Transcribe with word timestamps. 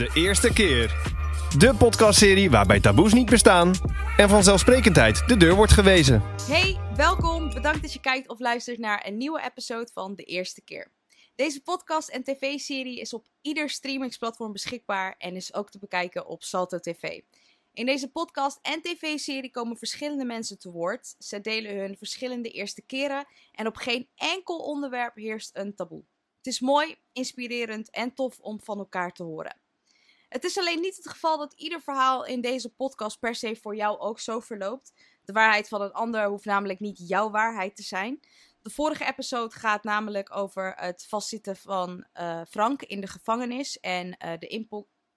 De 0.00 0.10
eerste 0.14 0.52
keer. 0.52 0.86
De 1.58 1.74
podcastserie 1.78 2.50
waarbij 2.50 2.80
taboes 2.80 3.12
niet 3.12 3.30
bestaan 3.30 3.74
en 4.16 4.28
vanzelfsprekendheid 4.28 5.28
de 5.28 5.36
deur 5.36 5.54
wordt 5.54 5.72
gewezen. 5.72 6.22
Hey, 6.46 6.78
welkom. 6.96 7.54
Bedankt 7.54 7.82
dat 7.82 7.92
je 7.92 8.00
kijkt 8.00 8.28
of 8.28 8.38
luistert 8.38 8.78
naar 8.78 9.06
een 9.06 9.16
nieuwe 9.16 9.42
episode 9.42 9.90
van 9.92 10.14
De 10.14 10.22
Eerste 10.22 10.62
Keer. 10.62 10.92
Deze 11.34 11.62
podcast 11.62 12.08
en 12.08 12.22
tv-serie 12.22 13.00
is 13.00 13.12
op 13.12 13.26
ieder 13.40 13.70
streamingsplatform 13.70 14.52
beschikbaar 14.52 15.14
en 15.18 15.36
is 15.36 15.54
ook 15.54 15.70
te 15.70 15.78
bekijken 15.78 16.26
op 16.26 16.42
Salto 16.42 16.78
TV. 16.78 17.20
In 17.72 17.86
deze 17.86 18.10
podcast 18.10 18.58
en 18.62 18.82
tv-serie 18.82 19.50
komen 19.50 19.76
verschillende 19.76 20.24
mensen 20.24 20.58
te 20.58 20.70
woord. 20.70 21.14
Ze 21.18 21.40
delen 21.40 21.76
hun 21.76 21.96
verschillende 21.96 22.48
eerste 22.48 22.82
keren 22.82 23.26
en 23.52 23.66
op 23.66 23.76
geen 23.76 24.08
enkel 24.14 24.58
onderwerp 24.58 25.14
heerst 25.14 25.50
een 25.52 25.74
taboe. 25.74 26.02
Het 26.36 26.46
is 26.46 26.60
mooi, 26.60 26.96
inspirerend 27.12 27.90
en 27.90 28.14
tof 28.14 28.38
om 28.38 28.60
van 28.60 28.78
elkaar 28.78 29.12
te 29.12 29.22
horen. 29.22 29.56
Het 30.30 30.44
is 30.44 30.58
alleen 30.58 30.80
niet 30.80 30.96
het 30.96 31.08
geval 31.08 31.38
dat 31.38 31.52
ieder 31.52 31.80
verhaal 31.80 32.24
in 32.24 32.40
deze 32.40 32.68
podcast 32.68 33.18
per 33.18 33.34
se 33.34 33.56
voor 33.56 33.76
jou 33.76 33.98
ook 33.98 34.20
zo 34.20 34.40
verloopt. 34.40 34.92
De 35.24 35.32
waarheid 35.32 35.68
van 35.68 35.82
een 35.82 35.92
ander 35.92 36.28
hoeft 36.28 36.44
namelijk 36.44 36.80
niet 36.80 37.08
jouw 37.08 37.30
waarheid 37.30 37.76
te 37.76 37.82
zijn. 37.82 38.20
De 38.62 38.70
vorige 38.70 39.06
episode 39.06 39.54
gaat 39.54 39.84
namelijk 39.84 40.36
over 40.36 40.74
het 40.76 41.06
vastzitten 41.08 41.56
van 41.56 42.06
uh, 42.20 42.40
Frank 42.48 42.82
in 42.82 43.00
de 43.00 43.06
gevangenis 43.06 43.80
en 43.80 44.06
uh, 44.06 44.32
de 44.38 44.66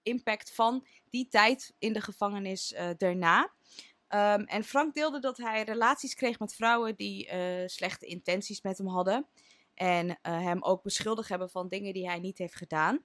impact 0.02 0.54
van 0.54 0.86
die 1.10 1.28
tijd 1.28 1.74
in 1.78 1.92
de 1.92 2.00
gevangenis 2.00 2.72
uh, 2.72 2.88
daarna. 2.96 3.42
Um, 4.08 4.44
en 4.44 4.64
Frank 4.64 4.94
deelde 4.94 5.20
dat 5.20 5.36
hij 5.36 5.62
relaties 5.62 6.14
kreeg 6.14 6.38
met 6.38 6.54
vrouwen 6.54 6.96
die 6.96 7.28
slechte 7.66 8.06
intenties 8.06 8.62
met 8.62 8.78
hem 8.78 8.86
hadden. 8.86 9.26
En 9.74 10.18
hem 10.22 10.62
ook 10.62 10.82
beschuldigd 10.82 11.28
hebben 11.28 11.50
van 11.50 11.68
dingen 11.68 11.92
die 11.92 12.08
hij 12.08 12.18
niet 12.18 12.38
heeft 12.38 12.54
gedaan. 12.54 13.02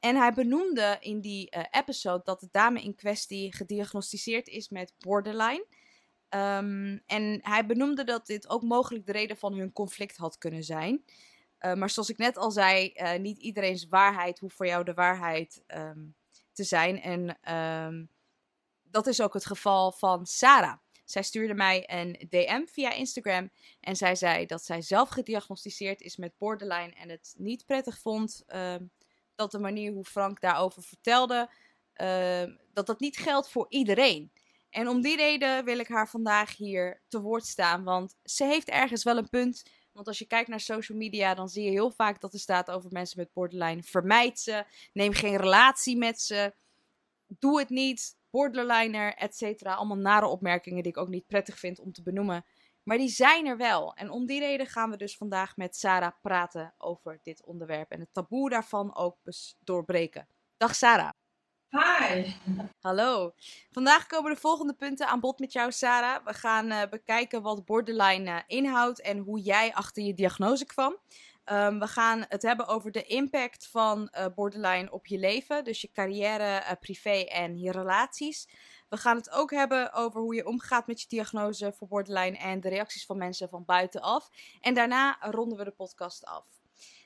En 0.00 0.16
hij 0.16 0.32
benoemde 0.32 0.96
in 1.00 1.20
die 1.20 1.56
uh, 1.56 1.64
episode 1.70 2.20
dat 2.24 2.40
de 2.40 2.48
dame 2.50 2.82
in 2.82 2.94
kwestie 2.94 3.54
gediagnosticeerd 3.54 4.48
is 4.48 4.68
met 4.68 4.94
borderline. 4.98 5.66
Um, 6.28 7.02
en 7.06 7.38
hij 7.42 7.66
benoemde 7.66 8.04
dat 8.04 8.26
dit 8.26 8.48
ook 8.48 8.62
mogelijk 8.62 9.06
de 9.06 9.12
reden 9.12 9.36
van 9.36 9.54
hun 9.54 9.72
conflict 9.72 10.16
had 10.16 10.38
kunnen 10.38 10.64
zijn. 10.64 11.04
Uh, 11.60 11.74
maar 11.74 11.90
zoals 11.90 12.10
ik 12.10 12.18
net 12.18 12.36
al 12.36 12.50
zei, 12.50 12.92
niet 13.18 13.38
iedereen's 13.38 13.86
waarheid 13.88 14.38
hoeft 14.38 14.56
voor 14.56 14.66
jou 14.66 14.84
de 14.84 14.94
waarheid 14.94 15.62
um, 15.66 16.14
te 16.52 16.64
zijn. 16.64 17.00
En 17.00 17.54
um, 17.54 18.10
dat 18.82 19.06
is 19.06 19.20
ook 19.20 19.34
het 19.34 19.46
geval 19.46 19.92
van 19.92 20.26
Sarah. 20.26 20.76
Zij 21.04 21.22
stuurde 21.22 21.54
mij 21.54 21.84
een 21.86 22.26
DM 22.28 22.66
via 22.66 22.92
Instagram 22.92 23.50
en 23.80 23.96
zij 23.96 24.14
zei 24.14 24.46
dat 24.46 24.64
zij 24.64 24.82
zelf 24.82 25.08
gediagnosticeerd 25.08 26.00
is 26.00 26.16
met 26.16 26.38
borderline 26.38 26.92
en 26.92 27.08
het 27.08 27.34
niet 27.38 27.66
prettig 27.66 27.98
vond 27.98 28.42
uh, 28.48 28.74
dat 29.40 29.50
de 29.50 29.58
manier 29.58 29.92
hoe 29.92 30.04
Frank 30.04 30.40
daarover 30.40 30.82
vertelde, 30.82 31.50
uh, 31.96 32.42
dat 32.72 32.86
dat 32.86 33.00
niet 33.00 33.16
geldt 33.16 33.50
voor 33.50 33.66
iedereen. 33.68 34.32
En 34.70 34.88
om 34.88 35.00
die 35.00 35.16
reden 35.16 35.64
wil 35.64 35.78
ik 35.78 35.88
haar 35.88 36.08
vandaag 36.08 36.56
hier 36.56 37.02
te 37.08 37.20
woord 37.20 37.46
staan, 37.46 37.84
want 37.84 38.16
ze 38.24 38.44
heeft 38.44 38.68
ergens 38.68 39.02
wel 39.02 39.16
een 39.16 39.28
punt. 39.28 39.62
Want 39.92 40.06
als 40.06 40.18
je 40.18 40.26
kijkt 40.26 40.48
naar 40.48 40.60
social 40.60 40.98
media, 40.98 41.34
dan 41.34 41.48
zie 41.48 41.64
je 41.64 41.70
heel 41.70 41.90
vaak 41.90 42.20
dat 42.20 42.32
er 42.32 42.38
staat 42.38 42.70
over 42.70 42.92
mensen 42.92 43.18
met 43.18 43.32
borderline. 43.32 43.82
Vermijd 43.82 44.40
ze, 44.40 44.64
neem 44.92 45.12
geen 45.12 45.36
relatie 45.36 45.96
met 45.96 46.20
ze, 46.20 46.54
doe 47.26 47.58
het 47.58 47.68
niet, 47.68 48.16
borderliner, 48.30 49.14
et 49.14 49.36
cetera. 49.36 49.74
Allemaal 49.74 49.96
nare 49.96 50.26
opmerkingen 50.26 50.82
die 50.82 50.92
ik 50.92 50.98
ook 50.98 51.08
niet 51.08 51.26
prettig 51.26 51.58
vind 51.58 51.80
om 51.80 51.92
te 51.92 52.02
benoemen. 52.02 52.44
Maar 52.90 52.98
die 52.98 53.08
zijn 53.08 53.46
er 53.46 53.56
wel. 53.56 53.94
En 53.94 54.10
om 54.10 54.26
die 54.26 54.40
reden 54.40 54.66
gaan 54.66 54.90
we 54.90 54.96
dus 54.96 55.16
vandaag 55.16 55.56
met 55.56 55.76
Sarah 55.76 56.12
praten 56.22 56.74
over 56.78 57.18
dit 57.22 57.44
onderwerp. 57.44 57.90
En 57.90 58.00
het 58.00 58.12
taboe 58.12 58.50
daarvan 58.50 58.96
ook 58.96 59.16
doorbreken. 59.64 60.28
Dag 60.56 60.74
Sarah. 60.74 61.10
Hi. 61.68 62.32
Hallo. 62.80 63.32
Vandaag 63.70 64.06
komen 64.06 64.34
de 64.34 64.40
volgende 64.40 64.74
punten 64.74 65.06
aan 65.06 65.20
bod 65.20 65.38
met 65.38 65.52
jou, 65.52 65.72
Sarah. 65.72 66.24
We 66.24 66.34
gaan 66.34 66.70
uh, 66.70 66.82
bekijken 66.90 67.42
wat 67.42 67.64
borderline 67.64 68.30
uh, 68.30 68.38
inhoudt 68.46 69.00
en 69.00 69.18
hoe 69.18 69.40
jij 69.40 69.74
achter 69.74 70.02
je 70.02 70.14
diagnose 70.14 70.66
kwam. 70.66 70.96
Um, 71.44 71.78
we 71.78 71.86
gaan 71.86 72.24
het 72.28 72.42
hebben 72.42 72.66
over 72.66 72.90
de 72.90 73.02
impact 73.02 73.66
van 73.66 74.12
uh, 74.12 74.26
borderline 74.34 74.90
op 74.90 75.06
je 75.06 75.18
leven. 75.18 75.64
Dus 75.64 75.80
je 75.80 75.90
carrière, 75.92 76.76
privé 76.80 77.24
en 77.24 77.58
je 77.58 77.70
relaties. 77.70 78.48
We 78.90 78.96
gaan 78.96 79.16
het 79.16 79.30
ook 79.30 79.50
hebben 79.50 79.92
over 79.92 80.20
hoe 80.20 80.34
je 80.34 80.46
omgaat 80.46 80.86
met 80.86 81.00
je 81.00 81.08
diagnose 81.08 81.72
voor 81.72 81.88
borderline 81.88 82.38
en 82.38 82.60
de 82.60 82.68
reacties 82.68 83.06
van 83.06 83.18
mensen 83.18 83.48
van 83.48 83.64
buitenaf. 83.64 84.30
En 84.60 84.74
daarna 84.74 85.16
ronden 85.20 85.58
we 85.58 85.64
de 85.64 85.70
podcast 85.70 86.24
af. 86.24 86.44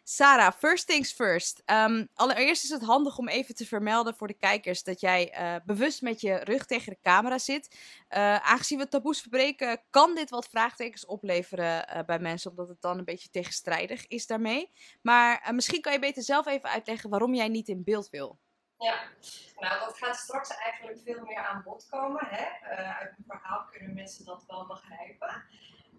Sarah, 0.07 0.53
first 0.53 0.87
things 0.87 1.13
first. 1.13 1.63
Um, 1.67 2.09
allereerst 2.15 2.65
is 2.65 2.71
het 2.71 2.83
handig 2.83 3.19
om 3.19 3.29
even 3.29 3.55
te 3.55 3.67
vermelden 3.67 4.15
voor 4.15 4.27
de 4.27 4.35
kijkers 4.35 4.83
dat 4.83 5.01
jij 5.01 5.35
uh, 5.39 5.55
bewust 5.67 6.03
met 6.03 6.21
je 6.21 6.35
rug 6.35 6.67
tegen 6.67 6.93
de 6.93 6.99
camera 7.03 7.39
zit. 7.39 7.77
Uh, 8.11 8.37
aangezien 8.37 8.79
we 8.79 8.89
taboes 8.89 9.21
verbreken, 9.21 9.81
kan 9.91 10.15
dit 10.15 10.31
wat 10.31 10.49
vraagtekens 10.49 11.07
opleveren 11.07 11.89
uh, 11.89 12.05
bij 12.07 12.19
mensen, 12.19 12.51
omdat 12.51 12.69
het 12.69 12.81
dan 12.81 12.99
een 12.99 13.05
beetje 13.05 13.31
tegenstrijdig 13.31 14.07
is 14.07 14.27
daarmee. 14.27 14.71
Maar 15.03 15.51
misschien 15.55 15.81
kan 15.81 15.93
je 15.93 15.99
beter 15.99 16.23
zelf 16.23 16.47
even 16.47 16.69
uitleggen 16.69 17.11
waarom 17.11 17.35
jij 17.35 17.49
niet 17.49 17.69
in 17.69 17.85
beeld 17.85 18.11
wil. 18.11 18.39
Ja, 18.79 19.09
nou 19.57 19.81
dat 19.81 19.99
gaat 19.99 20.17
straks 20.17 20.57
eigenlijk 20.57 20.99
veel 21.05 21.25
meer 21.25 21.45
aan 21.45 21.63
bod 21.63 21.87
komen. 21.89 22.27
Hè? 22.27 22.45
uit 22.77 23.15
mijn 23.17 23.41
verhaal 23.41 23.65
kunnen 23.65 23.95
mensen 23.95 24.25
dat 24.25 24.45
wel 24.47 24.67
begrijpen. 24.67 25.45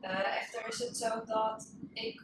echter 0.01 0.67
is 0.67 0.79
het 0.79 0.97
zo 0.97 1.23
dat 1.23 1.75
ik 1.93 2.21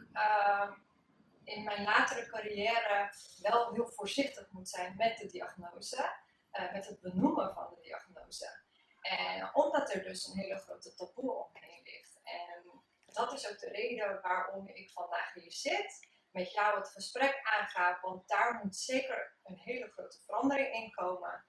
in 1.44 1.64
mijn 1.64 1.82
latere 1.82 2.26
carrière 2.26 3.12
wel 3.42 3.72
heel 3.72 3.88
voorzichtig 3.88 4.50
moet 4.50 4.68
zijn 4.68 4.94
met 4.96 5.18
de 5.18 5.26
diagnose, 5.26 6.14
uh, 6.52 6.72
met 6.72 6.86
het 6.86 7.00
benoemen 7.00 7.54
van 7.54 7.66
de 7.70 7.80
diagnose. 7.80 8.60
En 9.00 9.54
omdat 9.54 9.92
er 9.92 10.02
dus 10.02 10.26
een 10.26 10.38
hele 10.38 10.58
grote 10.58 10.94
taboe 10.94 11.32
omheen 11.32 11.82
ligt. 11.84 12.20
En 12.24 12.82
dat 13.06 13.32
is 13.32 13.50
ook 13.50 13.58
de 13.58 13.68
reden 13.68 14.20
waarom 14.22 14.68
ik 14.68 14.90
vandaag 14.90 15.34
hier 15.34 15.52
zit, 15.52 16.08
met 16.32 16.52
jou 16.52 16.78
het 16.78 16.88
gesprek 16.88 17.40
aanga, 17.42 17.98
want 18.02 18.28
daar 18.28 18.60
moet 18.62 18.76
zeker 18.76 19.36
een 19.42 19.58
hele 19.58 19.90
grote 19.90 20.20
verandering 20.24 20.74
in 20.74 20.90
komen. 20.90 21.44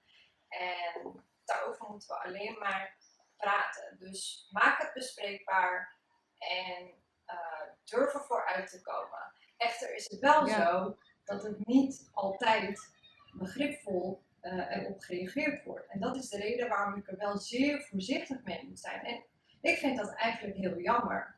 En 0.48 1.24
daarover 1.44 1.86
moeten 1.88 2.08
we 2.08 2.22
alleen 2.22 2.58
maar 2.58 2.96
praten. 3.36 3.96
Dus 3.98 4.48
maak 4.50 4.82
het 4.82 4.92
bespreekbaar 4.92 5.98
en 6.38 7.02
uh, 7.26 7.72
durf 7.84 8.14
er 8.14 8.24
vooruit 8.24 8.70
te 8.70 8.80
komen. 8.82 9.32
Echter 9.56 9.94
is 9.94 10.10
het 10.10 10.20
wel 10.20 10.46
zo 10.46 10.98
dat 11.24 11.42
het 11.42 11.66
niet 11.66 12.10
altijd 12.12 12.92
begripvol 13.32 14.22
uh, 14.42 14.76
erop 14.76 15.00
gereageerd 15.00 15.64
wordt. 15.64 15.86
En 15.88 16.00
dat 16.00 16.16
is 16.16 16.28
de 16.28 16.36
reden 16.36 16.68
waarom 16.68 16.94
ik 16.94 17.08
er 17.08 17.16
wel 17.16 17.38
zeer 17.38 17.82
voorzichtig 17.82 18.42
mee 18.42 18.66
moet 18.68 18.80
zijn. 18.80 19.04
En 19.04 19.24
ik 19.60 19.78
vind 19.78 19.96
dat 19.96 20.14
eigenlijk 20.14 20.56
heel 20.56 20.78
jammer. 20.78 21.36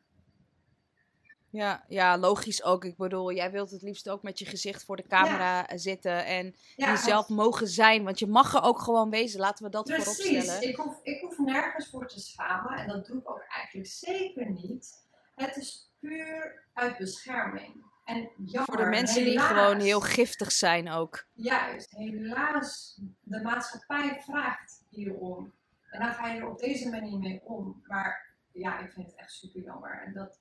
Ja, 1.56 1.84
ja, 1.88 2.18
logisch 2.18 2.62
ook. 2.62 2.84
Ik 2.84 2.96
bedoel, 2.96 3.32
jij 3.32 3.50
wilt 3.50 3.70
het 3.70 3.82
liefst 3.82 4.08
ook 4.08 4.22
met 4.22 4.38
je 4.38 4.44
gezicht 4.44 4.84
voor 4.84 4.96
de 4.96 5.06
camera 5.06 5.66
ja. 5.68 5.76
zitten 5.76 6.24
en 6.24 6.54
ja, 6.76 6.90
jezelf 6.90 7.28
mogen 7.28 7.68
zijn. 7.68 8.04
Want 8.04 8.18
je 8.18 8.26
mag 8.26 8.54
er 8.54 8.62
ook 8.62 8.78
gewoon 8.78 9.10
wezen. 9.10 9.40
Laten 9.40 9.64
we 9.64 9.70
dat 9.70 9.84
Precies. 9.84 10.04
vooropstellen. 10.04 10.68
Ik 10.68 10.76
hoef, 10.76 11.00
ik 11.02 11.20
hoef 11.20 11.38
nergens 11.38 11.90
voor 11.90 12.08
te 12.08 12.20
schamen. 12.20 12.72
En 12.78 12.88
dat 12.88 13.06
doe 13.06 13.18
ik 13.18 13.30
ook 13.30 13.44
eigenlijk 13.48 13.88
zeker 13.88 14.50
niet. 14.50 15.04
Het 15.34 15.56
is 15.56 15.90
puur 16.00 16.64
uit 16.72 16.98
bescherming. 16.98 17.84
En 18.04 18.30
jammer, 18.36 18.64
Voor 18.64 18.76
de 18.76 18.90
mensen 18.90 19.22
helaas, 19.24 19.48
die 19.48 19.56
gewoon 19.56 19.80
heel 19.80 20.00
giftig 20.00 20.52
zijn 20.52 20.90
ook. 20.90 21.26
Juist, 21.32 21.90
helaas, 21.90 23.00
de 23.20 23.42
maatschappij 23.42 24.20
vraagt 24.20 24.84
hierom. 24.88 25.52
En 25.90 26.00
dan 26.00 26.12
ga 26.12 26.28
je 26.28 26.40
er 26.40 26.48
op 26.48 26.58
deze 26.58 26.88
manier 26.88 27.18
mee 27.18 27.40
om. 27.44 27.82
Maar 27.86 28.34
ja, 28.52 28.78
ik 28.78 28.92
vind 28.92 29.06
het 29.06 29.16
echt 29.16 29.32
super 29.32 29.62
jammer. 29.62 30.02
En, 30.06 30.12
dat, 30.12 30.40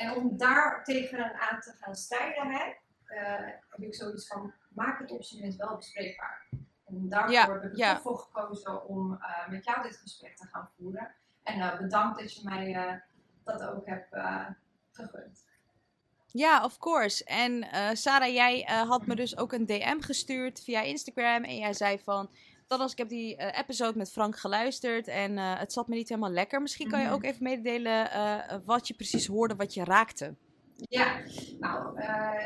en 0.00 0.14
om 0.14 0.36
daar 0.36 0.84
tegen 0.84 1.40
aan 1.40 1.60
te 1.60 1.72
gaan 1.80 1.94
strijden, 1.94 2.46
hè, 2.46 2.64
uh, 2.66 3.46
heb 3.68 3.80
ik 3.80 3.94
zoiets 3.94 4.26
van, 4.26 4.52
maak 4.68 4.98
het 4.98 5.10
op 5.10 5.22
zijn 5.22 5.40
minst 5.40 5.58
wel 5.58 5.76
bespreekbaar. 5.76 6.46
En 6.86 7.08
daarvoor 7.08 7.32
ja, 7.32 7.52
heb 7.52 7.62
ik 7.62 7.76
ja. 7.76 7.92
toch 7.94 8.02
voor 8.02 8.18
gekozen 8.18 8.86
om 8.86 9.12
uh, 9.12 9.48
met 9.48 9.64
jou 9.64 9.82
dit 9.82 9.96
gesprek 9.96 10.36
te 10.36 10.46
gaan 10.46 10.70
voeren. 10.76 11.14
En 11.42 11.58
uh, 11.58 11.78
bedankt 11.78 12.18
dat 12.18 12.34
je 12.34 12.40
mij 12.44 13.02
dat 13.44 13.62
ook 13.62 13.86
hebt 13.86 14.16
gegund. 14.92 15.48
Ja, 16.26 16.64
of 16.64 16.78
course. 16.78 17.24
En 17.24 17.66
Sarah, 17.96 18.32
jij 18.32 18.60
had 18.86 19.06
me 19.06 19.14
dus 19.14 19.36
ook 19.36 19.52
een 19.52 19.66
DM 19.66 20.00
gestuurd 20.00 20.62
via 20.64 20.80
Instagram. 20.80 21.44
En 21.44 21.56
jij 21.56 21.72
zei 21.72 21.98
van, 21.98 22.30
dan 22.70 22.80
als 22.80 22.92
ik 22.92 22.98
heb 22.98 23.08
die 23.08 23.36
uh, 23.36 23.58
episode 23.58 23.98
met 23.98 24.10
Frank 24.10 24.36
geluisterd 24.36 25.08
en 25.08 25.36
het 25.36 25.72
zat 25.72 25.88
me 25.88 25.94
niet 25.94 26.08
helemaal 26.08 26.30
lekker. 26.30 26.62
Misschien 26.62 26.88
kan 26.88 27.02
je 27.02 27.10
ook 27.10 27.24
even 27.24 27.42
mededelen 27.42 28.08
wat 28.64 28.88
je 28.88 28.94
precies 28.94 29.26
hoorde, 29.26 29.56
wat 29.56 29.74
je 29.74 29.84
raakte. 29.84 30.34
Ja, 30.76 31.20
nou, 31.58 32.00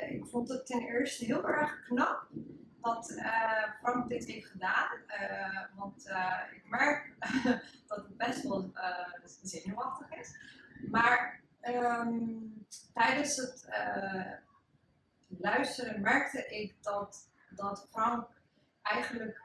ik 0.08 0.26
vond 0.26 0.48
het 0.48 0.66
ten 0.66 0.80
eerste 0.80 1.24
heel 1.24 1.48
erg 1.48 1.82
knap 1.82 2.26
dat 2.80 3.22
Frank 3.80 4.08
dit 4.08 4.26
heeft 4.26 4.46
gedaan. 4.46 4.88
want 5.76 6.06
ik 6.54 6.62
merk 6.68 7.12
dat 7.88 7.96
het 7.96 8.16
best 8.16 8.42
wel 8.42 8.72
zenuwachtig 9.42 10.18
is. 10.18 10.36
Maar 10.90 11.42
Um, 11.68 12.66
tijdens 12.92 13.36
het 13.36 13.68
luisteren 15.28 16.00
merkte 16.00 16.46
ik 16.48 16.74
dat, 16.80 17.30
dat 17.50 17.86
Frank 17.90 18.28
eigenlijk, 18.82 19.43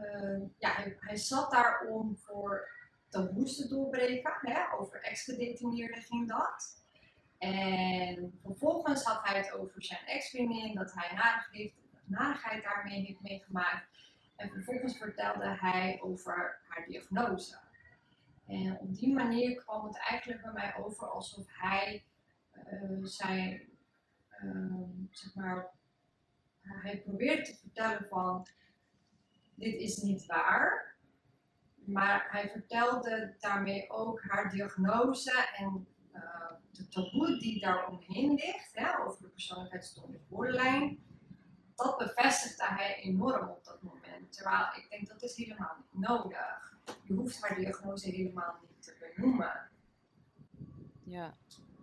uh, 0.00 0.42
ja, 0.58 0.72
hij, 0.72 0.96
hij, 1.00 1.16
zat 1.16 1.50
daar 1.50 1.86
om 1.88 2.16
voor 2.18 2.68
taboes 3.08 3.56
te 3.56 3.68
doorbreken. 3.68 4.32
Hè? 4.40 4.72
Over 4.78 5.02
ex-gedetineerden 5.02 6.02
ging 6.02 6.28
dat. 6.28 6.84
En 7.38 8.38
vervolgens 8.42 9.04
had 9.04 9.28
hij 9.28 9.36
het 9.36 9.52
over 9.52 9.82
zijn 9.82 10.06
ex-vriendin, 10.06 10.74
dat 10.74 10.92
hij 10.94 11.14
narigheid, 11.14 11.72
narigheid 12.04 12.62
daarmee 12.62 13.04
heeft 13.04 13.20
meegemaakt. 13.20 13.88
En 14.36 14.50
vervolgens 14.50 14.96
vertelde 14.96 15.56
hij 15.60 15.98
over 16.02 16.60
haar 16.68 16.86
diagnose. 16.86 17.58
En 18.46 18.78
op 18.78 18.94
die 18.94 19.12
manier 19.12 19.62
kwam 19.62 19.86
het 19.86 19.98
eigenlijk 19.98 20.42
bij 20.42 20.52
mij 20.52 20.76
over 20.76 21.08
alsof 21.08 21.44
hij 21.48 22.04
uh, 22.54 23.04
zijn, 23.04 23.62
uh, 24.42 24.82
zeg 25.10 25.34
maar, 25.34 25.70
hij 26.60 27.00
probeerde 27.00 27.42
te 27.42 27.56
vertellen 27.56 28.06
van, 28.08 28.46
dit 29.54 29.80
is 29.80 29.96
niet 29.96 30.26
waar. 30.26 30.94
Maar 31.74 32.28
hij 32.30 32.50
vertelde 32.50 33.34
daarmee 33.38 33.90
ook 33.90 34.22
haar 34.22 34.50
diagnose 34.50 35.48
en 35.56 35.86
uh, 36.14 36.22
de 36.70 36.88
taboe 36.88 37.38
die 37.38 37.60
daar 37.60 37.88
omheen 37.88 38.34
ligt, 38.34 38.70
hè, 38.72 38.98
over 38.98 39.22
de 39.22 39.28
persoonlijkheidsstoornis 39.28 40.26
borderline. 40.28 40.98
Dat 41.74 41.98
bevestigde 41.98 42.64
hij 42.64 42.96
enorm 42.96 43.48
op 43.48 43.64
dat 43.64 43.82
moment. 43.82 44.32
Terwijl 44.32 44.66
ik 44.76 44.86
denk 44.90 45.08
dat 45.08 45.22
is 45.22 45.36
helemaal 45.36 45.76
niet 45.78 46.08
nodig 46.08 46.72
je 47.02 47.14
hoeft 47.14 47.40
haar 47.40 47.56
diagnose 47.56 48.10
helemaal 48.10 48.54
niet 48.60 48.82
te 48.82 49.12
benoemen. 49.14 49.68
Ja. 51.04 51.34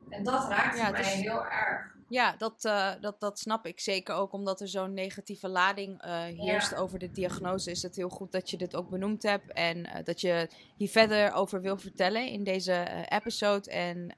En 0.10 0.24
dat 0.24 0.48
raakt 0.48 0.78
ja, 0.78 0.92
mij 0.92 1.04
heel 1.04 1.46
erg. 1.46 1.98
Ja, 2.10 2.36
dat, 2.38 2.66
uh, 2.66 2.92
dat, 3.02 3.20
dat 3.20 3.40
snap 3.40 3.66
ik 3.66 3.80
zeker 3.80 4.16
ook, 4.16 4.34
omdat 4.34 4.62
er 4.62 4.68
zo'n 4.68 4.94
negatieve 4.94 5.50
lading 5.50 6.06
uh, 6.06 6.24
heerst 6.24 6.76
over 6.76 7.00
de 7.00 7.12
diagnose. 7.12 7.72
Is 7.72 7.82
het 7.82 7.96
heel 7.96 8.10
goed 8.10 8.32
dat 8.32 8.50
je 8.50 8.58
dit 8.58 8.76
ook 8.76 8.90
benoemd 8.90 9.24
hebt 9.24 9.54
en 9.54 9.78
uh, 9.78 9.94
dat 10.04 10.22
je 10.22 10.50
hier 10.78 10.90
verder 10.90 11.34
over 11.34 11.62
wil 11.62 11.78
vertellen 11.78 12.28
in 12.28 12.44
deze 12.44 13.06
episode. 13.10 13.70
En 13.70 14.16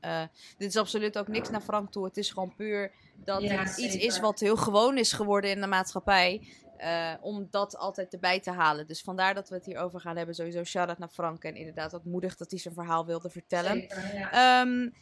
dit 0.57 0.69
is 0.69 0.77
absoluut 0.77 1.17
ook 1.17 1.27
niks 1.27 1.49
naar 1.49 1.61
Frank 1.61 1.91
toe. 1.91 2.05
Het 2.05 2.17
is 2.17 2.31
gewoon 2.31 2.55
puur 2.55 2.91
dat 3.15 3.41
ja, 3.41 3.63
het 3.63 3.77
iets 3.77 3.95
is 3.95 4.19
wat 4.19 4.39
heel 4.39 4.57
gewoon 4.57 4.97
is 4.97 5.13
geworden 5.13 5.49
in 5.49 5.61
de 5.61 5.67
maatschappij. 5.67 6.47
Om 7.21 7.47
dat 7.51 7.77
altijd 7.77 8.13
erbij 8.13 8.39
te 8.39 8.51
halen. 8.51 8.87
Dus 8.87 9.01
vandaar 9.01 9.33
dat 9.33 9.49
we 9.49 9.55
het 9.55 9.65
hier 9.65 9.77
over 9.77 9.99
gaan 9.99 10.17
hebben. 10.17 10.35
Sowieso 10.35 10.63
shout-out 10.63 10.97
naar 10.97 11.09
Frank. 11.09 11.43
En 11.43 11.55
inderdaad 11.55 11.95
ook 11.95 12.05
moedig 12.05 12.37
dat 12.37 12.51
hij 12.51 12.59
zijn 12.59 12.73
verhaal 12.73 13.05
wilde 13.05 13.29
vertellen. 13.29 13.73
Zeker, 13.73 14.15
ja. 14.15 14.61
um, 14.61 14.93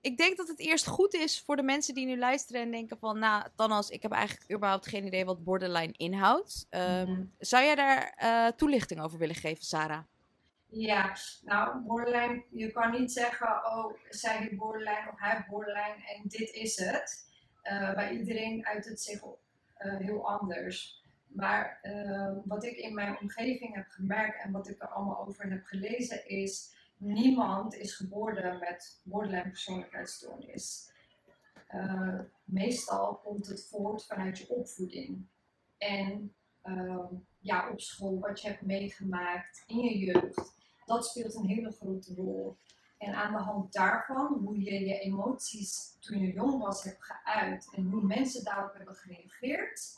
ik 0.00 0.16
denk 0.16 0.36
dat 0.36 0.48
het 0.48 0.58
eerst 0.58 0.86
goed 0.86 1.14
is 1.14 1.40
voor 1.40 1.56
de 1.56 1.62
mensen 1.62 1.94
die 1.94 2.06
nu 2.06 2.18
luisteren 2.18 2.62
en 2.62 2.70
denken 2.70 2.98
van... 2.98 3.18
Nou, 3.18 3.46
dan 3.56 3.70
als 3.70 3.90
ik 3.90 4.02
heb 4.02 4.12
eigenlijk 4.12 4.52
überhaupt 4.52 4.86
geen 4.86 5.06
idee 5.06 5.24
wat 5.24 5.44
borderline 5.44 5.92
inhoudt. 5.96 6.66
Um, 6.70 7.08
mm. 7.08 7.32
Zou 7.38 7.64
jij 7.64 7.74
daar 7.74 8.18
uh, 8.22 8.46
toelichting 8.46 9.00
over 9.00 9.18
willen 9.18 9.34
geven, 9.34 9.64
Sarah? 9.64 10.02
Ja, 10.66 11.16
nou, 11.44 11.78
borderline, 11.78 12.44
je 12.50 12.72
kan 12.72 12.90
niet 12.90 13.12
zeggen, 13.12 13.48
oh, 13.48 13.94
zij 14.08 14.36
heeft 14.36 14.56
borderline 14.56 15.10
of 15.12 15.18
hij 15.20 15.30
heeft 15.30 15.48
borderline 15.48 15.96
en 16.16 16.22
dit 16.24 16.50
is 16.50 16.76
het. 16.76 17.26
Uh, 17.62 17.94
bij 17.94 18.10
iedereen 18.10 18.66
uit 18.66 18.84
het 18.84 19.00
zich 19.00 19.22
uh, 19.24 19.96
heel 19.96 20.28
anders. 20.28 20.96
Maar 21.26 21.80
wat 22.44 22.64
ik 22.64 22.76
in 22.76 22.94
mijn 22.94 23.18
omgeving 23.20 23.74
heb 23.74 23.86
gemerkt 23.88 24.42
en 24.42 24.52
wat 24.52 24.68
ik 24.68 24.82
er 24.82 24.88
allemaal 24.88 25.26
over 25.26 25.50
heb 25.50 25.64
gelezen 25.64 26.28
is, 26.28 26.74
niemand 26.98 27.74
is 27.74 27.94
geboren 27.94 28.58
met 28.58 29.00
borderline 29.02 29.48
persoonlijkheidsstoornis. 29.48 30.92
Uh, 31.74 32.20
meestal 32.44 33.14
komt 33.16 33.46
het 33.46 33.66
voort 33.68 34.06
vanuit 34.06 34.38
je 34.38 34.48
opvoeding. 34.48 35.26
En 35.78 36.34
uh, 36.64 37.04
ja, 37.38 37.70
op 37.70 37.80
school, 37.80 38.18
wat 38.18 38.40
je 38.40 38.48
hebt 38.48 38.62
meegemaakt 38.62 39.64
in 39.66 39.78
je 39.78 39.98
jeugd, 39.98 40.56
dat 40.84 41.06
speelt 41.06 41.34
een 41.34 41.46
hele 41.46 41.72
grote 41.72 42.14
rol. 42.14 42.56
En 42.98 43.14
aan 43.14 43.32
de 43.32 43.38
hand 43.38 43.72
daarvan, 43.72 44.40
hoe 44.44 44.62
je 44.62 44.86
je 44.86 44.98
emoties 44.98 45.96
toen 46.00 46.18
je 46.18 46.32
jong 46.32 46.62
was 46.62 46.84
hebt 46.84 47.04
geuit 47.04 47.68
en 47.74 47.90
hoe 47.90 48.02
mensen 48.02 48.44
daarop 48.44 48.74
hebben 48.74 48.94
gereageerd, 48.94 49.96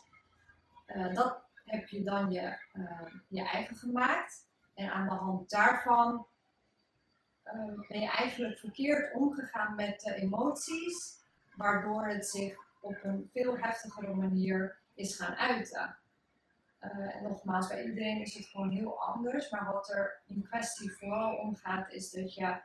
uh, 0.87 1.15
dat 1.15 1.43
heb 1.65 1.89
je 1.89 2.03
dan 2.03 2.31
je, 2.31 2.59
uh, 2.73 3.07
je 3.29 3.43
eigen 3.43 3.77
gemaakt. 3.77 4.49
En 4.75 4.93
aan 4.93 5.09
de 5.09 5.15
hand 5.15 5.51
daarvan 5.51 6.27
uh, 7.47 7.89
ben 7.89 8.01
je 8.01 8.11
eigenlijk 8.11 8.59
verkeerd 8.59 9.15
omgegaan 9.15 9.75
met 9.75 10.01
de 10.01 10.15
emoties, 10.15 11.19
waardoor 11.57 12.07
het 12.07 12.27
zich 12.27 12.59
op 12.81 12.99
een 13.03 13.31
veel 13.33 13.59
heftigere 13.59 14.15
manier 14.15 14.79
is 14.95 15.17
gaan 15.17 15.35
uiten. 15.35 15.97
en 16.79 17.23
nogmaals, 17.23 17.69
bij 17.69 17.85
iedereen 17.85 18.21
is 18.21 18.35
het 18.35 18.47
gewoon 18.47 18.71
heel 18.71 19.01
anders, 19.01 19.51
maar 19.51 19.73
wat 19.73 19.91
er 19.91 20.21
in 20.27 20.43
kwestie 20.43 20.93
vooral 20.93 21.37
om 21.37 21.57
gaat, 21.57 21.93
is 21.93 22.11
dat 22.11 22.35
je 22.35 22.61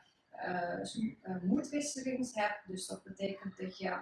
moedwisselings 1.42 2.36
hebt. 2.36 2.68
Dus 2.68 2.88
dat 2.88 3.04
betekent 3.04 3.58
dat 3.58 3.78
je 3.78 4.00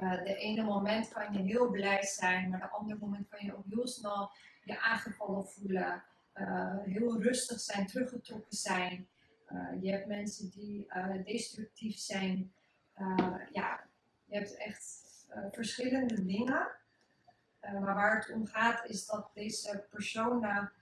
uh, 0.00 0.24
de 0.24 0.34
ene 0.34 0.62
moment 0.62 1.08
kan 1.08 1.32
je 1.32 1.38
heel 1.38 1.70
blij 1.70 2.02
zijn, 2.02 2.50
maar 2.50 2.60
de 2.60 2.68
andere 2.68 2.98
moment 3.00 3.28
kan 3.28 3.44
je 3.44 3.56
ook 3.56 3.64
heel 3.68 3.86
snel 3.86 4.30
je 4.64 4.80
aangevallen 4.80 5.46
voelen. 5.46 6.02
Uh, 6.34 6.76
heel 6.84 7.22
rustig 7.22 7.60
zijn, 7.60 7.86
teruggetrokken 7.86 8.56
zijn. 8.56 9.08
Uh, 9.52 9.82
je 9.82 9.90
hebt 9.90 10.06
mensen 10.06 10.50
die 10.50 10.86
destructief 11.24 11.96
zijn. 11.96 12.52
ja, 13.52 13.80
je 14.24 14.36
hebt 14.36 14.56
echt 14.56 15.08
verschillende 15.50 16.24
dingen. 16.24 16.68
maar 17.60 17.94
waar 17.94 18.16
het 18.16 18.32
om 18.32 18.46
gaat 18.46 18.84
is 18.84 19.06
dat 19.06 19.30
deze 19.34 19.86
personen 19.90 20.72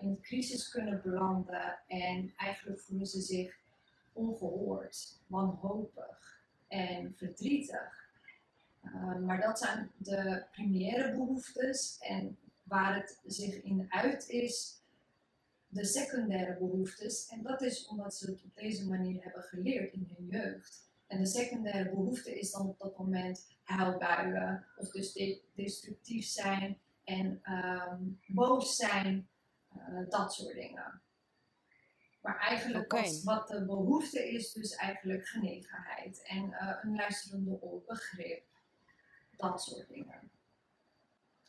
in 0.00 0.20
crisis 0.20 0.68
kunnen 0.68 1.00
belanden 1.02 1.78
en 1.86 2.32
eigenlijk 2.36 2.80
voelen 2.80 3.06
ze 3.06 3.20
zich 3.20 3.58
ongehoord, 4.12 5.20
wanhopig 5.26 6.40
en 6.68 7.14
verdrietig. 7.16 8.04
Maar 9.24 9.40
dat 9.40 9.58
zijn 9.58 9.90
de 9.96 10.44
primaire 10.50 11.12
behoeftes 11.12 11.98
en 12.00 12.38
waar 12.62 12.94
het 12.94 13.20
zich 13.24 13.62
in 13.62 13.86
uit 13.88 14.28
is, 14.28 14.75
de 15.76 15.84
secundaire 15.84 16.56
behoeftes. 16.58 17.28
En 17.28 17.42
dat 17.42 17.62
is 17.62 17.86
omdat 17.86 18.14
ze 18.14 18.30
het 18.30 18.42
op 18.42 18.54
deze 18.54 18.88
manier 18.88 19.22
hebben 19.22 19.42
geleerd 19.42 19.92
in 19.92 20.14
hun 20.16 20.26
jeugd. 20.26 20.84
En 21.06 21.18
de 21.18 21.26
secundaire 21.26 21.90
behoefte 21.90 22.38
is 22.38 22.50
dan 22.50 22.68
op 22.68 22.78
dat 22.78 22.98
moment 22.98 23.46
huilbuien 23.62 24.66
of 24.76 24.90
dus 24.90 25.12
de 25.12 25.42
destructief 25.54 26.26
zijn 26.26 26.78
en 27.04 27.40
um, 27.52 28.20
boos 28.26 28.76
zijn, 28.76 29.28
uh, 29.76 30.08
dat 30.08 30.32
soort 30.34 30.54
dingen. 30.54 31.02
Maar 32.20 32.38
eigenlijk 32.38 32.92
okay. 32.92 33.20
wat 33.24 33.48
de 33.48 33.64
behoefte 33.64 34.30
is, 34.30 34.52
dus 34.52 34.74
eigenlijk 34.74 35.26
genegenheid 35.26 36.22
en 36.22 36.44
uh, 36.44 36.78
een 36.82 36.94
luisterende 36.94 37.62
oor, 37.62 37.82
begrip 37.86 38.44
dat 39.36 39.62
soort 39.62 39.88
dingen. 39.88 40.30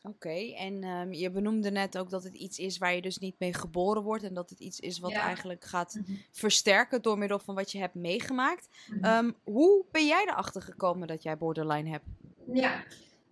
Oké, 0.02 0.54
en 0.54 0.84
um, 0.84 1.12
je 1.12 1.30
benoemde 1.30 1.70
net 1.70 1.98
ook 1.98 2.10
dat 2.10 2.24
het 2.24 2.34
iets 2.34 2.58
is 2.58 2.78
waar 2.78 2.94
je 2.94 3.02
dus 3.02 3.18
niet 3.18 3.38
mee 3.38 3.54
geboren 3.54 4.02
wordt. 4.02 4.24
En 4.24 4.34
dat 4.34 4.50
het 4.50 4.60
iets 4.60 4.80
is 4.80 4.98
wat 4.98 5.12
eigenlijk 5.12 5.64
gaat 5.64 5.94
mm 5.94 6.04
-hmm. 6.04 6.22
versterken 6.32 7.02
door 7.02 7.18
middel 7.18 7.38
van 7.38 7.54
wat 7.54 7.72
je 7.72 7.78
hebt 7.78 7.94
meegemaakt. 7.94 8.68
Mm 8.86 9.02
-hmm. 9.02 9.26
um, 9.26 9.36
hoe 9.42 9.84
ben 9.90 10.06
jij 10.06 10.24
erachter 10.26 10.62
gekomen 10.62 11.08
dat 11.08 11.22
jij 11.22 11.38
borderline 11.38 11.90
hebt? 11.90 12.04
Ja, 12.52 12.84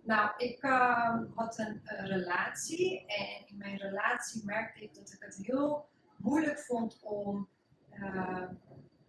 nou, 0.03 0.31
ik 0.37 0.63
uh, 0.63 1.19
had 1.35 1.57
een 1.57 1.81
uh, 1.83 2.05
relatie. 2.05 3.05
En 3.05 3.47
in 3.47 3.57
mijn 3.57 3.77
relatie 3.77 4.45
merkte 4.45 4.83
ik 4.83 4.93
dat 4.93 5.13
ik 5.13 5.19
het 5.19 5.39
heel 5.41 5.89
moeilijk 6.17 6.59
vond 6.59 6.99
om 7.03 7.49
uh, 7.93 8.43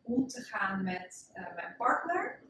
om 0.03 0.27
te 0.27 0.43
gaan 0.43 0.83
met 0.83 1.31
uh, 1.35 1.55
mijn 1.55 1.75
partner. 1.77 2.43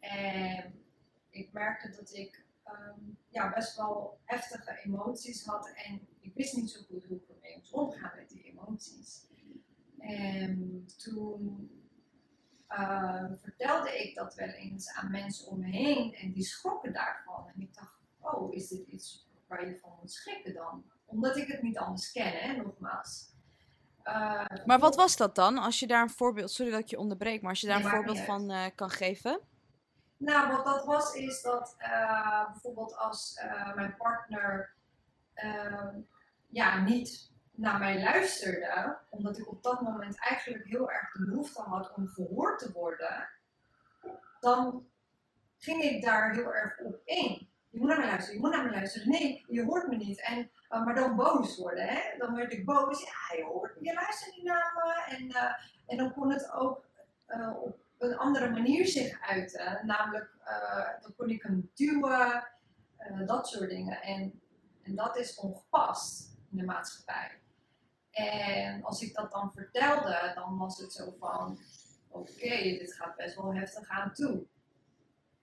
En 0.00 0.84
ik 1.30 1.52
merkte 1.52 1.90
dat 1.90 2.14
ik 2.14 2.43
um, 2.66 3.18
ja, 3.28 3.52
best 3.52 3.76
wel 3.76 4.18
heftige 4.24 4.80
emoties 4.84 5.44
had. 5.44 5.72
En 5.74 6.08
ik 6.20 6.34
wist 6.34 6.56
niet 6.56 6.70
zo 6.70 6.80
goed 6.88 7.04
hoe 7.04 7.16
ik 7.16 7.28
ermee 7.28 7.56
moest 7.56 7.72
omgaan 7.72 8.12
met 8.16 8.28
die 8.28 8.42
emoties. 8.42 9.26
En 9.98 10.86
toen 10.96 11.70
uh, 12.68 13.32
vertelde 13.42 14.04
ik 14.04 14.14
dat 14.14 14.34
wel 14.34 14.48
eens 14.48 14.92
aan 14.92 15.10
mensen 15.10 15.46
om 15.46 15.58
me 15.58 15.66
heen. 15.66 16.14
En 16.14 16.32
die 16.32 16.44
schrokken 16.44 16.92
daarvan. 16.92 17.48
En 17.54 17.60
ik 17.60 17.74
dacht, 17.74 17.98
oh, 18.20 18.54
is 18.54 18.68
dit 18.68 18.86
iets 18.86 19.28
waar 19.46 19.68
je 19.68 19.78
van 19.78 19.92
moet 20.00 20.12
schrikken 20.12 20.54
dan? 20.54 20.84
Omdat 21.04 21.36
ik 21.36 21.48
het 21.48 21.62
niet 21.62 21.78
anders 21.78 22.12
ken, 22.12 22.32
hè, 22.32 22.56
nogmaals. 22.56 23.32
Uh, 24.04 24.44
maar 24.64 24.78
wat 24.78 24.96
was 24.96 25.16
dat 25.16 25.34
dan? 25.34 25.58
Als 25.58 25.80
je 25.80 25.86
daar 25.86 26.02
een 26.02 26.10
voorbeeld, 26.10 26.50
sorry 26.50 26.70
dat 26.70 26.80
ik 26.80 26.88
je 26.88 26.98
onderbreek, 26.98 27.40
maar 27.40 27.50
als 27.50 27.60
je 27.60 27.66
daar 27.66 27.84
een 27.84 27.90
voorbeeld 27.90 28.20
van 28.20 28.50
uh, 28.50 28.64
kan 28.74 28.90
geven? 28.90 29.40
Nou, 30.24 30.52
wat 30.52 30.64
dat 30.64 30.84
was, 30.84 31.14
is 31.14 31.42
dat 31.42 31.76
uh, 31.78 32.50
bijvoorbeeld 32.50 32.96
als 32.96 33.40
uh, 33.44 33.74
mijn 33.74 33.96
partner 33.96 34.74
uh, 35.34 35.88
ja, 36.48 36.82
niet 36.82 37.32
naar 37.50 37.78
mij 37.78 38.02
luisterde, 38.02 38.98
omdat 39.10 39.38
ik 39.38 39.50
op 39.50 39.62
dat 39.62 39.80
moment 39.80 40.20
eigenlijk 40.20 40.64
heel 40.64 40.90
erg 40.90 41.12
de 41.12 41.24
behoefte 41.24 41.62
had 41.62 41.94
om 41.94 42.08
gehoord 42.08 42.58
te 42.58 42.72
worden, 42.72 43.28
dan 44.40 44.86
ging 45.58 45.82
ik 45.82 46.04
daar 46.04 46.32
heel 46.32 46.54
erg 46.54 46.78
op 46.78 47.00
in. 47.04 47.48
Je 47.70 47.78
moet 47.78 47.88
naar 47.88 47.98
mij 47.98 48.06
luisteren, 48.06 48.34
je 48.34 48.40
moet 48.40 48.54
naar 48.54 48.64
mij 48.64 48.72
luisteren. 48.72 49.08
Nee, 49.08 49.44
je 49.48 49.64
hoort 49.64 49.88
me 49.88 49.96
niet. 49.96 50.20
En 50.20 50.50
Uh, 50.74 50.84
maar 50.84 50.94
dan 50.94 51.16
boos 51.16 51.58
worden, 51.58 51.86
hè? 51.86 52.18
Dan 52.18 52.34
werd 52.34 52.52
ik 52.52 52.64
boos. 52.64 53.00
Ja, 53.00 53.36
je, 53.36 53.44
hoort, 53.44 53.76
je 53.80 53.94
luistert 53.94 54.36
niet 54.36 54.44
naar 54.44 54.72
me. 54.74 55.16
En, 55.16 55.56
en 55.86 55.96
dan 55.96 56.12
kon 56.12 56.30
het 56.30 56.52
ook 56.52 56.86
op 57.62 57.83
een 57.98 58.16
andere 58.16 58.50
manier 58.50 58.86
zich 58.86 59.20
uiten. 59.20 59.86
Namelijk, 59.86 60.30
dan 61.00 61.14
kon 61.16 61.28
ik 61.30 61.42
hem 61.42 61.70
duwen, 61.74 62.48
dat 63.26 63.48
soort 63.48 63.70
dingen. 63.70 64.02
En, 64.02 64.40
en 64.82 64.94
dat 64.94 65.16
is 65.16 65.34
ongepast 65.34 66.36
in 66.50 66.56
de 66.56 66.64
maatschappij. 66.64 67.40
En 68.10 68.82
als 68.82 69.02
ik 69.02 69.14
dat 69.14 69.32
dan 69.32 69.52
vertelde, 69.54 70.32
dan 70.34 70.58
was 70.58 70.78
het 70.78 70.92
zo 70.92 71.16
van: 71.18 71.58
oké, 72.08 72.56
dit 72.58 72.94
gaat 72.94 73.16
best 73.16 73.36
wel 73.36 73.54
heftig 73.54 73.88
aan 73.88 74.12
toe. 74.12 74.46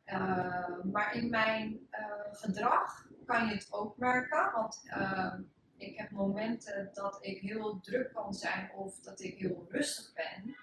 Uh, 0.06 0.84
maar 0.84 1.16
in 1.16 1.30
mijn 1.30 1.88
uh, 1.92 2.08
gedrag 2.32 3.08
kan 3.26 3.48
je 3.48 3.54
het 3.54 3.68
ook 3.72 3.98
merken, 3.98 4.52
want 4.52 4.82
uh, 4.86 5.34
ik 5.78 5.98
heb 5.98 6.12
momenten 6.12 6.90
dat 6.94 7.18
ik 7.22 7.42
heel 7.42 7.80
druk 7.80 8.14
kan 8.14 8.34
zijn 8.34 8.72
of 8.72 9.00
dat 9.00 9.20
ik 9.20 9.38
heel 9.38 9.66
rustig 9.70 10.14
ben. 10.14 10.56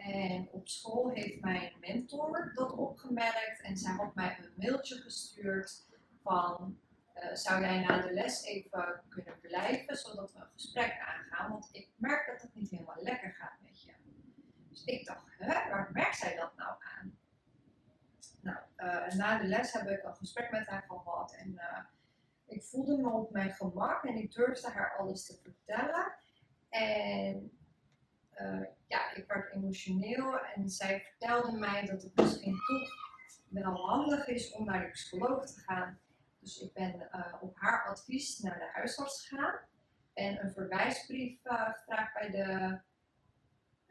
En 0.00 0.48
op 0.50 0.68
school 0.68 1.10
heeft 1.10 1.40
mijn 1.40 1.72
mentor 1.80 2.50
dat 2.54 2.72
opgemerkt 2.72 3.60
en 3.62 3.76
zij 3.76 3.92
had 3.92 4.14
mij 4.14 4.38
een 4.38 4.52
mailtje 4.56 4.94
gestuurd 4.94 5.86
van 6.22 6.78
zou 7.32 7.60
jij 7.60 7.80
na 7.80 8.00
de 8.00 8.12
les 8.12 8.44
even 8.44 9.02
kunnen 9.08 9.40
blijven 9.40 9.96
zodat 9.96 10.32
we 10.32 10.38
een 10.38 10.50
gesprek 10.52 10.98
aangaan, 10.98 11.50
want 11.50 11.68
ik 11.72 11.88
merk 11.96 12.26
dat 12.26 12.42
het 12.42 12.54
niet 12.54 12.70
helemaal 12.70 13.02
lekker 13.02 13.32
gaat 13.32 13.60
met 13.62 13.82
je. 13.82 13.92
Dus 14.68 14.84
ik 14.84 15.06
dacht, 15.06 15.24
hè, 15.38 15.70
waar 15.70 15.90
merkt 15.92 16.16
zij 16.16 16.36
dat 16.36 16.56
nou 16.56 16.76
aan? 16.98 17.18
Nou, 18.42 18.58
uh, 18.76 19.14
na 19.14 19.38
de 19.38 19.46
les 19.46 19.72
heb 19.72 19.88
ik 19.88 20.04
een 20.04 20.16
gesprek 20.16 20.50
met 20.50 20.66
haar 20.66 20.84
gehad 20.88 21.34
en 21.34 21.52
uh, 21.52 21.78
ik 22.46 22.62
voelde 22.62 22.96
me 22.96 23.10
op 23.10 23.30
mijn 23.30 23.50
gemak 23.50 24.04
en 24.04 24.16
ik 24.16 24.32
durfde 24.32 24.70
haar 24.70 24.96
alles 24.96 25.26
te 25.26 25.38
vertellen. 25.42 26.12
En 26.68 27.59
uh, 28.42 28.66
ja, 28.86 29.14
ik 29.14 29.24
werd 29.26 29.52
emotioneel 29.52 30.38
en 30.38 30.68
zij 30.68 31.00
vertelde 31.00 31.58
mij 31.58 31.86
dat 31.86 32.02
het 32.02 32.14
misschien 32.14 32.58
toch 32.66 32.88
wel 33.48 33.86
handig 33.86 34.26
is 34.26 34.52
om 34.52 34.64
naar 34.64 34.80
de 34.80 34.90
psycholoog 34.90 35.46
te 35.46 35.60
gaan. 35.60 35.98
Dus 36.40 36.58
ik 36.58 36.72
ben 36.72 37.08
op 37.40 37.56
haar 37.56 37.88
advies 37.88 38.38
naar 38.38 38.58
de 38.58 38.70
huisarts 38.72 39.28
gegaan 39.28 39.60
en 40.14 40.44
een 40.44 40.52
verwijsbrief 40.52 41.38
gevraagd 41.42 42.14
bij 42.14 42.30
de 42.30 42.80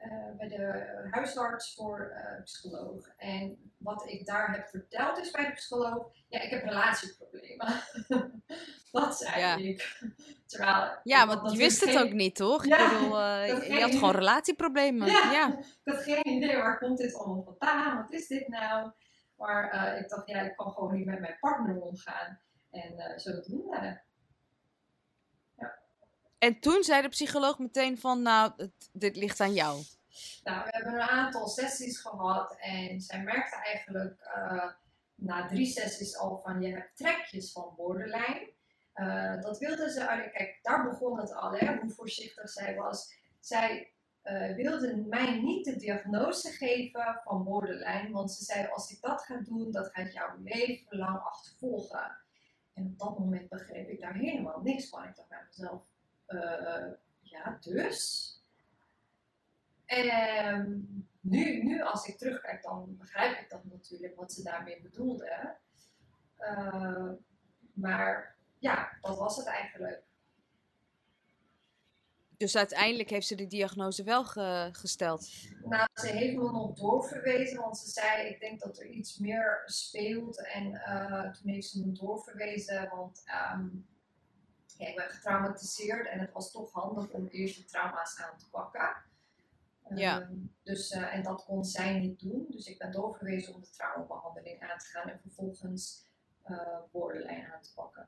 uh, 0.05 0.37
bij 0.37 0.47
de 0.47 1.07
huisarts 1.11 1.75
voor 1.75 2.11
uh, 2.13 2.43
psycholoog. 2.43 3.07
En 3.17 3.71
wat 3.77 4.07
ik 4.07 4.25
daar 4.25 4.51
heb 4.51 4.67
verteld 4.67 5.17
is 5.17 5.31
bij 5.31 5.45
de 5.45 5.51
psycholoog, 5.51 6.11
ja, 6.27 6.41
ik 6.41 6.49
heb 6.49 6.63
relatieproblemen. 6.63 7.73
dat 8.91 9.17
zei 9.17 9.39
ja. 9.39 9.55
ik. 9.55 10.01
Terwijl, 10.45 10.99
ja, 11.03 11.27
want 11.27 11.51
je 11.51 11.57
wist 11.57 11.85
het 11.85 11.97
ook 11.97 12.11
niet, 12.11 12.35
toch? 12.35 12.65
Ja, 12.65 12.85
ik 12.85 12.99
bedoel, 12.99 13.19
uh, 13.19 13.67
je 13.77 13.81
had 13.81 13.91
gewoon 13.91 14.15
relatieproblemen. 14.15 15.07
Ja, 15.07 15.31
ja, 15.31 15.57
ik 15.83 15.93
had 15.93 16.03
geen 16.03 16.27
idee 16.27 16.57
waar 16.57 16.79
komt 16.79 16.97
dit 16.97 17.15
allemaal 17.15 17.43
vandaan, 17.43 18.01
wat 18.01 18.11
is 18.11 18.27
dit 18.27 18.47
nou? 18.47 18.91
Maar 19.35 19.97
ik 19.97 20.09
dacht, 20.09 20.27
ja, 20.27 20.41
ik 20.41 20.55
kan 20.55 20.71
gewoon 20.71 20.95
niet 20.95 21.05
met 21.05 21.19
mijn 21.19 21.37
partner 21.39 21.81
omgaan. 21.81 22.39
En 22.71 23.19
zo 23.19 23.31
doen 23.31 23.69
we. 23.69 24.07
En 26.39 26.59
toen 26.59 26.83
zei 26.83 27.01
de 27.01 27.07
psycholoog 27.07 27.59
meteen 27.59 27.99
van, 27.99 28.21
nou, 28.21 28.69
dit 28.91 29.15
ligt 29.15 29.39
aan 29.39 29.53
jou. 29.53 29.83
Nou, 30.43 30.63
we 30.63 30.69
hebben 30.71 30.93
een 30.93 31.09
aantal 31.09 31.47
sessies 31.47 31.99
gehad 31.99 32.55
en 32.59 33.01
zij 33.01 33.23
merkte 33.23 33.55
eigenlijk 33.55 34.31
uh, 34.35 34.71
na 35.15 35.47
drie 35.47 35.65
sessies 35.65 36.17
al 36.17 36.39
van, 36.43 36.61
je 36.61 36.73
hebt 36.73 36.97
trekjes 36.97 37.51
van 37.51 37.73
borderline. 37.75 38.51
Uh, 38.95 39.41
dat 39.41 39.57
wilde 39.57 39.91
ze, 39.91 40.29
kijk, 40.33 40.59
daar 40.61 40.89
begon 40.89 41.19
het 41.19 41.33
al, 41.33 41.51
hè, 41.51 41.77
hoe 41.77 41.91
voorzichtig 41.91 42.49
zij 42.49 42.75
was. 42.75 43.13
Zij 43.39 43.93
uh, 44.23 44.55
wilde 44.55 44.95
mij 45.07 45.39
niet 45.41 45.65
de 45.65 45.75
diagnose 45.75 46.49
geven 46.49 47.21
van 47.23 47.43
borderline, 47.43 48.09
want 48.11 48.31
ze 48.31 48.43
zei, 48.43 48.67
als 48.67 48.91
ik 48.91 49.01
dat 49.01 49.21
ga 49.21 49.37
doen, 49.37 49.71
dat 49.71 49.89
gaat 49.93 50.13
jouw 50.13 50.35
leven 50.43 50.97
lang 50.97 51.19
achtervolgen. 51.19 52.17
En 52.73 52.85
op 52.85 52.99
dat 52.99 53.19
moment 53.19 53.49
begreep 53.49 53.89
ik 53.89 54.01
daar 54.01 54.13
helemaal 54.13 54.61
niks 54.61 54.89
van. 54.89 55.03
Ik 55.03 55.15
dacht 55.15 55.29
bij 55.29 55.45
mezelf, 55.47 55.81
uh, 56.29 56.93
ja, 57.21 57.57
dus. 57.61 58.33
En 59.85 61.07
nu, 61.21 61.63
nu, 61.63 61.81
als 61.81 62.07
ik 62.07 62.17
terugkijk, 62.17 62.63
dan 62.63 62.97
begrijp 62.97 63.39
ik 63.39 63.49
dat 63.49 63.65
natuurlijk 63.65 64.15
wat 64.15 64.33
ze 64.33 64.43
daarmee 64.43 64.81
bedoelde. 64.81 65.55
Uh, 66.39 67.11
maar 67.73 68.35
ja, 68.57 68.97
dat 69.01 69.17
was 69.17 69.37
het 69.37 69.45
eigenlijk. 69.45 70.03
Dus 72.37 72.55
uiteindelijk 72.55 73.09
heeft 73.09 73.27
ze 73.27 73.35
de 73.35 73.47
diagnose 73.47 74.03
wel 74.03 74.25
ge 74.25 74.69
gesteld? 74.71 75.29
Nou, 75.63 75.87
ze 75.93 76.07
heeft 76.07 76.35
me 76.35 76.51
nog 76.51 76.73
doorverwezen, 76.73 77.61
want 77.61 77.77
ze 77.77 77.89
zei: 77.89 78.27
Ik 78.27 78.39
denk 78.39 78.59
dat 78.59 78.79
er 78.79 78.85
iets 78.85 79.17
meer 79.17 79.61
speelt. 79.65 80.47
En 80.47 80.65
uh, 80.65 81.31
toen 81.31 81.51
heeft 81.51 81.69
ze 81.69 81.85
me 81.85 81.91
doorverwezen, 81.91 82.89
want 82.89 83.23
um, 83.53 83.87
ja, 84.79 84.87
ik 84.87 84.95
ben 84.95 85.09
getraumatiseerd 85.09 86.07
en 86.07 86.19
het 86.19 86.31
was 86.31 86.51
toch 86.51 86.71
handig 86.71 87.09
om 87.09 87.27
eerst 87.27 87.57
de 87.57 87.65
trauma's 87.65 88.19
aan 88.19 88.37
te 88.37 88.49
pakken. 88.49 88.95
Ja. 89.95 90.21
Ehm, 90.21 90.33
dus, 90.63 90.91
uh, 90.91 91.15
en 91.15 91.23
dat 91.23 91.45
kon 91.45 91.65
zij 91.65 91.99
niet 91.99 92.19
doen. 92.19 92.45
Dus 92.49 92.67
ik 92.67 92.77
ben 92.77 92.91
doorverwezen 92.91 93.53
om 93.53 93.61
de 93.61 93.69
traumabehandeling 93.69 94.61
aan 94.61 94.77
te 94.77 94.85
gaan 94.85 95.09
en 95.09 95.19
vervolgens 95.19 96.07
uh, 96.47 96.77
borderline 96.91 97.53
aan 97.53 97.61
te 97.61 97.73
pakken. 97.73 98.07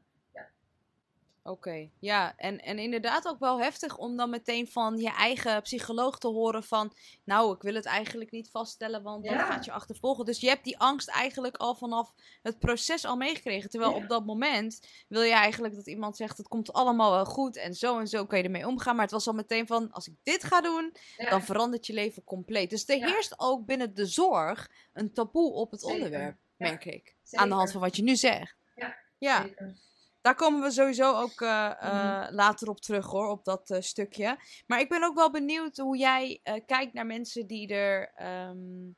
Oké, 1.43 1.89
ja. 1.99 2.33
En, 2.37 2.59
en 2.59 2.79
inderdaad 2.79 3.27
ook 3.27 3.39
wel 3.39 3.59
heftig 3.59 3.97
om 3.97 4.17
dan 4.17 4.29
meteen 4.29 4.67
van 4.67 4.97
je 4.97 5.09
eigen 5.09 5.61
psycholoog 5.61 6.17
te 6.17 6.27
horen 6.27 6.63
van... 6.63 6.93
Nou, 7.23 7.55
ik 7.55 7.61
wil 7.61 7.73
het 7.73 7.85
eigenlijk 7.85 8.31
niet 8.31 8.49
vaststellen, 8.49 9.03
want 9.03 9.25
dan 9.25 9.39
gaat 9.39 9.65
je 9.65 9.71
achtervolgen. 9.71 10.25
Dus 10.25 10.39
je 10.39 10.47
hebt 10.47 10.63
die 10.63 10.79
angst 10.79 11.09
eigenlijk 11.09 11.57
al 11.57 11.75
vanaf 11.75 12.13
het 12.41 12.59
proces 12.59 13.05
al 13.05 13.15
meegekregen. 13.15 13.69
Terwijl 13.69 13.93
op 13.93 14.07
dat 14.07 14.25
moment 14.25 14.87
wil 15.07 15.21
je 15.21 15.33
eigenlijk 15.33 15.75
dat 15.75 15.87
iemand 15.87 16.17
zegt... 16.17 16.37
Het 16.37 16.47
komt 16.47 16.73
allemaal 16.73 17.11
wel 17.11 17.25
goed 17.25 17.57
en 17.57 17.73
zo 17.73 17.99
en 17.99 18.07
zo 18.07 18.25
kan 18.25 18.37
je 18.37 18.43
ermee 18.43 18.67
omgaan. 18.67 18.95
Maar 18.95 19.05
het 19.05 19.13
was 19.13 19.27
al 19.27 19.33
meteen 19.33 19.67
van, 19.67 19.91
als 19.91 20.07
ik 20.07 20.15
dit 20.23 20.43
ga 20.43 20.61
doen, 20.61 20.93
dan 21.29 21.43
verandert 21.43 21.87
je 21.87 21.93
leven 21.93 22.23
compleet. 22.23 22.69
Dus 22.69 22.87
er 22.87 23.05
heerst 23.05 23.39
ook 23.39 23.65
binnen 23.65 23.93
de 23.93 24.05
zorg 24.05 24.69
een 24.93 25.13
taboe 25.13 25.51
op 25.51 25.71
het 25.71 25.83
onderwerp, 25.83 26.37
merk 26.57 26.85
ik. 26.85 27.15
Aan 27.31 27.49
de 27.49 27.55
hand 27.55 27.71
van 27.71 27.81
wat 27.81 27.95
je 27.95 28.03
nu 28.03 28.15
zegt. 28.15 28.55
Ja, 28.75 28.95
ja. 29.17 29.41
Zeker. 29.41 29.75
Daar 30.21 30.35
komen 30.35 30.61
we 30.61 30.71
sowieso 30.71 31.15
ook 31.15 31.41
uh, 31.41 31.71
uh, 31.83 32.27
later 32.29 32.69
op 32.69 32.81
terug 32.81 33.05
hoor, 33.05 33.27
op 33.27 33.45
dat 33.45 33.69
uh, 33.69 33.77
stukje. 33.79 34.37
Maar 34.67 34.79
ik 34.79 34.89
ben 34.89 35.03
ook 35.03 35.15
wel 35.15 35.31
benieuwd 35.31 35.77
hoe 35.77 35.97
jij 35.97 36.41
kijkt 36.65 36.93
naar 36.93 37.05
mensen 37.05 37.47
die 37.47 37.67
er 37.67 38.11
um, 38.49 38.95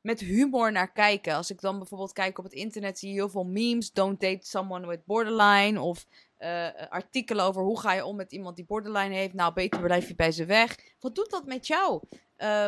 met 0.00 0.20
humor 0.20 0.72
naar 0.72 0.92
kijken. 0.92 1.34
Als 1.34 1.50
ik 1.50 1.60
dan 1.60 1.78
bijvoorbeeld 1.78 2.12
kijk 2.12 2.38
op 2.38 2.44
het 2.44 2.52
internet, 2.52 2.98
zie 2.98 3.08
je 3.08 3.14
heel 3.14 3.28
veel 3.28 3.44
memes. 3.44 3.92
Don't 3.92 4.20
date 4.20 4.46
someone 4.46 4.86
with 4.86 5.04
borderline. 5.04 5.80
Of 5.80 6.06
artikelen 6.88 7.44
over 7.44 7.62
hoe 7.62 7.80
ga 7.80 7.92
je 7.92 8.04
om 8.04 8.16
met 8.16 8.32
iemand 8.32 8.56
die 8.56 8.64
borderline 8.64 9.14
heeft. 9.14 9.34
Nou, 9.34 9.52
beter 9.52 9.80
blijf 9.80 10.08
je 10.08 10.14
bij 10.14 10.32
ze 10.32 10.44
weg. 10.44 10.76
Wat 11.00 11.14
doet 11.14 11.30
dat 11.30 11.46
met 11.46 11.66
jou? 11.66 12.02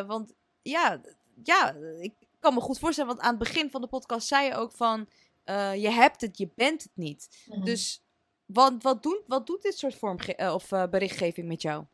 want 0.07 0.33
ja, 0.61 1.01
ja, 1.43 1.75
ik 1.99 2.13
kan 2.39 2.53
me 2.53 2.59
goed 2.59 2.79
voorstellen. 2.79 3.09
Want 3.09 3.23
aan 3.23 3.35
het 3.35 3.43
begin 3.43 3.71
van 3.71 3.81
de 3.81 3.87
podcast 3.87 4.27
zei 4.27 4.45
je 4.45 4.55
ook 4.55 4.71
van 4.71 5.07
uh, 5.45 5.75
je 5.75 5.89
hebt 5.89 6.21
het, 6.21 6.37
je 6.37 6.51
bent 6.55 6.83
het 6.83 6.91
niet. 6.95 7.43
Mm 7.45 7.55
-hmm. 7.55 7.65
Dus 7.65 8.05
wat, 8.45 8.83
wat, 8.83 9.03
doen, 9.03 9.23
wat 9.27 9.47
doet 9.47 9.61
dit 9.61 9.77
soort 9.77 9.95
vorm 9.95 10.17
uh, 10.39 10.53
of 10.53 10.71
uh, 10.71 10.87
berichtgeving 10.87 11.47
met 11.47 11.61
jou? 11.61 11.85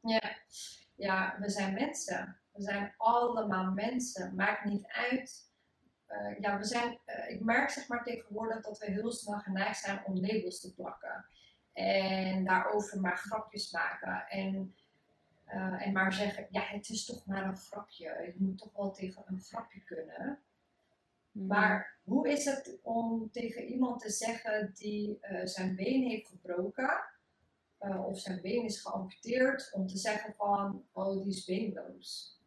Ja. 0.00 0.36
ja, 0.94 1.36
we 1.40 1.50
zijn 1.50 1.74
mensen. 1.74 2.40
We 2.52 2.62
zijn 2.62 2.94
allemaal 2.96 3.72
mensen. 3.72 4.34
Maakt 4.34 4.64
niet 4.64 4.86
uit. 4.86 5.44
ja, 6.40 6.58
we 6.58 6.64
zijn, 6.64 6.98
ik 7.28 7.40
merk 7.40 7.70
zeg 7.70 7.88
maar 7.88 8.04
tegenwoordig 8.04 8.62
dat 8.62 8.78
we 8.78 8.90
heel 8.90 9.12
snel 9.12 9.38
geneigd 9.38 9.80
zijn 9.80 10.04
om 10.04 10.20
labels 10.20 10.60
te 10.60 10.74
plakken. 10.74 11.26
En 11.72 12.44
daarover 12.44 13.00
maar 13.00 13.16
grapjes 13.16 13.70
maken. 13.70 14.28
En, 14.28 14.74
en 15.78 15.92
maar 15.92 16.12
zeggen, 16.12 16.46
ja, 16.50 16.62
het 16.62 16.88
is 16.88 17.04
toch 17.04 17.26
maar 17.26 17.44
een 17.44 17.56
grapje. 17.56 18.04
Je 18.04 18.34
moet 18.38 18.58
toch 18.58 18.72
wel 18.72 18.92
tegen 18.92 19.22
een 19.26 19.40
grapje 19.40 19.80
kunnen. 19.80 20.45
Mhm. 21.36 21.46
Maar 21.46 21.98
hoe 22.04 22.28
is 22.28 22.44
het 22.44 22.78
om 22.82 23.30
tegen 23.30 23.64
iemand 23.64 24.00
te 24.00 24.10
zeggen 24.10 24.72
die 24.74 25.18
uh, 25.22 25.44
zijn 25.44 25.76
been 25.76 26.02
heeft 26.02 26.28
gebroken 26.28 27.04
uh, 27.80 28.06
of 28.06 28.18
zijn 28.18 28.40
been 28.40 28.64
is 28.64 28.80
geamputeerd, 28.80 29.72
om 29.72 29.86
te 29.86 29.96
zeggen 29.96 30.34
van, 30.34 30.84
oh 30.92 31.22
die 31.22 31.32
is 31.32 31.44
beenloos. 31.44 32.40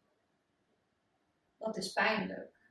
Dat 1.56 1.76
is 1.76 1.92
pijnlijk. 1.92 2.70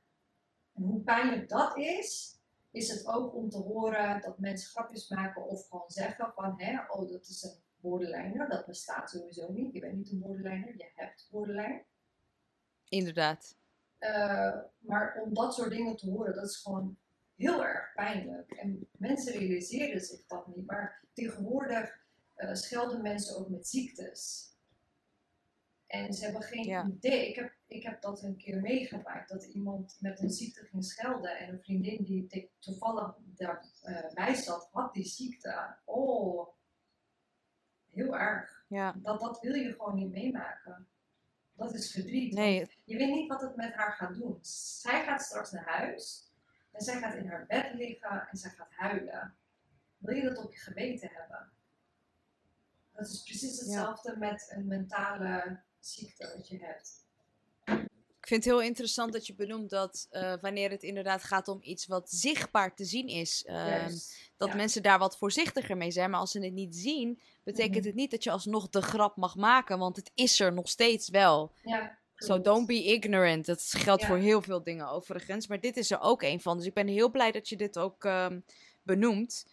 En 0.74 0.82
hoe 0.82 1.00
pijnlijk 1.00 1.48
dat 1.48 1.76
is, 1.76 2.38
is 2.70 2.88
het 2.88 3.06
ook 3.06 3.34
om 3.34 3.48
te 3.48 3.58
horen 3.58 4.20
dat 4.20 4.38
mensen 4.38 4.70
grapjes 4.70 5.08
maken 5.08 5.44
of 5.44 5.68
gewoon 5.68 5.90
zeggen 5.90 6.32
van, 6.34 6.60
hè, 6.60 6.80
oh 6.88 7.10
dat 7.10 7.26
is 7.28 7.42
een 7.42 7.62
borderliner, 7.76 8.48
dat 8.48 8.66
bestaat 8.66 9.10
sowieso 9.10 9.52
niet. 9.52 9.72
Je 9.72 9.80
bent 9.80 9.96
niet 9.96 10.10
een 10.10 10.18
borderliner, 10.18 10.76
je 10.76 10.90
hebt 10.94 11.28
borderline. 11.30 11.84
Inderdaad. 12.88 13.59
Uh, 14.00 14.56
maar 14.78 15.20
om 15.24 15.34
dat 15.34 15.54
soort 15.54 15.70
dingen 15.70 15.96
te 15.96 16.10
horen, 16.10 16.34
dat 16.34 16.44
is 16.44 16.56
gewoon 16.56 16.96
heel 17.34 17.64
erg 17.64 17.92
pijnlijk. 17.94 18.50
En 18.50 18.88
mensen 18.98 19.32
realiseren 19.32 20.00
zich 20.00 20.26
dat 20.26 20.46
niet. 20.46 20.66
Maar 20.66 21.04
tegenwoordig 21.12 21.98
eh, 22.34 22.54
schelden 22.54 23.02
mensen 23.02 23.36
ook 23.36 23.48
met 23.48 23.66
ziektes. 23.68 24.48
En 25.86 26.12
ze 26.12 26.24
hebben 26.24 26.42
geen 26.42 26.64
Ja. 26.64 26.86
idee. 26.86 27.28
Ik 27.28 27.36
heb, 27.36 27.52
ik 27.66 27.82
heb 27.82 28.00
dat 28.00 28.22
een 28.22 28.36
keer 28.36 28.60
meegemaakt. 28.60 29.28
Dat 29.28 29.44
iemand 29.44 29.96
met 30.00 30.20
een 30.20 30.30
ziekte 30.30 30.64
ging 30.64 30.84
schelden. 30.84 31.38
En 31.38 31.48
een 31.48 31.60
vriendin 31.62 32.04
die 32.04 32.50
toevallig 32.58 33.14
daarbij 33.36 34.34
zat, 34.34 34.68
had 34.72 34.94
die 34.94 35.04
ziekte. 35.04 35.76
Oh, 35.84 36.48
heel 37.90 38.16
erg. 38.18 38.64
Ja. 38.68 38.92
Dat, 38.92 39.20
dat 39.20 39.40
wil 39.40 39.54
je 39.54 39.72
gewoon 39.72 39.94
niet 39.94 40.10
meemaken. 40.10 40.88
Dat 41.60 41.74
is 41.74 41.92
verdriet. 41.92 42.32
Nee, 42.32 42.68
Je 42.84 42.96
weet 42.96 43.14
niet 43.14 43.28
wat 43.28 43.40
het 43.40 43.56
met 43.56 43.72
haar 43.72 43.92
gaat 43.92 44.14
doen. 44.14 44.38
Zij 44.42 45.04
gaat 45.04 45.22
straks 45.22 45.50
naar 45.50 45.64
huis. 45.64 46.30
En 46.72 46.80
zij 46.80 46.98
gaat 46.98 47.14
in 47.14 47.26
haar 47.26 47.46
bed 47.46 47.74
liggen 47.74 48.28
en 48.30 48.36
zij 48.36 48.50
gaat 48.50 48.70
huilen. 48.70 49.34
Wil 49.98 50.16
je 50.16 50.22
dat 50.22 50.38
op 50.38 50.52
je 50.52 50.58
geweten 50.58 51.10
hebben? 51.12 51.50
Dat 52.92 53.08
is 53.08 53.22
precies 53.22 53.58
hetzelfde 53.58 54.16
met 54.16 54.52
een 54.54 54.66
mentale 54.66 55.60
ziekte 55.80 56.32
wat 56.36 56.48
je 56.48 56.58
hebt. 56.58 57.08
Ik 58.20 58.26
vind 58.26 58.44
het 58.44 58.52
heel 58.52 58.62
interessant 58.62 59.12
dat 59.12 59.26
je 59.26 59.34
benoemt 59.34 59.70
dat 59.70 60.06
eh, 60.10 60.34
wanneer 60.40 60.70
het 60.70 60.82
inderdaad 60.82 61.24
gaat 61.24 61.48
om 61.48 61.58
iets 61.62 61.86
wat 61.86 62.10
zichtbaar 62.10 62.74
te 62.74 62.84
zien 62.84 63.08
is, 63.08 63.44
ehm. 63.44 63.96
Dat 64.40 64.48
ja. 64.48 64.54
mensen 64.56 64.82
daar 64.82 64.98
wat 64.98 65.18
voorzichtiger 65.18 65.76
mee 65.76 65.90
zijn. 65.90 66.10
Maar 66.10 66.20
als 66.20 66.30
ze 66.30 66.40
het 66.40 66.52
niet 66.52 66.76
zien, 66.76 67.20
betekent 67.44 67.76
Mhm. 67.76 67.86
het 67.86 67.94
niet 67.94 68.10
dat 68.10 68.24
je 68.24 68.30
alsnog 68.30 68.68
de 68.68 68.82
grap 68.82 69.16
mag 69.16 69.36
maken, 69.36 69.78
want 69.78 69.96
het 69.96 70.10
is 70.14 70.40
er 70.40 70.52
nog 70.52 70.68
steeds 70.68 71.08
wel. 71.08 71.52
Ja, 71.62 71.98
So 72.14 72.40
don't 72.40 72.66
be 72.66 72.84
ignorant. 72.84 73.46
Dat 73.46 73.62
geldt 73.62 74.02
Ja. 74.02 74.08
voor 74.08 74.16
heel 74.16 74.42
veel 74.42 74.62
dingen 74.62 74.88
overigens. 74.88 75.46
Maar 75.46 75.60
dit 75.60 75.76
is 75.76 75.90
er 75.90 76.00
ook 76.00 76.22
een 76.22 76.40
van. 76.40 76.56
Dus 76.56 76.66
ik 76.66 76.74
ben 76.74 76.86
heel 76.86 77.10
blij 77.10 77.32
dat 77.32 77.48
je 77.48 77.56
dit 77.56 77.78
ook 77.78 78.04
ehm, 78.04 78.40
benoemt. 78.82 79.46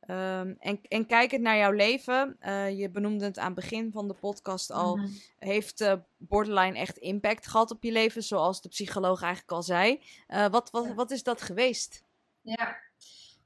Ehm, 0.00 0.54
en, 0.58 0.80
en 0.88 1.06
kijkend 1.06 1.42
naar 1.42 1.56
jouw 1.56 1.70
leven, 1.72 2.36
eh, 2.40 2.78
je 2.78 2.90
benoemde 2.90 3.24
het 3.24 3.38
aan 3.38 3.46
het 3.46 3.54
begin 3.54 3.92
van 3.92 4.08
de 4.08 4.14
podcast 4.14 4.70
al. 4.70 4.96
Mhm. 4.96 5.08
Heeft 5.38 5.80
eh, 5.80 5.92
borderline 6.16 6.78
echt 6.78 6.96
impact 6.96 7.46
gehad 7.46 7.70
op 7.70 7.82
je 7.82 7.92
leven, 7.92 8.22
zoals 8.22 8.60
de 8.60 8.68
psycholoog 8.68 9.22
eigenlijk 9.22 9.52
al 9.52 9.62
zei? 9.62 10.02
Eh, 10.26 10.46
wat, 10.48 10.70
wat, 10.70 10.94
wat 10.94 11.10
is 11.10 11.22
dat 11.22 11.42
geweest? 11.42 12.02
Ja, 12.40 12.76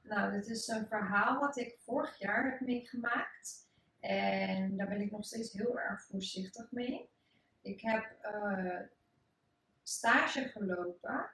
nou, 0.07 0.31
dit 0.31 0.47
is 0.47 0.67
een 0.67 0.87
verhaal 0.87 1.39
wat 1.39 1.57
ik 1.57 1.77
vorig 1.79 2.19
jaar 2.19 2.51
heb 2.51 2.59
meegemaakt. 2.59 3.67
En 3.99 4.77
daar 4.77 4.87
ben 4.87 5.01
ik 5.01 5.11
nog 5.11 5.25
steeds 5.25 5.53
heel 5.53 5.79
erg 5.79 6.05
voorzichtig 6.05 6.71
mee. 6.71 7.09
Ik 7.61 7.81
heb 7.81 8.17
eh, 8.21 8.79
stage 9.83 10.47
gelopen. 10.47 11.29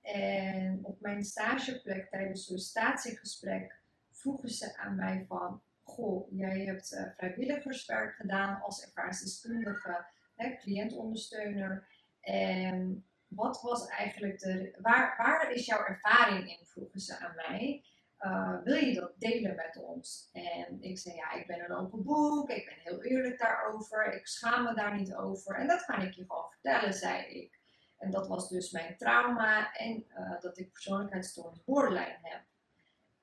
En 0.00 0.84
op 0.84 1.00
mijn 1.00 1.24
stageplek 1.24 2.10
tijdens 2.10 2.38
het 2.38 2.46
sollicitatiegesprek 2.46 3.80
vroegen 4.10 4.48
ze 4.48 4.76
aan 4.76 4.96
mij 4.96 5.24
van... 5.28 5.60
Goh, 5.82 6.32
jij 6.32 6.64
hebt 6.64 6.92
eh, 6.92 7.04
vrijwilligerswerk 7.16 8.14
gedaan 8.14 8.62
als 8.62 8.84
ervaringsdeskundige, 8.84 10.06
hè, 10.34 10.56
cliëntondersteuner. 10.56 11.88
En 12.20 13.04
wat 13.28 13.62
was 13.62 13.88
eigenlijk 13.88 14.38
de. 14.38 14.74
Waar, 14.80 15.14
waar 15.16 15.52
is 15.52 15.66
jouw 15.66 15.84
ervaring 15.84 16.48
in? 16.48 16.66
vroegen 16.66 17.00
ze 17.00 17.18
aan 17.18 17.34
mij. 17.34 17.84
Uh, 18.26 18.62
wil 18.64 18.74
je 18.74 18.94
dat 18.94 19.12
delen 19.18 19.54
met 19.54 19.82
ons? 19.82 20.30
En 20.32 20.82
ik 20.82 20.98
zei: 20.98 21.14
Ja, 21.14 21.32
ik 21.32 21.46
ben 21.46 21.64
een 21.64 21.76
open 21.76 22.02
boek. 22.02 22.50
Ik 22.50 22.64
ben 22.64 22.78
heel 22.78 23.02
eerlijk 23.02 23.38
daarover. 23.38 24.14
Ik 24.14 24.26
schaam 24.26 24.64
me 24.64 24.74
daar 24.74 24.96
niet 24.96 25.14
over. 25.14 25.54
En 25.54 25.66
dat 25.66 25.84
kan 25.84 26.02
ik 26.02 26.14
je 26.14 26.24
gewoon 26.26 26.50
vertellen, 26.50 26.92
zei 26.92 27.24
ik. 27.24 27.58
En 27.98 28.10
dat 28.10 28.28
was 28.28 28.48
dus 28.48 28.70
mijn 28.70 28.96
trauma 28.96 29.72
en 29.72 30.06
uh, 30.08 30.40
dat 30.40 30.58
ik 30.58 30.72
persoonlijkheidsstoornis 30.72 31.64
borderline 31.64 32.18
heb. 32.22 32.42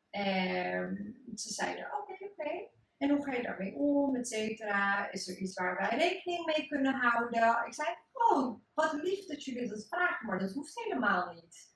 En 0.09 1.15
ze 1.35 1.53
zeiden: 1.53 1.85
Oké, 1.85 1.95
okay, 1.95 2.27
oké. 2.27 2.41
Okay. 2.41 2.71
En 3.03 3.09
hoe 3.09 3.23
ga 3.23 3.31
je 3.31 3.41
daarmee 3.41 3.75
om, 3.75 4.15
et 4.15 4.27
cetera? 4.27 5.11
Is 5.11 5.27
er 5.27 5.37
iets 5.37 5.53
waar 5.53 5.77
wij 5.77 5.97
rekening 5.97 6.45
mee 6.45 6.67
kunnen 6.67 6.93
houden? 6.93 7.65
Ik 7.65 7.73
zei, 7.73 7.87
oh, 8.11 8.59
wat 8.73 8.93
lief 8.93 9.25
dat 9.25 9.43
jullie 9.43 9.69
dat 9.69 9.87
vragen, 9.87 10.27
maar 10.27 10.39
dat 10.39 10.51
hoeft 10.51 10.83
helemaal 10.83 11.33
niet. 11.33 11.71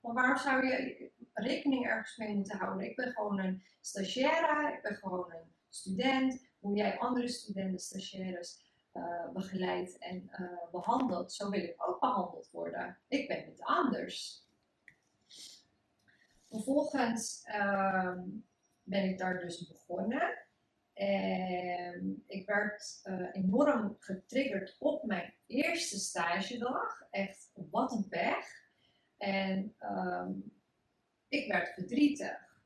Maar 0.00 0.14
waarom 0.14 0.36
zou 0.36 0.66
je 0.66 1.11
rekening 1.32 1.86
ergens 1.86 2.16
mee 2.16 2.34
moeten 2.34 2.58
houden? 2.58 2.88
Ik 2.88 2.96
ben 2.96 3.12
gewoon 3.12 3.38
een 3.38 3.62
stagiaire, 3.80 4.72
ik 4.76 4.82
ben 4.82 4.96
gewoon 4.96 5.32
een 5.32 5.54
student. 5.68 6.50
Hoe 6.58 6.76
jij 6.76 6.98
andere 6.98 7.28
studenten, 7.28 7.78
stagiaires 7.78 8.62
uh, 8.92 9.30
begeleidt 9.32 9.98
en 9.98 10.30
uh, 10.40 10.70
behandelt, 10.70 11.32
zo 11.32 11.50
wil 11.50 11.62
ik 11.62 11.88
ook 11.88 12.00
behandeld 12.00 12.50
worden. 12.50 12.98
Ik 13.08 13.28
ben 13.28 13.44
niet 13.46 13.62
anders. 13.62 14.46
Vervolgens 16.44 17.44
uh, 17.48 18.18
ben 18.82 19.04
ik 19.04 19.18
daar 19.18 19.38
dus 19.38 19.68
begonnen. 19.68 20.38
En 20.92 22.24
ik 22.26 22.46
werd 22.46 23.00
uh, 23.04 23.28
enorm 23.32 23.96
getriggerd 23.98 24.76
op 24.78 25.04
mijn 25.04 25.34
eerste 25.46 25.98
stagedag. 25.98 27.06
Echt, 27.10 27.50
wat 27.54 27.92
een 27.92 28.08
pech. 28.08 28.46
En 29.16 29.74
um, 29.80 30.52
ik 31.32 31.52
werd 31.52 31.74
verdrietig. 31.74 32.60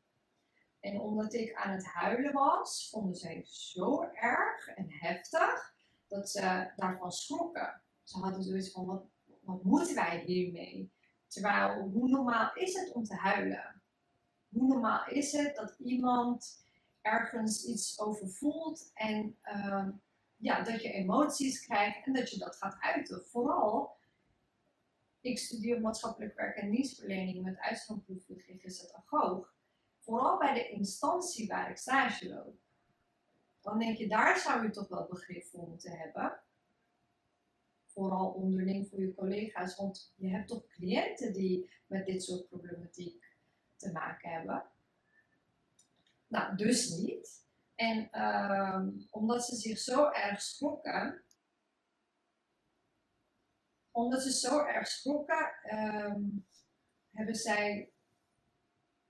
En 0.80 1.00
omdat 1.00 1.34
ik 1.34 1.54
aan 1.54 1.70
het 1.70 1.84
huilen 1.84 2.32
was, 2.32 2.88
vonden 2.90 3.14
zij 3.14 3.42
zo 3.46 4.02
erg 4.02 4.68
en 4.68 4.86
heftig 4.88 5.74
dat 6.08 6.30
ze 6.30 6.72
daarvan 6.76 7.12
schrokken. 7.12 7.82
Ze 8.02 8.18
hadden 8.18 8.42
zoiets 8.42 8.70
van: 8.70 8.86
wat, 8.86 9.04
wat 9.40 9.64
moeten 9.64 9.94
wij 9.94 10.22
hiermee? 10.26 10.92
Terwijl, 11.26 11.80
hoe 11.80 12.08
normaal 12.08 12.54
is 12.54 12.74
het 12.74 12.92
om 12.92 13.04
te 13.04 13.14
huilen? 13.14 13.82
Hoe 14.48 14.66
normaal 14.66 15.08
is 15.08 15.32
het 15.32 15.56
dat 15.56 15.74
iemand 15.78 16.64
ergens 17.02 17.64
iets 17.64 18.00
over 18.00 18.28
voelt 18.28 18.90
en 18.94 19.38
uh, 19.44 19.88
ja, 20.36 20.62
dat 20.62 20.82
je 20.82 20.92
emoties 20.92 21.66
krijgt 21.66 22.06
en 22.06 22.12
dat 22.12 22.30
je 22.30 22.38
dat 22.38 22.56
gaat 22.56 22.76
uiten. 22.80 23.24
Vooral, 23.26 23.95
ik 25.26 25.38
studeer 25.38 25.80
maatschappelijk 25.80 26.36
werk 26.36 26.56
en 26.56 26.70
dienstverlening 26.70 27.42
met 27.42 27.58
uitstandproefje 27.58 28.38
GGZ 28.38 28.92
Agoog. 28.92 29.54
Vooral 30.00 30.38
bij 30.38 30.54
de 30.54 30.68
instantie 30.68 31.48
waar 31.48 31.70
ik 31.70 31.76
stage 31.76 32.28
loop. 32.28 32.58
Dan 33.60 33.78
denk 33.78 33.96
je, 33.96 34.08
daar 34.08 34.38
zou 34.38 34.62
je 34.62 34.70
toch 34.70 34.88
wel 34.88 35.06
begrip 35.06 35.44
voor 35.44 35.68
moeten 35.68 35.98
hebben. 35.98 36.40
Vooral 37.86 38.30
onderling 38.30 38.88
voor 38.88 39.00
je 39.00 39.14
collega's, 39.14 39.76
want 39.76 40.12
je 40.16 40.28
hebt 40.28 40.48
toch 40.48 40.66
cliënten 40.66 41.32
die 41.32 41.70
met 41.86 42.06
dit 42.06 42.22
soort 42.22 42.48
problematiek 42.48 43.24
te 43.76 43.92
maken 43.92 44.30
hebben. 44.30 44.64
Nou, 46.26 46.56
dus 46.56 46.88
niet. 46.90 47.44
En 47.74 48.22
um, 48.22 49.06
omdat 49.10 49.44
ze 49.44 49.56
zich 49.56 49.78
zo 49.78 50.10
erg 50.10 50.42
schrokken, 50.42 51.22
omdat 53.96 54.22
ze 54.22 54.32
zo 54.32 54.58
erg 54.58 54.86
schrokken, 54.86 55.52
um, 55.72 56.46
hebben 57.10 57.34
zij 57.34 57.92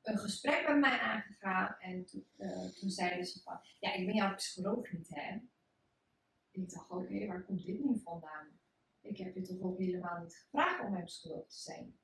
een 0.02 0.18
gesprek 0.18 0.68
met 0.68 0.78
mij 0.78 0.98
aangegaan. 0.98 1.76
En 1.78 2.04
to, 2.06 2.18
uh, 2.38 2.68
toen 2.68 2.90
zeiden 2.90 3.26
ze 3.26 3.42
van, 3.42 3.60
ja, 3.80 3.92
ik 3.92 4.06
ben 4.06 4.14
jouw 4.14 4.34
psycholoog 4.34 4.92
niet, 4.92 5.08
hè? 5.08 5.38
Ik 6.50 6.70
dacht, 6.70 6.90
oké, 6.90 7.02
okay, 7.02 7.26
waar 7.26 7.44
komt 7.44 7.66
dit 7.66 7.84
nu 7.84 8.00
vandaan? 8.04 8.48
Ik 9.00 9.18
heb 9.18 9.34
je 9.34 9.42
toch 9.42 9.60
ook 9.60 9.78
helemaal 9.78 10.20
niet 10.22 10.36
gevraagd 10.36 10.84
om 10.84 10.90
mijn 10.90 11.04
psycholoog 11.04 11.46
te 11.46 11.58
zijn. 11.58 11.98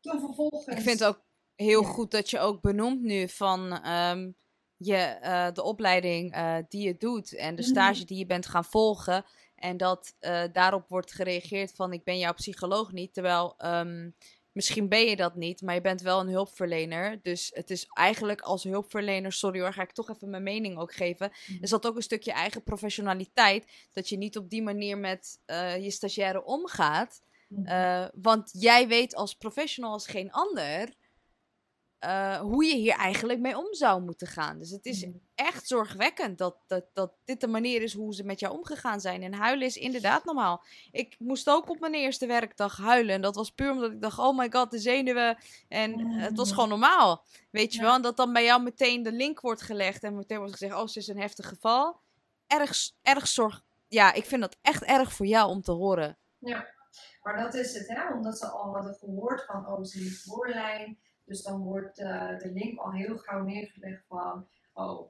Toen 0.00 0.20
vervolgens... 0.20 0.66
Ik 0.66 0.80
vind 0.80 0.98
het 0.98 1.08
ook 1.08 1.24
heel 1.54 1.82
ja. 1.82 1.88
goed 1.88 2.10
dat 2.10 2.30
je 2.30 2.38
ook 2.38 2.60
benoemt 2.60 3.02
nu 3.02 3.28
van 3.28 3.88
um, 3.88 4.36
je, 4.76 5.18
uh, 5.22 5.52
de 5.52 5.62
opleiding 5.62 6.36
uh, 6.36 6.58
die 6.68 6.86
je 6.86 6.96
doet 6.96 7.34
en 7.34 7.54
de 7.54 7.62
stage 7.62 7.90
mm-hmm. 7.90 8.06
die 8.06 8.18
je 8.18 8.26
bent 8.26 8.46
gaan 8.46 8.64
volgen. 8.64 9.24
En 9.62 9.76
dat 9.76 10.14
uh, 10.20 10.42
daarop 10.52 10.88
wordt 10.88 11.12
gereageerd 11.12 11.72
van 11.74 11.92
ik 11.92 12.04
ben 12.04 12.18
jouw 12.18 12.32
psycholoog 12.32 12.92
niet. 12.92 13.14
Terwijl 13.14 13.54
um, 13.64 14.14
misschien 14.52 14.88
ben 14.88 15.04
je 15.04 15.16
dat 15.16 15.34
niet, 15.34 15.62
maar 15.62 15.74
je 15.74 15.80
bent 15.80 16.00
wel 16.00 16.20
een 16.20 16.28
hulpverlener. 16.28 17.20
Dus 17.22 17.50
het 17.54 17.70
is 17.70 17.86
eigenlijk 17.92 18.40
als 18.40 18.62
hulpverlener, 18.62 19.32
sorry 19.32 19.60
hoor, 19.60 19.72
ga 19.72 19.82
ik 19.82 19.92
toch 19.92 20.10
even 20.10 20.30
mijn 20.30 20.42
mening 20.42 20.78
ook 20.78 20.94
geven. 20.94 21.32
Mm-hmm. 21.46 21.62
Is 21.62 21.70
dat 21.70 21.86
ook 21.86 21.96
een 21.96 22.02
stukje 22.02 22.32
eigen 22.32 22.62
professionaliteit. 22.62 23.88
Dat 23.92 24.08
je 24.08 24.16
niet 24.16 24.36
op 24.36 24.50
die 24.50 24.62
manier 24.62 24.98
met 24.98 25.38
je 25.80 25.90
stagiaire 25.90 26.44
omgaat. 26.44 27.22
Uh, 27.64 28.04
want 28.14 28.50
jij 28.52 28.88
weet 28.88 29.14
als 29.14 29.34
professional 29.34 29.92
als 29.92 30.06
geen 30.06 30.30
ander 30.30 30.94
uh, 32.04 32.40
hoe 32.40 32.64
je 32.64 32.74
hier 32.74 32.94
eigenlijk 32.94 33.38
mee 33.40 33.58
om 33.58 33.74
zou 33.74 34.02
moeten 34.02 34.26
gaan. 34.26 34.58
Dus 34.58 34.70
het 34.70 34.86
is 34.86 35.06
echt 35.34 35.66
zorgwekkend 35.66 36.38
dat, 36.38 36.56
dat, 36.66 36.84
dat 36.92 37.12
dit 37.24 37.40
de 37.40 37.46
manier 37.46 37.82
is 37.82 37.94
hoe 37.94 38.14
ze 38.14 38.24
met 38.24 38.40
jou 38.40 38.54
omgegaan 38.54 39.00
zijn. 39.00 39.22
En 39.22 39.34
huilen 39.34 39.66
is 39.66 39.76
inderdaad 39.76 40.24
normaal. 40.24 40.62
Ik 40.90 41.16
moest 41.18 41.50
ook 41.50 41.70
op 41.70 41.80
mijn 41.80 41.94
eerste 41.94 42.26
werkdag 42.26 42.76
huilen. 42.76 43.14
En 43.14 43.20
dat 43.20 43.34
was 43.34 43.50
puur 43.50 43.70
omdat 43.70 43.90
ik 43.90 44.00
dacht, 44.00 44.18
oh 44.18 44.38
my 44.38 44.50
god, 44.50 44.70
de 44.70 44.78
zenuwen. 44.78 45.38
En 45.68 46.00
het 46.00 46.36
was 46.36 46.52
gewoon 46.52 46.68
normaal. 46.68 47.24
Weet 47.50 47.72
je 47.72 47.78
ja. 47.78 47.84
wel? 47.84 47.94
En 47.94 48.02
dat 48.02 48.16
dan 48.16 48.32
bij 48.32 48.44
jou 48.44 48.62
meteen 48.62 49.02
de 49.02 49.12
link 49.12 49.40
wordt 49.40 49.62
gelegd. 49.62 50.02
En 50.02 50.16
meteen 50.16 50.38
wordt 50.38 50.52
gezegd, 50.52 50.74
oh, 50.74 50.86
ze 50.86 50.98
is 50.98 51.08
een 51.08 51.20
heftig 51.20 51.48
geval. 51.48 52.00
Erg, 52.46 52.90
erg 53.02 53.28
zorg... 53.28 53.62
Ja, 53.88 54.12
ik 54.12 54.24
vind 54.24 54.40
dat 54.40 54.56
echt 54.62 54.82
erg 54.82 55.12
voor 55.12 55.26
jou 55.26 55.48
om 55.48 55.62
te 55.62 55.72
horen. 55.72 56.18
Ja. 56.38 56.66
Maar 57.22 57.42
dat 57.42 57.54
is 57.54 57.74
het, 57.74 57.88
hè? 57.88 58.12
omdat 58.14 58.38
ze 58.38 58.46
al 58.46 58.74
hadden 58.74 58.94
gehoord 58.94 59.44
van, 59.44 59.66
oh, 59.66 59.84
ze 59.84 59.98
heeft 59.98 60.26
borderline. 60.26 60.96
Dus 61.24 61.42
dan 61.42 61.62
wordt 61.62 61.98
uh, 61.98 62.38
de 62.38 62.52
link 62.52 62.78
al 62.78 62.92
heel 62.92 63.18
gauw 63.18 63.44
neergelegd 63.44 64.04
van, 64.06 64.48
oh, 64.72 65.08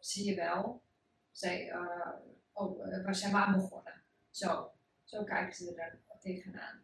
zie 0.00 0.24
je 0.24 0.34
wel. 0.34 0.82
Zij, 1.30 1.72
uh, 1.72 2.08
oh, 2.52 3.04
waar 3.04 3.14
zijn 3.14 3.32
we 3.32 3.38
aan 3.38 3.52
begonnen? 3.52 4.02
Zo, 4.30 4.70
zo 5.04 5.24
kijken 5.24 5.54
ze 5.54 5.74
er 5.74 5.98
tegenaan. 6.20 6.80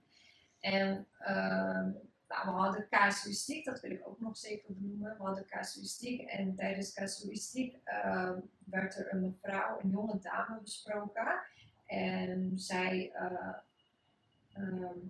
En 0.61 1.07
ehm, 1.19 1.91
nou, 2.29 2.45
we 2.45 2.51
hadden 2.51 2.89
casuïstiek, 2.89 3.65
dat 3.65 3.81
wil 3.81 3.91
ik 3.91 4.09
ook 4.09 4.21
nog 4.21 4.37
zeker 4.37 4.75
benoemen. 4.75 5.17
We 5.17 5.23
hadden 5.23 5.47
casuïstiek 5.47 6.21
en 6.21 6.55
tijdens 6.55 6.93
casuïstiek 6.93 7.77
uh, 7.85 8.31
werd 8.65 8.99
er 8.99 9.13
een 9.13 9.21
mevrouw, 9.21 9.81
een 9.81 9.91
jonge 9.91 10.19
dame 10.19 10.61
besproken. 10.61 11.41
En 11.87 12.53
zij 12.59 13.13
uh, 13.15 13.55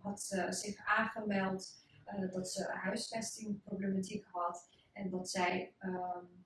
had 0.02 0.20
zich 0.50 0.76
aangemeld 0.84 1.84
uh, 2.18 2.32
dat 2.32 2.50
ze 2.50 2.64
huisvestingproblematiek 2.64 4.24
had 4.30 4.68
en 4.92 5.10
dat 5.10 5.30
zij 5.30 5.74
um, 5.80 6.44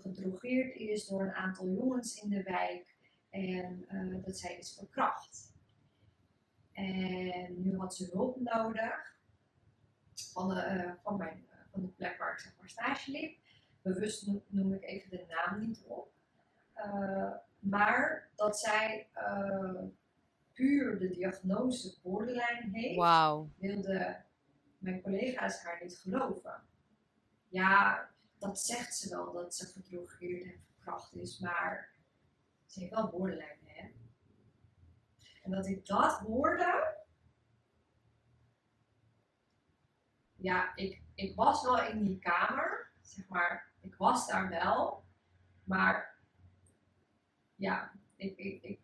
gedrogeerd 0.00 0.76
is 0.76 1.06
door 1.06 1.22
een 1.22 1.32
aantal 1.32 1.68
jongens 1.68 2.22
in 2.22 2.28
de 2.28 2.42
wijk 2.42 2.96
en 3.30 3.86
uh, 3.92 4.24
dat 4.24 4.38
zij 4.38 4.56
is 4.56 4.74
verkracht. 4.74 5.52
En 6.72 7.62
nu 7.62 7.78
had 7.78 7.94
ze 7.94 8.08
hulp 8.12 8.40
nodig 8.40 9.18
van 10.14 10.48
de, 10.48 10.54
uh, 10.54 10.92
van 11.02 11.16
mijn, 11.16 11.46
van 11.70 11.80
de 11.80 11.88
plek 11.88 12.18
waar 12.18 12.32
ik 12.32 12.38
zeg 12.38 12.56
maar 12.58 12.68
stage 12.68 13.10
liep. 13.10 13.38
Bewust 13.82 14.26
noem, 14.46 14.72
ik 14.72 14.82
even 14.82 15.10
de 15.10 15.24
naam 15.28 15.60
niet 15.60 15.82
op. 15.86 16.12
Maar 17.58 18.28
dat 18.34 18.58
zij 18.58 19.08
puur 20.54 20.98
de 20.98 21.08
diagnose 21.08 22.00
borderline 22.02 22.68
heeft, 22.72 22.96
wow. 22.96 23.48
wilde 23.58 24.24
mijn 24.78 25.02
collega's 25.02 25.62
haar 25.62 25.80
niet 25.82 25.98
geloven. 25.98 26.62
Ja, 27.48 28.08
dat 28.38 28.60
zegt 28.60 28.96
ze 28.96 29.08
wel 29.08 29.32
dat 29.32 29.54
ze 29.54 29.66
gedrogeerd 29.66 30.44
en 30.44 30.60
verkracht 30.72 31.14
is, 31.14 31.38
maar 31.38 31.94
ze 32.66 32.80
heeft 32.80 32.92
wel 32.92 33.08
borderline, 33.08 33.58
hè? 33.64 33.90
En 35.42 35.50
dat 35.50 35.66
ik 35.66 35.86
dat 35.86 36.18
hoorde, 36.18 36.96
ja, 40.34 40.76
ik, 40.76 41.02
ik 41.14 41.36
was 41.36 41.62
wel 41.62 41.80
in 41.82 42.04
die 42.04 42.18
kamer, 42.18 42.90
zeg 43.02 43.28
maar, 43.28 43.72
ik 43.80 43.94
was 43.94 44.26
daar 44.26 44.48
wel, 44.48 45.04
maar 45.64 46.18
ja, 47.54 47.92
ik, 48.16 48.36
ik, 48.36 48.62
ik, 48.62 48.83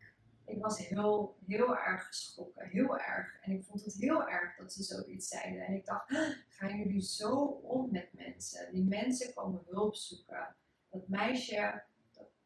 ik 0.51 0.63
was 0.63 0.89
heel, 0.89 1.37
heel 1.47 1.77
erg 1.77 2.07
geschrokken, 2.07 2.69
heel 2.69 2.99
erg. 2.99 3.41
En 3.43 3.53
ik 3.53 3.65
vond 3.65 3.85
het 3.85 3.95
heel 3.95 4.29
erg 4.29 4.57
dat 4.57 4.73
ze 4.73 4.83
zoiets 4.83 5.29
zeiden. 5.29 5.67
En 5.67 5.75
ik 5.75 5.87
dacht, 5.87 6.11
gaan 6.49 6.79
jullie 6.79 7.03
zo 7.03 7.37
om 7.45 7.89
met 7.91 8.09
mensen? 8.13 8.73
Die 8.73 8.85
mensen 8.85 9.35
komen 9.35 9.63
hulp 9.67 9.95
zoeken. 9.95 10.55
Dat 10.91 11.09
meisje, 11.09 11.83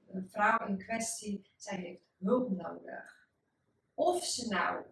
een 0.09 0.29
vrouw 0.29 0.67
in 0.67 0.79
kwestie, 0.79 1.51
zij 1.57 1.77
heeft 1.77 2.03
hulp 2.19 2.51
nodig. 2.51 3.29
Of 3.95 4.25
ze 4.25 4.49
nou 4.49 4.85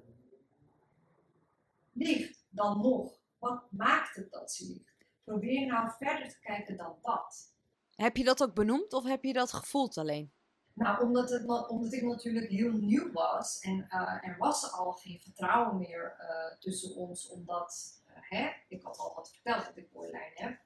liegt, 1.93 2.47
dan 2.51 2.81
nog 2.81 3.21
wat 3.39 3.63
maakt 3.71 4.17
het 4.17 4.31
dat 4.31 4.53
ze 4.53 4.67
liegt? 4.67 5.07
Probeer 5.25 5.67
nou 5.67 5.91
verder 5.99 6.29
te 6.29 6.41
kijken 6.41 6.77
dan 6.77 6.97
dat. 7.03 7.55
Heb 7.95 8.17
je 8.17 8.25
dat 8.25 8.43
ook 8.43 8.55
benoemd 8.55 8.93
of 8.93 9.05
heb 9.05 9.25
je 9.25 9.33
dat 9.33 9.53
gevoeld 9.53 9.99
alleen? 9.99 10.33
Nou, 10.75 11.03
omdat, 11.07 11.31
het, 11.31 11.69
omdat 11.69 11.93
ik 11.93 12.03
natuurlijk 12.03 12.49
heel 12.49 12.73
nieuw 12.73 13.13
was 13.13 13.61
en 13.61 13.87
uh, 13.91 14.29
er 14.29 14.37
was 14.39 14.73
al 14.73 14.93
geen 14.93 15.21
vertrouwen 15.21 15.79
meer 15.79 16.17
uh, 16.21 16.59
tussen 16.59 16.97
ons, 16.97 17.29
omdat 17.29 18.01
uh, 18.07 18.13
hè, 18.21 18.51
ik 18.69 18.83
had 18.83 18.99
al 18.99 19.15
wat 19.15 19.31
verteld 19.33 19.65
dat 19.65 19.77
ik 19.77 19.93
borderline 19.93 20.33
heb, 20.35 20.61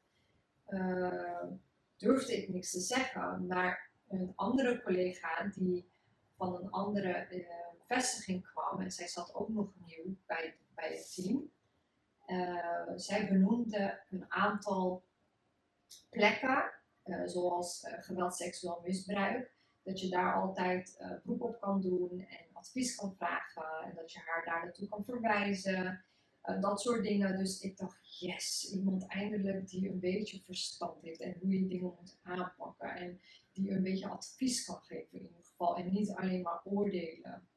durfde 1.97 2.37
ik 2.43 2.49
niks 2.49 2.71
te 2.71 2.81
zeggen. 2.81 3.47
Maar 3.47 3.91
een 4.09 4.33
andere 4.35 4.83
collega 4.83 5.51
die 5.55 5.91
van 6.37 6.55
een 6.55 6.71
andere 6.71 7.45
vestiging 7.87 8.47
kwam 8.47 8.81
en 8.81 8.91
zij 8.91 9.09
zat 9.09 9.35
ook 9.35 9.49
nog 9.49 9.73
nieuw 9.87 10.17
bij, 10.27 10.57
bij 10.75 10.89
het 10.89 11.15
team, 11.15 11.51
zij 12.97 13.29
benoemde 13.29 14.01
een 14.11 14.25
aantal 14.29 15.05
plekken, 16.11 16.73
zoals 17.25 17.87
geweld, 18.01 18.35
seksueel 18.35 18.81
misbruik, 18.85 19.56
dat 19.87 20.01
je 20.01 20.09
daar 20.09 20.35
altijd 20.35 21.05
beroep 21.25 21.43
op 21.43 21.61
kan 21.61 21.81
doen 21.81 22.21
en 22.21 22.47
advies 22.53 22.95
kan 22.95 23.15
vragen 23.17 23.85
en 23.85 23.95
dat 23.95 24.13
je 24.13 24.19
haar 24.19 24.45
daar 24.45 24.65
naartoe 24.65 24.89
kan 24.89 25.05
verwijzen. 25.05 26.05
dat 26.61 26.81
soort 26.81 27.03
dingen. 27.03 27.39
Dus 27.39 27.61
ik 27.61 27.77
dacht, 27.77 28.21
yes, 28.21 28.73
iemand 28.75 29.07
eindelijk 29.07 29.69
die 29.69 29.89
een 29.89 30.01
beetje 30.01 30.41
verstand 30.41 31.03
heeft 31.03 31.21
en 31.21 31.37
hoe 31.41 31.51
je 31.51 31.67
dingen 31.67 31.95
moet 32.01 32.19
aanpakken 32.23 32.97
en 32.97 33.21
die 33.53 33.71
een 33.71 33.83
beetje 33.83 34.09
advies 34.09 34.65
kan 34.65 34.81
geven 34.83 35.19
in 35.19 35.27
ieder 35.27 35.45
geval 35.45 35.77
en 35.77 35.93
niet 35.93 36.11
alleen 36.11 36.43
maar 36.43 36.61
oordelen. 36.65 37.49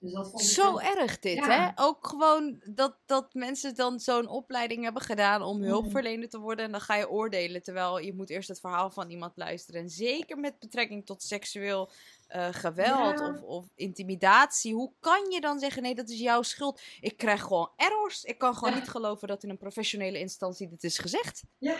Dus 0.00 0.12
dat 0.12 0.30
vond 0.30 0.42
ik 0.42 0.48
Zo 0.48 0.78
erg 0.78 1.18
dit, 1.18 1.46
hè? 1.46 1.68
Ook 1.74 2.06
gewoon 2.06 2.60
dat, 2.64 2.96
dat 3.06 3.34
mensen 3.34 3.74
dan 3.74 4.00
zo'n 4.00 4.28
opleiding 4.28 4.84
hebben 4.84 5.02
gedaan 5.02 5.42
om 5.42 5.62
hulpverlener 5.62 6.28
te 6.28 6.38
worden. 6.38 6.64
En 6.64 6.70
dan 6.70 6.80
ga 6.80 6.94
je 6.94 7.10
oordelen, 7.10 7.62
terwijl 7.62 7.98
je 7.98 8.14
moet 8.14 8.30
eerst 8.30 8.48
het 8.48 8.60
verhaal 8.60 8.90
van 8.90 9.10
iemand 9.10 9.36
luisteren. 9.36 9.80
En 9.80 9.88
zeker 9.88 10.38
met 10.38 10.58
betrekking 10.58 11.06
tot 11.06 11.22
seksueel 11.22 11.90
uh, 12.36 12.48
geweld 12.50 13.20
of, 13.20 13.42
of 13.42 13.66
intimidatie. 13.74 14.74
Hoe 14.74 14.92
kan 15.00 15.30
je 15.30 15.40
dan 15.40 15.58
zeggen, 15.58 15.82
nee, 15.82 15.94
dat 15.94 16.08
is 16.08 16.18
jouw 16.18 16.42
schuld? 16.42 16.80
Ik 17.00 17.16
krijg 17.16 17.42
gewoon 17.42 17.70
errors. 17.76 18.24
Ik 18.24 18.38
kan 18.38 18.54
gewoon 18.54 18.74
niet 18.74 18.88
geloven 18.88 19.28
dat 19.28 19.42
in 19.42 19.50
een 19.50 19.58
professionele 19.58 20.18
instantie 20.18 20.68
dit 20.68 20.84
is 20.84 20.98
gezegd. 20.98 21.42
Ja, 21.58 21.76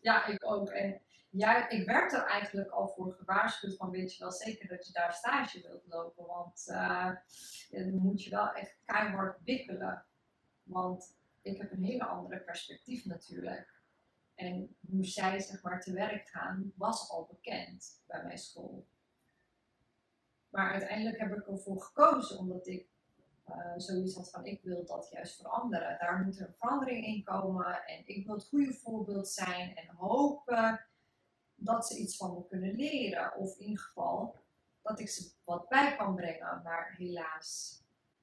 ja 0.00 0.26
ik 0.26 0.44
ook. 0.44 0.68
En 0.68 1.00
ja, 1.32 1.68
ik 1.68 1.86
werd 1.86 2.12
er 2.12 2.24
eigenlijk 2.24 2.70
al 2.70 2.88
voor 2.88 3.12
gewaarschuwd 3.12 3.76
van 3.76 3.90
weet 3.90 4.14
je 4.14 4.22
wel 4.22 4.32
zeker 4.32 4.68
dat 4.68 4.86
je 4.86 4.92
daar 4.92 5.12
stage 5.12 5.60
wilt 5.60 5.86
lopen. 5.86 6.26
Want 6.26 6.64
uh, 6.68 7.10
dan 7.70 7.94
moet 7.94 8.24
je 8.24 8.30
wel 8.30 8.52
echt 8.52 8.76
keihard 8.84 9.38
wikkelen. 9.44 10.04
Want 10.62 11.16
ik 11.42 11.58
heb 11.58 11.72
een 11.72 11.84
hele 11.84 12.04
andere 12.04 12.40
perspectief 12.40 13.04
natuurlijk. 13.04 13.80
En 14.34 14.76
hoe 14.90 15.04
zij 15.04 15.40
zeg 15.40 15.62
maar 15.62 15.80
te 15.80 15.92
werk 15.92 16.28
gaan 16.28 16.72
was 16.76 17.10
al 17.10 17.26
bekend 17.30 18.02
bij 18.06 18.22
mijn 18.24 18.38
school. 18.38 18.86
Maar 20.48 20.72
uiteindelijk 20.72 21.18
heb 21.18 21.36
ik 21.36 21.46
ervoor 21.46 21.82
gekozen 21.82 22.38
omdat 22.38 22.66
ik 22.66 22.86
uh, 23.48 23.72
zoiets 23.76 24.14
had 24.14 24.30
van 24.30 24.44
ik 24.46 24.62
wil 24.62 24.84
dat 24.84 25.08
juist 25.10 25.36
veranderen. 25.36 25.98
Daar 25.98 26.22
moet 26.24 26.38
er 26.38 26.46
een 26.46 26.54
verandering 26.58 27.06
in 27.06 27.24
komen 27.24 27.84
en 27.86 28.02
ik 28.06 28.26
wil 28.26 28.34
het 28.34 28.44
goede 28.48 28.74
voorbeeld 28.74 29.28
zijn 29.28 29.76
en 29.76 29.94
hopen 29.94 30.86
dat 31.64 31.86
ze 31.86 31.98
iets 31.98 32.16
van 32.16 32.34
me 32.34 32.46
kunnen 32.48 32.74
leren. 32.74 33.36
Of 33.36 33.58
in 33.58 33.64
ieder 33.64 33.84
geval 33.84 34.36
dat 34.82 35.00
ik 35.00 35.08
ze 35.08 35.30
wat 35.44 35.68
bij 35.68 35.96
kan 35.96 36.14
brengen. 36.14 36.60
Maar 36.64 36.94
helaas. 36.96 37.80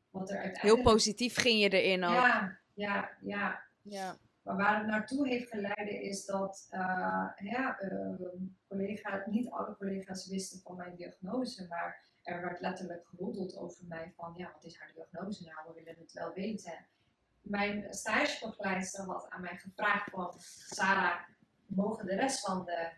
Wat 0.10 0.30
er 0.30 0.38
uiteindelijk... 0.38 0.76
Heel 0.76 0.94
positief 0.94 1.38
ging 1.38 1.60
je 1.60 1.70
erin 1.70 2.04
ook. 2.04 2.14
Ja, 2.14 2.58
ja, 2.74 3.10
ja. 3.22 3.62
ja. 3.82 4.18
Maar 4.42 4.58
waar 4.58 4.78
het 4.78 4.88
naartoe 4.88 5.28
heeft 5.28 5.50
geleid 5.50 5.90
is 5.90 6.26
dat 6.26 6.68
uh, 6.72 7.30
ja, 7.38 7.82
uh, 7.82 8.28
collega, 8.68 9.24
niet 9.26 9.50
alle 9.50 9.76
collega's 9.78 10.28
wisten 10.28 10.60
van 10.60 10.76
mijn 10.76 10.96
diagnose. 10.96 11.68
Maar 11.68 12.04
er 12.24 12.42
werd 12.42 12.60
letterlijk 12.60 13.08
geroddeld 13.08 13.58
over 13.58 13.86
mij 13.88 14.14
van 14.16 14.34
ja, 14.38 14.52
wat 14.54 14.66
is 14.66 14.80
haar 14.80 14.92
diagnose 14.94 15.44
nou? 15.44 15.58
We 15.68 15.74
willen 15.74 16.00
het 16.00 16.14
wel 16.14 16.34
weten. 16.34 16.86
Mijn 17.42 17.94
stagebegeleidster 17.94 19.06
had 19.06 19.30
aan 19.30 19.42
mij 19.42 19.58
gevraagd 19.58 20.10
van 20.12 20.34
Sarah, 20.70 21.20
mogen 21.66 22.06
de 22.06 22.16
rest 22.16 22.40
van 22.40 22.66
de 22.66 22.92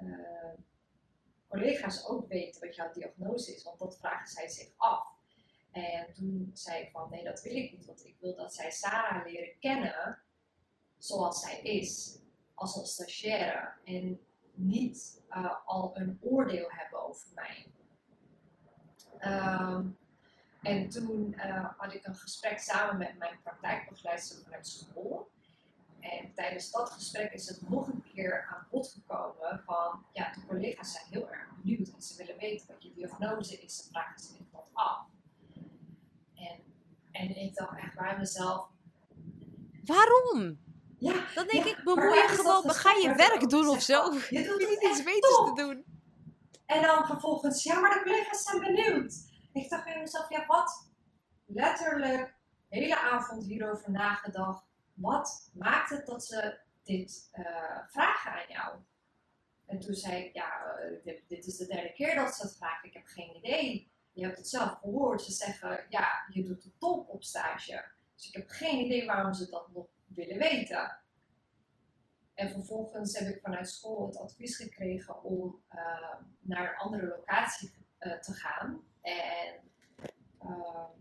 uh, 0.00 0.54
collega's 1.48 2.06
ook 2.06 2.28
weten 2.28 2.60
wat 2.60 2.74
jouw 2.74 2.92
diagnose 2.92 3.54
is, 3.54 3.62
want 3.62 3.78
dat 3.78 3.98
vragen 3.98 4.26
zij 4.26 4.48
zich 4.48 4.70
af. 4.76 5.16
En 5.70 6.12
toen 6.14 6.50
zei 6.52 6.82
ik 6.82 6.90
van 6.90 7.10
nee, 7.10 7.24
dat 7.24 7.42
wil 7.42 7.56
ik 7.56 7.72
niet, 7.72 7.86
want 7.86 8.04
ik 8.04 8.16
wil 8.20 8.34
dat 8.34 8.54
zij 8.54 8.70
Sarah 8.70 9.26
leren 9.26 9.58
kennen 9.58 10.22
zoals 10.98 11.40
zij 11.40 11.60
is, 11.60 12.18
als 12.54 12.76
een 12.76 12.86
stagiaire. 12.86 13.72
En 13.84 14.20
niet 14.54 15.22
uh, 15.30 15.54
al 15.64 15.96
een 15.96 16.18
oordeel 16.20 16.66
hebben 16.70 17.06
over 17.06 17.28
mij. 17.34 17.72
Um, 19.20 19.98
en 20.62 20.88
toen 20.88 21.32
uh, 21.36 21.68
had 21.76 21.94
ik 21.94 22.06
een 22.06 22.14
gesprek 22.14 22.58
samen 22.58 22.96
met 22.96 23.18
mijn 23.18 23.40
praktijkbegeleidster 23.42 24.42
vanuit 24.42 24.66
school. 24.66 25.30
En 26.00 26.32
tijdens 26.34 26.70
dat 26.70 26.90
gesprek 26.90 27.32
is 27.32 27.48
het 27.48 27.68
nog 27.68 27.86
een 27.86 28.04
keer 28.12 28.46
aan 28.50 28.66
bod 28.70 28.88
gekomen 28.88 29.62
van, 29.64 30.04
ja, 30.12 30.32
de 30.32 30.46
collega's 30.46 30.92
zijn 30.92 31.04
heel 31.10 31.30
erg 31.30 31.48
benieuwd 31.62 31.88
en 31.88 32.02
ze 32.02 32.16
willen 32.16 32.38
weten 32.38 32.66
wat 32.66 32.82
je 32.82 32.92
diagnose 32.92 33.60
is. 33.60 33.76
Ze 33.76 33.88
vragen 33.90 34.20
zich 34.20 34.36
dat 34.52 34.70
af. 34.72 35.06
En, 36.34 36.60
en 37.12 37.36
ik 37.36 37.54
dacht 37.54 37.78
echt 37.78 37.94
bij 37.94 38.16
mezelf... 38.18 38.68
Waarom? 39.84 40.58
Ja, 40.98 41.24
dan 41.34 41.46
denk 41.46 41.64
ik, 41.64 41.80
bemoei 41.84 42.14
je 42.14 42.28
gewoon, 42.28 42.70
ga 42.70 42.90
je 42.90 43.14
werk 43.14 43.50
doen 43.50 43.68
of 43.68 43.82
zo. 43.82 44.12
Je 44.12 44.44
doet 44.44 44.68
niet 44.68 44.82
iets 44.82 45.02
beters 45.02 45.36
te 45.36 45.52
doen. 45.54 45.84
En 46.66 46.82
dan 46.82 47.06
vervolgens, 47.06 47.62
ja, 47.62 47.80
maar 47.80 47.94
de 47.94 48.02
collega's 48.02 48.42
zijn 48.42 48.60
benieuwd. 48.60 49.14
Ik 49.52 49.70
dacht 49.70 49.84
bij 49.84 49.98
mezelf, 49.98 50.28
ja, 50.28 50.46
wat? 50.46 50.90
Letterlijk, 51.46 52.34
hele 52.68 52.98
avond 52.98 53.44
hierover 53.44 53.90
nagedacht 53.90 54.67
wat 55.00 55.50
maakt 55.54 55.90
het 55.90 56.06
dat 56.06 56.24
ze 56.24 56.58
dit 56.82 57.28
uh, 57.32 57.78
vragen 57.88 58.32
aan 58.32 58.48
jou? 58.48 58.78
En 59.66 59.80
toen 59.80 59.94
zei 59.94 60.24
ik, 60.24 60.34
ja, 60.34 60.76
eh, 60.76 61.04
dit, 61.04 61.22
dit 61.28 61.46
is 61.46 61.56
de 61.56 61.66
derde 61.66 61.92
keer 61.92 62.14
dat 62.14 62.34
ze 62.34 62.42
het 62.42 62.56
vragen. 62.56 62.88
Ik 62.88 62.94
heb 62.94 63.06
geen 63.06 63.36
idee. 63.36 63.92
Je 64.12 64.24
hebt 64.24 64.36
het 64.36 64.48
zelf 64.48 64.78
gehoord. 64.78 65.22
Ze 65.22 65.32
zeggen, 65.32 65.86
ja, 65.88 66.26
je 66.28 66.42
doet 66.42 66.62
de 66.62 66.72
top 66.78 67.08
op 67.08 67.22
stage. 67.24 67.84
Dus 68.14 68.28
ik 68.28 68.34
heb 68.34 68.48
geen 68.48 68.84
idee 68.84 69.06
waarom 69.06 69.34
ze 69.34 69.50
dat 69.50 69.68
nog 69.72 69.86
willen 70.06 70.38
weten. 70.38 70.98
En 72.34 72.50
vervolgens 72.50 73.18
heb 73.18 73.28
ik 73.34 73.40
vanuit 73.40 73.68
school 73.68 74.06
het 74.06 74.16
advies 74.18 74.56
gekregen 74.56 75.22
om 75.22 75.62
uh, 75.74 76.14
naar 76.40 76.70
een 76.70 76.76
andere 76.76 77.06
locatie 77.06 77.70
te 77.98 78.32
gaan. 78.32 78.82
En 79.00 79.60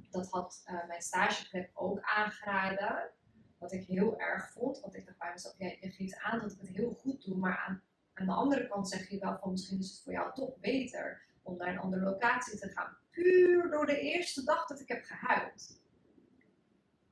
dat 0.09 0.29
had 0.29 0.63
mijn 0.87 1.01
stageplek 1.01 1.71
ook 1.73 1.99
aangeraden. 2.01 3.11
Wat 3.57 3.73
ik 3.73 3.87
heel 3.87 4.19
erg 4.19 4.51
vond. 4.51 4.79
Want 4.79 4.95
ik 4.95 5.05
dacht 5.05 5.17
bij 5.17 5.31
mezelf, 5.31 5.55
ja, 5.57 5.67
je 5.79 5.91
geeft 5.91 6.19
aan 6.19 6.39
dat 6.39 6.51
ik 6.51 6.59
het 6.59 6.75
heel 6.75 6.93
goed 6.93 7.25
doe. 7.25 7.37
Maar 7.37 7.57
aan, 7.57 7.81
aan 8.13 8.25
de 8.25 8.33
andere 8.33 8.67
kant 8.67 8.89
zeg 8.89 9.09
je 9.09 9.19
wel 9.19 9.37
van 9.37 9.51
misschien 9.51 9.79
is 9.79 9.89
het 9.89 10.01
voor 10.03 10.13
jou 10.13 10.33
toch 10.33 10.59
beter 10.59 11.21
om 11.41 11.57
naar 11.57 11.67
een 11.67 11.79
andere 11.79 12.03
locatie 12.03 12.59
te 12.59 12.69
gaan. 12.69 12.97
Puur 13.11 13.69
door 13.69 13.85
de 13.85 13.99
eerste 13.99 14.43
dag 14.43 14.67
dat 14.67 14.79
ik 14.79 14.87
heb 14.87 15.03
gehuild. 15.03 15.81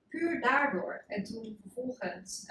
Puur 0.07 0.41
daardoor. 0.41 1.03
En 1.07 1.23
toen 1.23 1.57
vervolgens 1.61 2.45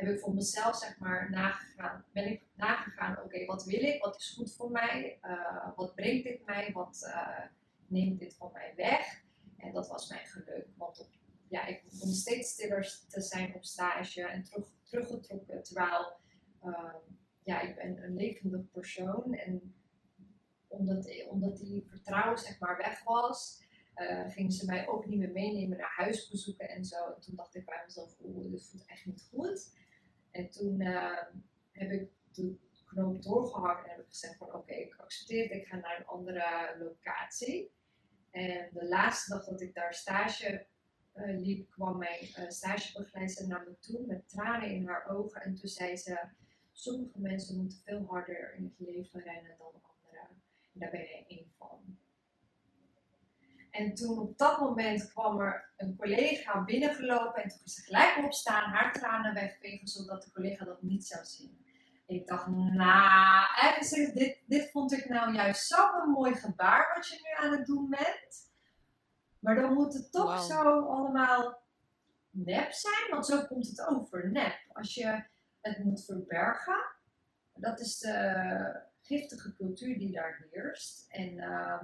heb 0.00 0.14
ik 0.14 0.20
voor 0.20 0.34
mezelf 0.34 0.76
zeg 0.76 0.98
maar 0.98 1.30
nagegaan, 1.30 2.04
ben 2.12 2.30
ik 2.30 2.42
nagegaan, 2.54 3.22
oké, 3.24 3.44
wat 3.44 3.64
wil 3.64 3.82
ik, 3.82 4.02
wat 4.02 4.16
is 4.16 4.34
goed 4.36 4.54
voor 4.54 4.70
mij, 4.70 5.18
uh, 5.22 5.68
wat 5.76 5.94
brengt 5.94 6.24
dit 6.24 6.46
mij, 6.46 6.72
wat 6.72 7.02
uh, 7.06 7.38
neemt 7.86 8.18
dit 8.18 8.36
van 8.36 8.50
mij 8.52 8.72
weg. 8.76 9.22
En 9.56 9.72
dat 9.72 9.88
was 9.88 10.08
mijn 10.08 10.26
geluk, 10.26 10.66
want 10.76 11.00
op, 11.00 11.08
ja, 11.50 11.66
ik 11.66 11.82
begon 11.84 12.12
steeds 12.12 12.50
stiller 12.50 13.00
te 13.08 13.20
zijn 13.20 13.54
op 13.54 13.64
stage 13.64 14.22
en 14.22 14.42
terug, 14.44 14.68
teruggetrokken, 14.82 15.62
terwijl 15.62 16.12
uh, 16.64 16.94
ja, 17.42 17.60
ik 17.60 17.74
ben 17.74 18.02
een 18.02 18.14
levendig 18.14 18.70
persoon 18.70 19.34
en 19.34 19.74
omdat, 20.66 21.26
omdat 21.28 21.58
die 21.58 21.86
vertrouwen 21.88 22.38
zeg 22.38 22.58
maar 22.58 22.76
weg 22.76 23.02
was, 23.04 23.62
uh, 23.96 24.30
gingen 24.30 24.52
ze 24.52 24.66
mij 24.66 24.88
ook 24.88 25.06
niet 25.06 25.18
meer 25.18 25.32
meenemen 25.32 25.78
naar 25.78 25.94
huisbezoeken 25.96 26.68
en 26.68 26.84
zo. 26.84 27.12
En 27.14 27.20
toen 27.20 27.36
dacht 27.36 27.54
ik 27.54 27.64
bij 27.64 27.82
mezelf, 27.86 28.16
oeh, 28.22 28.50
dit 28.50 28.66
voelt 28.66 28.86
echt 28.86 29.06
niet 29.06 29.28
goed. 29.30 29.74
En 30.30 30.50
toen 30.50 30.80
uh, 30.80 31.22
heb 31.70 31.90
ik 31.90 32.10
de 32.32 32.56
knoop 32.86 33.22
doorgehakt 33.22 33.84
en 33.84 33.90
heb 33.90 34.00
ik 34.00 34.08
gezegd 34.08 34.36
van 34.36 34.54
oké, 34.54 34.74
ik 34.74 34.94
accepteer 34.96 35.42
het, 35.42 35.52
ik 35.52 35.66
ga 35.66 35.76
naar 35.76 35.98
een 35.98 36.06
andere 36.06 36.76
locatie. 36.78 37.72
En 38.30 38.68
de 38.72 38.88
laatste 38.88 39.30
dag 39.30 39.44
dat 39.44 39.60
ik 39.60 39.74
daar 39.74 39.94
stage 39.94 40.66
uh, 41.14 41.40
liep, 41.40 41.70
kwam 41.70 41.98
mijn 41.98 42.22
uh, 42.38 42.48
stagebegeleider 42.48 43.46
naar 43.46 43.64
me 43.68 43.78
toe 43.78 44.06
met 44.06 44.28
tranen 44.28 44.70
in 44.70 44.86
haar 44.86 45.08
ogen. 45.08 45.42
En 45.42 45.54
toen 45.54 45.68
zei 45.68 45.96
ze, 45.96 46.28
sommige 46.72 47.20
mensen 47.20 47.56
moeten 47.56 47.78
veel 47.84 48.04
harder 48.08 48.54
in 48.54 48.64
het 48.64 48.88
leven 48.88 49.20
rennen 49.20 49.54
dan 49.58 49.82
anderen. 49.82 50.28
En 50.72 50.80
daar 50.80 50.90
ben 50.90 51.00
jij 51.00 51.24
één 51.28 51.52
van. 51.58 51.98
En 53.70 53.94
toen 53.94 54.18
op 54.18 54.38
dat 54.38 54.60
moment 54.60 55.12
kwam 55.12 55.40
er 55.40 55.72
een 55.76 55.96
collega 55.96 56.64
binnengelopen 56.64 57.42
en 57.42 57.48
toen 57.48 57.58
ging 57.58 57.70
ze 57.70 57.82
gelijk 57.82 58.24
opstaan, 58.24 58.70
haar 58.70 58.92
tranen 58.92 59.34
wegvegen, 59.34 59.88
zodat 59.88 60.22
de 60.22 60.32
collega 60.32 60.64
dat 60.64 60.82
niet 60.82 61.06
zou 61.06 61.24
zien. 61.24 61.64
Ik 62.06 62.26
dacht, 62.26 62.46
nou, 62.46 63.46
even 63.80 64.14
dit, 64.14 64.38
dit 64.46 64.70
vond 64.70 64.92
ik 64.92 65.08
nou 65.08 65.34
juist 65.34 65.66
zo'n 65.66 66.10
mooi 66.10 66.34
gebaar 66.34 66.92
wat 66.94 67.08
je 67.08 67.14
nu 67.14 67.46
aan 67.46 67.58
het 67.58 67.66
doen 67.66 67.90
bent. 67.90 68.49
Maar 69.40 69.54
dan 69.54 69.74
moet 69.74 69.94
het 69.94 70.12
toch 70.12 70.42
zo 70.42 70.86
allemaal 70.86 71.62
nep 72.30 72.72
zijn, 72.72 73.10
want 73.10 73.26
zo 73.26 73.46
komt 73.46 73.66
het 73.66 73.86
over, 73.86 74.30
nep. 74.30 74.58
Als 74.72 74.94
je 74.94 75.24
het 75.60 75.84
moet 75.84 76.04
verbergen, 76.04 76.84
dat 77.54 77.80
is 77.80 77.98
de 77.98 78.88
giftige 79.02 79.54
cultuur 79.54 79.98
die 79.98 80.12
daar 80.12 80.46
heerst. 80.50 81.04
En 81.08 81.32
uh, 81.32 81.82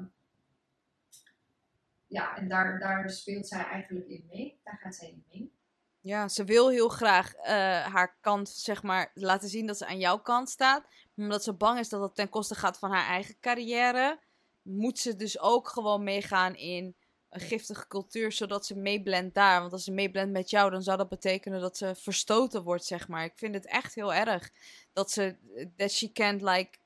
ja, 2.06 2.36
en 2.36 2.48
daar, 2.48 2.78
daar 2.78 3.10
speelt 3.10 3.48
zij 3.48 3.64
eigenlijk 3.64 4.08
in 4.08 4.26
mee. 4.28 4.60
Daar 4.64 4.78
gaat 4.82 4.94
zij 4.94 5.08
in 5.08 5.24
mee. 5.28 5.54
Ja, 6.00 6.28
ze 6.28 6.44
wil 6.44 6.70
heel 6.70 6.88
graag 6.88 7.34
uh, 7.36 7.44
haar 7.86 8.16
kant, 8.20 8.48
zeg 8.48 8.82
maar, 8.82 9.10
laten 9.14 9.48
zien 9.48 9.66
dat 9.66 9.78
ze 9.78 9.86
aan 9.86 9.98
jouw 9.98 10.18
kant 10.18 10.48
staat. 10.48 10.86
Omdat 11.16 11.44
ze 11.44 11.52
bang 11.52 11.78
is 11.78 11.88
dat 11.88 12.02
het 12.02 12.14
ten 12.14 12.28
koste 12.28 12.54
gaat 12.54 12.78
van 12.78 12.90
haar 12.90 13.06
eigen 13.06 13.40
carrière, 13.40 14.20
moet 14.62 14.98
ze 14.98 15.16
dus 15.16 15.40
ook 15.40 15.68
gewoon 15.68 16.04
meegaan 16.04 16.54
in 16.54 16.96
een 17.30 17.40
giftige 17.40 17.86
cultuur, 17.86 18.32
zodat 18.32 18.66
ze 18.66 18.76
meeblendt 18.76 19.34
daar. 19.34 19.60
Want 19.60 19.72
als 19.72 19.84
ze 19.84 19.92
meeblendt 19.92 20.32
met 20.32 20.50
jou, 20.50 20.70
dan 20.70 20.82
zou 20.82 20.96
dat 20.96 21.08
betekenen 21.08 21.60
dat 21.60 21.76
ze 21.76 21.94
verstoten 21.94 22.62
wordt, 22.62 22.84
zeg 22.84 23.08
maar. 23.08 23.24
Ik 23.24 23.38
vind 23.38 23.54
het 23.54 23.66
echt 23.66 23.94
heel 23.94 24.14
erg 24.14 24.50
dat 24.92 25.10
ze, 25.10 25.36
that 25.76 25.90
she 25.90 26.12
can't 26.12 26.42
like 26.42 26.78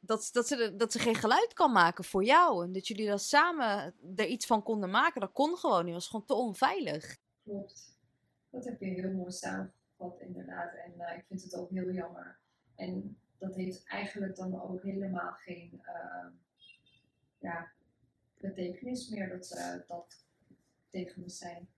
dat, 0.00 0.28
dat, 0.32 0.46
ze, 0.46 0.74
dat 0.76 0.92
ze 0.92 0.98
geen 0.98 1.14
geluid 1.14 1.52
kan 1.52 1.72
maken 1.72 2.04
voor 2.04 2.24
jou. 2.24 2.64
En 2.64 2.72
dat 2.72 2.86
jullie 2.86 3.08
dat 3.08 3.22
samen 3.22 3.94
er 4.16 4.26
iets 4.26 4.46
van 4.46 4.62
konden 4.62 4.90
maken. 4.90 5.20
Dat 5.20 5.32
kon 5.32 5.56
gewoon 5.56 5.84
niet. 5.84 5.94
was 5.94 6.08
gewoon 6.08 6.26
te 6.26 6.34
onveilig. 6.34 7.16
Klopt. 7.42 7.98
Dat 8.50 8.64
heb 8.64 8.80
je 8.80 8.86
heel 8.86 9.12
mooi 9.12 9.32
samengevat, 9.32 10.20
inderdaad. 10.20 10.74
En 10.74 10.92
uh, 10.98 11.16
ik 11.16 11.24
vind 11.28 11.42
het 11.42 11.54
ook 11.54 11.70
heel 11.70 11.90
jammer. 11.90 12.38
En 12.76 13.18
dat 13.38 13.54
heeft 13.54 13.84
eigenlijk 13.84 14.36
dan 14.36 14.62
ook 14.62 14.82
helemaal 14.82 15.32
geen 15.32 15.82
uh, 15.86 16.26
ja, 17.38 17.72
betekenis 18.40 19.08
meer 19.08 19.28
dat 19.28 19.46
ze 19.46 19.84
dat 19.86 20.24
tegen 20.90 21.20
me 21.20 21.28
zijn. 21.28 21.68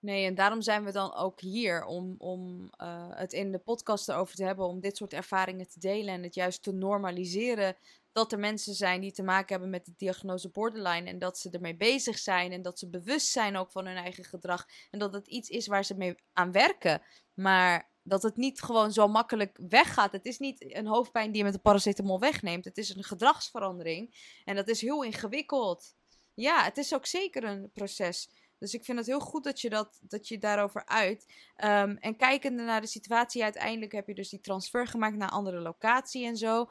Nee, 0.00 0.26
en 0.26 0.34
daarom 0.34 0.62
zijn 0.62 0.84
we 0.84 0.92
dan 0.92 1.14
ook 1.14 1.40
hier 1.40 1.84
om, 1.84 2.14
om 2.18 2.70
uh, 2.82 3.08
het 3.10 3.32
in 3.32 3.52
de 3.52 3.58
podcast 3.58 4.08
erover 4.08 4.34
te 4.34 4.44
hebben, 4.44 4.66
om 4.66 4.80
dit 4.80 4.96
soort 4.96 5.12
ervaringen 5.12 5.68
te 5.68 5.78
delen 5.78 6.14
en 6.14 6.22
het 6.22 6.34
juist 6.34 6.62
te 6.62 6.72
normaliseren 6.72 7.76
dat 8.12 8.32
er 8.32 8.38
mensen 8.38 8.74
zijn 8.74 9.00
die 9.00 9.12
te 9.12 9.22
maken 9.22 9.48
hebben 9.48 9.70
met 9.70 9.84
de 9.84 9.92
diagnose 9.96 10.48
borderline 10.48 11.08
en 11.08 11.18
dat 11.18 11.38
ze 11.38 11.50
ermee 11.50 11.76
bezig 11.76 12.18
zijn 12.18 12.52
en 12.52 12.62
dat 12.62 12.78
ze 12.78 12.88
bewust 12.88 13.26
zijn 13.26 13.56
ook 13.56 13.70
van 13.70 13.86
hun 13.86 13.96
eigen 13.96 14.24
gedrag 14.24 14.66
en 14.90 14.98
dat 14.98 15.12
het 15.12 15.26
iets 15.28 15.48
is 15.48 15.66
waar 15.66 15.84
ze 15.84 15.96
mee 15.96 16.14
aan 16.32 16.52
werken, 16.52 17.02
maar 17.34 17.89
dat 18.02 18.22
het 18.22 18.36
niet 18.36 18.62
gewoon 18.62 18.92
zo 18.92 19.08
makkelijk 19.08 19.58
weggaat. 19.68 20.12
Het 20.12 20.26
is 20.26 20.38
niet 20.38 20.74
een 20.74 20.86
hoofdpijn 20.86 21.28
die 21.30 21.38
je 21.38 21.44
met 21.44 21.52
de 21.52 21.58
paracetamol 21.58 22.20
wegneemt, 22.20 22.64
het 22.64 22.78
is 22.78 22.94
een 22.94 23.04
gedragsverandering 23.04 24.14
en 24.44 24.56
dat 24.56 24.68
is 24.68 24.80
heel 24.80 25.04
ingewikkeld. 25.04 25.94
Ja, 26.34 26.64
het 26.64 26.78
is 26.78 26.94
ook 26.94 27.06
zeker 27.06 27.44
een 27.44 27.70
proces. 27.72 28.30
Dus 28.60 28.74
ik 28.74 28.84
vind 28.84 28.98
het 28.98 29.06
heel 29.06 29.20
goed 29.20 29.44
dat 29.44 29.60
je, 29.60 29.70
dat, 29.70 30.00
dat 30.02 30.28
je 30.28 30.38
daarover 30.38 30.86
uit. 30.86 31.26
Um, 31.64 31.96
en 31.96 32.16
kijkende 32.16 32.62
naar 32.62 32.80
de 32.80 32.86
situatie, 32.86 33.42
uiteindelijk 33.42 33.92
heb 33.92 34.06
je 34.06 34.14
dus 34.14 34.28
die 34.28 34.40
transfer 34.40 34.86
gemaakt 34.86 35.16
naar 35.16 35.28
andere 35.28 35.60
locatie 35.60 36.26
en 36.26 36.36
zo. 36.36 36.60
Uh, 36.60 36.68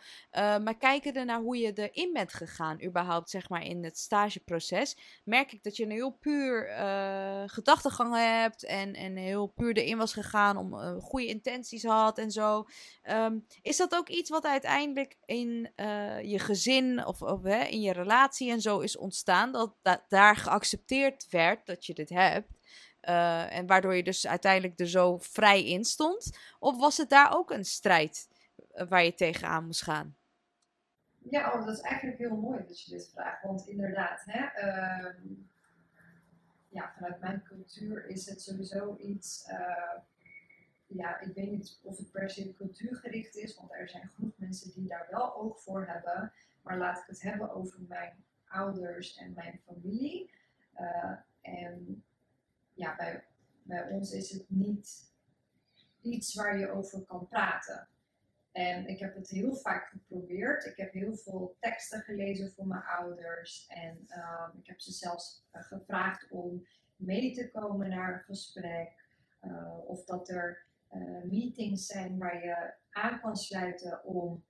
maar 0.58 0.78
kijkende 0.78 1.24
naar 1.24 1.40
hoe 1.40 1.58
je 1.58 1.74
erin 1.74 2.14
bent 2.14 2.34
gegaan, 2.34 2.84
überhaupt 2.84 3.30
zeg 3.30 3.50
maar 3.50 3.64
in 3.64 3.84
het 3.84 3.98
stageproces, 3.98 4.98
merk 5.24 5.52
ik 5.52 5.64
dat 5.64 5.76
je 5.76 5.84
een 5.84 5.92
heel 5.92 6.12
puur 6.12 6.70
uh, 6.70 7.44
gedachtegang 7.46 8.16
hebt 8.16 8.66
en, 8.66 8.94
en 8.94 9.16
heel 9.16 9.48
puur 9.48 9.78
erin 9.78 9.98
was 9.98 10.14
gegaan 10.14 10.58
om 10.58 10.74
uh, 10.74 10.96
goede 11.00 11.28
intenties 11.28 11.84
had 11.84 12.18
en 12.18 12.32
zo. 12.32 12.68
Um, 13.10 13.46
is 13.62 13.78
dat 13.78 13.96
ook 13.96 14.10
iets 14.10 14.30
wat 14.30 14.46
uiteindelijk 14.46 15.18
in 15.26 15.72
uh, 15.76 16.22
je 16.22 16.40
gezin 16.40 17.06
of, 17.06 17.22
in 17.46 17.82
je 17.82 17.94
relatie 17.94 18.52
en 18.52 18.62
zo 18.62 18.80
is 18.80 18.98
ontstaan? 18.98 19.52
Dat, 19.52 19.76
daar 20.08 20.36
geaccepteerd 20.36 21.28
werd 21.30 21.66
je 21.86 21.94
dit 21.94 22.10
hebt? 22.10 22.48
Uh, 23.02 23.56
en 23.56 23.68
waardoor 23.68 23.96
je 23.96 24.04
dus 24.04 24.28
uiteindelijk 24.28 24.80
er 24.80 24.88
zo 24.88 25.18
vrij 25.18 25.66
in 25.66 25.84
stond? 25.84 26.38
Of 26.60 26.78
was 26.78 26.98
het 26.98 27.10
daar 27.10 27.38
ook 27.38 27.52
een 27.52 27.66
strijd 27.66 28.28
uh, 28.74 28.88
waar 28.88 29.04
je 29.04 29.14
tegenaan 29.14 29.66
moest 29.66 29.84
gaan? 29.84 30.18
Ja, 31.30 31.54
oh, 31.54 31.66
dat 31.66 31.78
is 31.78 31.82
eigenlijk 31.82 32.20
heel 32.20 32.36
mooi 32.36 32.64
dat 32.68 32.82
je 32.82 32.92
dit 32.92 33.10
vraagt. 33.14 33.44
Want 33.44 33.68
inderdaad, 33.68 34.22
hè, 34.26 34.68
uh, 34.68 35.14
ja, 36.70 36.94
vanuit 36.96 37.20
mijn 37.20 37.44
cultuur 37.44 38.06
is 38.10 38.30
het 38.30 38.42
sowieso 38.42 38.96
iets. 39.00 39.48
Uh, 39.48 39.98
ja, 40.88 41.20
ik 41.20 41.34
weet 41.34 41.52
niet 41.52 41.80
of 41.84 41.98
het 41.98 42.12
per 42.12 42.30
se 42.30 42.54
cultuurgericht 42.54 43.36
is, 43.36 43.56
want 43.56 43.72
er 43.72 43.90
zijn 43.90 44.10
genoeg 44.16 44.34
mensen 44.36 44.72
die 44.74 44.88
daar 44.88 45.08
wel 45.10 45.36
oog 45.36 45.62
voor 45.62 45.88
hebben. 45.88 46.34
Maar 46.62 46.78
laat 46.78 46.98
ik 46.98 47.08
het 47.08 47.22
hebben 47.22 47.52
over 47.52 47.80
mijn 47.88 48.24
ouders 48.48 49.16
en 49.18 49.34
mijn 49.34 49.62
familie. 49.66 50.32
En 51.58 52.04
ja, 52.74 52.96
bij, 52.96 53.24
bij 53.64 53.90
ons 53.90 54.12
is 54.12 54.32
het 54.32 54.46
niet 54.50 55.14
iets 56.02 56.36
waar 56.36 56.60
je 56.60 56.72
over 56.72 57.06
kan 57.06 57.28
praten. 57.28 57.88
En 58.52 58.88
ik 58.88 59.00
heb 59.00 59.16
het 59.16 59.30
heel 59.30 59.56
vaak 59.56 59.88
geprobeerd. 59.88 60.66
Ik 60.66 60.78
heb 60.78 60.94
heel 60.94 61.16
veel 61.16 61.56
teksten 61.60 62.02
gelezen 62.02 62.52
voor 62.52 62.68
mijn 62.68 62.84
ouders. 62.84 63.68
En 63.68 63.98
um, 63.98 64.60
ik 64.60 64.68
heb 64.68 64.80
ze 64.80 64.92
zelfs 64.92 65.46
uh, 65.54 65.62
gevraagd 65.62 66.28
om 66.30 66.68
mee 66.96 67.34
te 67.34 67.52
komen 67.52 67.90
naar 67.90 68.14
een 68.14 68.24
gesprek. 68.24 69.08
Uh, 69.42 69.78
of 69.88 70.06
dat 70.06 70.30
er 70.30 70.66
uh, 70.92 71.24
meetings 71.24 71.86
zijn 71.86 72.18
waar 72.18 72.46
je 72.46 72.74
aan 72.90 73.20
kan 73.20 73.36
sluiten 73.36 74.04
om 74.04 74.44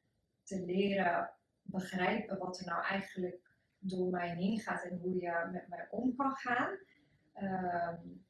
te 0.43 0.65
leren 0.65 1.29
begrijpen 1.61 2.37
wat 2.37 2.59
er 2.59 2.65
nou 2.65 2.83
eigenlijk 2.83 3.48
door 3.79 4.09
mij 4.09 4.35
heen 4.35 4.59
gaat 4.59 4.83
en 4.83 4.99
hoe 5.01 5.15
je 5.15 5.49
met 5.51 5.67
mij 5.67 5.87
om 5.91 6.15
kan 6.15 6.35
gaan. 6.35 6.77
Um, 7.41 8.23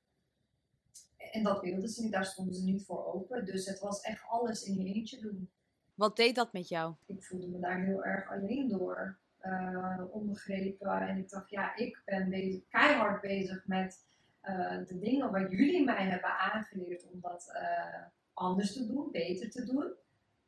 En 1.31 1.43
dat 1.43 1.62
wilden 1.62 1.89
ze 1.89 2.03
niet, 2.03 2.12
daar 2.12 2.25
stonden 2.25 2.55
ze 2.55 2.63
niet 2.63 2.85
voor 2.85 3.05
open. 3.13 3.45
Dus 3.45 3.65
het 3.65 3.79
was 3.79 4.01
echt 4.01 4.23
alles 4.27 4.63
in 4.63 4.75
je 4.75 4.93
eentje 4.93 5.19
doen. 5.21 5.49
Wat 5.95 6.15
deed 6.15 6.35
dat 6.35 6.53
met 6.53 6.67
jou? 6.67 6.93
Ik 7.05 7.23
voelde 7.23 7.47
me 7.47 7.59
daar 7.59 7.83
heel 7.83 8.03
erg 8.03 8.31
alleen 8.31 8.67
door. 8.67 9.17
Uh, 9.41 10.01
onbegrepen. 10.12 11.07
En 11.07 11.17
ik 11.17 11.29
dacht, 11.29 11.49
ja, 11.49 11.75
ik 11.75 12.01
ben 12.05 12.29
bezig, 12.29 12.62
keihard 12.69 13.21
bezig 13.21 13.67
met 13.67 14.05
uh, 14.43 14.85
de 14.85 14.99
dingen 14.99 15.31
wat 15.31 15.51
jullie 15.51 15.83
mij 15.83 16.05
hebben 16.05 16.38
aangeleerd 16.38 17.05
om 17.12 17.19
dat 17.21 17.51
uh, 17.53 18.01
anders 18.33 18.73
te 18.73 18.88
doen, 18.88 19.12
beter 19.12 19.49
te 19.49 19.65
doen. 19.65 19.93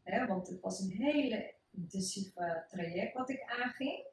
Hè, 0.03 0.27
want 0.27 0.47
het 0.47 0.59
was 0.59 0.79
een 0.79 0.91
hele 0.91 1.53
intensieve 1.71 2.63
traject 2.67 3.13
wat 3.13 3.29
ik 3.29 3.43
aanging. 3.61 4.05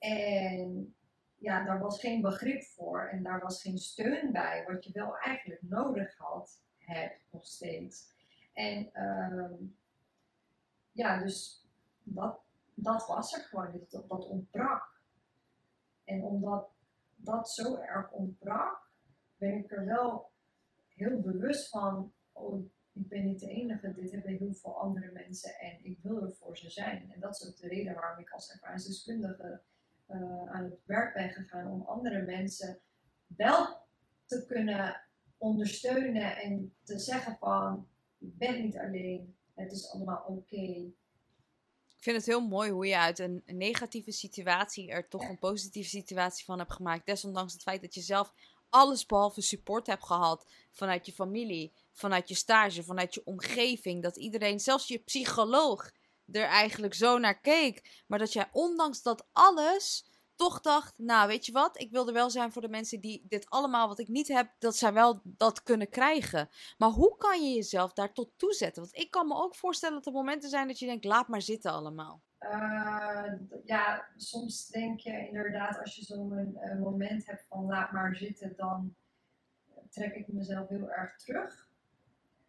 En 0.00 0.94
ja, 1.36 1.64
daar 1.64 1.78
was 1.78 2.00
geen 2.00 2.20
begrip 2.20 2.62
voor 2.62 3.08
en 3.08 3.22
daar 3.22 3.40
was 3.40 3.62
geen 3.62 3.78
steun 3.78 4.32
bij, 4.32 4.64
wat 4.66 4.84
je 4.84 4.92
wel 4.92 5.16
eigenlijk 5.16 5.62
nodig 5.62 6.16
had, 6.16 6.62
hebt 6.78 7.20
nog 7.30 7.46
steeds. 7.46 8.12
En 8.52 8.90
uh, 8.94 9.68
ja, 10.92 11.18
dus 11.18 11.66
dat, 12.02 12.40
dat 12.74 13.06
was 13.06 13.32
er 13.32 13.40
gewoon, 13.40 13.84
dat, 13.88 14.08
dat 14.08 14.28
ontbrak. 14.28 15.00
En 16.04 16.22
omdat 16.22 16.70
dat 17.16 17.50
zo 17.50 17.76
erg 17.76 18.10
ontbrak, 18.10 18.90
ben 19.36 19.54
ik 19.54 19.70
er 19.72 19.84
wel 19.84 20.30
heel 20.88 21.20
bewust 21.20 21.68
van, 21.68 22.12
oh, 22.32 22.64
ik 22.92 23.08
ben 23.08 23.24
niet 23.24 23.40
de 23.40 23.48
enige, 23.48 23.92
dit 23.92 24.10
hebben 24.10 24.36
heel 24.36 24.54
veel 24.54 24.80
andere 24.80 25.12
mensen 25.12 25.58
en 25.58 25.84
ik 25.84 25.98
wil 26.02 26.22
er 26.22 26.32
voor 26.32 26.56
ze 26.56 26.70
zijn. 26.70 27.12
En 27.12 27.20
dat 27.20 27.40
is 27.40 27.48
ook 27.48 27.56
de 27.56 27.68
reden 27.68 27.94
waarom 27.94 28.18
ik 28.18 28.30
als 28.30 28.52
ervaringsdeskundige 28.52 29.62
uh, 30.12 30.52
aan 30.52 30.64
het 30.64 30.80
werk 30.84 31.14
ben 31.14 31.30
gegaan 31.30 31.70
om 31.70 31.82
andere 31.82 32.22
mensen 32.22 32.80
wel 33.26 33.78
te 34.26 34.46
kunnen 34.46 35.00
ondersteunen 35.38 36.36
en 36.36 36.74
te 36.82 36.98
zeggen 36.98 37.36
van, 37.40 37.88
je 38.18 38.26
bent 38.26 38.62
niet 38.62 38.78
alleen, 38.78 39.36
het 39.54 39.72
is 39.72 39.90
allemaal 39.90 40.24
oké. 40.26 40.92
Ik 41.96 42.06
vind 42.06 42.16
het 42.16 42.26
heel 42.26 42.46
mooi 42.46 42.70
hoe 42.70 42.86
je 42.86 42.98
uit 42.98 43.18
een 43.18 43.42
negatieve 43.46 44.10
situatie 44.10 44.90
er 44.90 45.08
toch 45.08 45.28
een 45.28 45.38
positieve 45.38 45.88
situatie 45.88 46.44
van 46.44 46.58
hebt 46.58 46.72
gemaakt. 46.72 47.06
Desondanks 47.06 47.52
het 47.52 47.62
feit 47.62 47.80
dat 47.80 47.94
je 47.94 48.00
zelf 48.00 48.32
alles 48.68 49.06
behalve 49.06 49.40
support 49.40 49.86
hebt 49.86 50.04
gehad 50.04 50.46
vanuit 50.70 51.06
je 51.06 51.12
familie, 51.12 51.72
vanuit 51.92 52.28
je 52.28 52.34
stage, 52.34 52.82
vanuit 52.82 53.14
je 53.14 53.24
omgeving. 53.24 54.02
Dat 54.02 54.16
iedereen, 54.16 54.60
zelfs 54.60 54.88
je 54.88 54.98
psycholoog, 54.98 55.90
er 56.32 56.44
eigenlijk 56.44 56.94
zo 56.94 57.18
naar 57.18 57.40
keek. 57.40 58.04
Maar 58.06 58.18
dat 58.18 58.32
jij 58.32 58.48
ondanks 58.52 59.02
dat 59.02 59.26
alles 59.32 60.04
toch 60.40 60.60
dacht, 60.60 60.98
nou 60.98 61.28
weet 61.28 61.46
je 61.46 61.52
wat, 61.52 61.80
ik 61.80 61.90
wil 61.90 62.06
er 62.06 62.12
wel 62.12 62.30
zijn 62.30 62.52
voor 62.52 62.62
de 62.62 62.68
mensen 62.68 63.00
die 63.00 63.24
dit 63.28 63.50
allemaal 63.50 63.88
wat 63.88 63.98
ik 63.98 64.08
niet 64.08 64.28
heb, 64.28 64.50
dat 64.58 64.76
zij 64.76 64.92
wel 64.92 65.20
dat 65.24 65.62
kunnen 65.62 65.88
krijgen. 65.88 66.48
Maar 66.78 66.88
hoe 66.88 67.16
kan 67.16 67.44
je 67.44 67.54
jezelf 67.54 67.92
daar 67.92 68.12
tot 68.12 68.30
toezetten? 68.36 68.82
Want 68.82 68.96
ik 68.96 69.10
kan 69.10 69.26
me 69.26 69.34
ook 69.34 69.54
voorstellen 69.54 69.94
dat 69.94 70.06
er 70.06 70.12
momenten 70.12 70.50
zijn 70.50 70.66
dat 70.66 70.78
je 70.78 70.86
denkt, 70.86 71.04
laat 71.04 71.28
maar 71.28 71.42
zitten 71.42 71.72
allemaal. 71.72 72.20
Uh, 72.40 73.32
ja, 73.64 74.06
soms 74.16 74.66
denk 74.66 75.00
je 75.00 75.26
inderdaad, 75.26 75.78
als 75.80 75.96
je 75.96 76.04
zo'n 76.04 76.58
uh, 76.64 76.80
moment 76.80 77.26
hebt 77.26 77.44
van 77.48 77.66
laat 77.66 77.92
maar 77.92 78.16
zitten, 78.16 78.52
dan 78.56 78.94
trek 79.90 80.14
ik 80.14 80.28
mezelf 80.28 80.68
heel 80.68 80.90
erg 80.90 81.16
terug. 81.16 81.68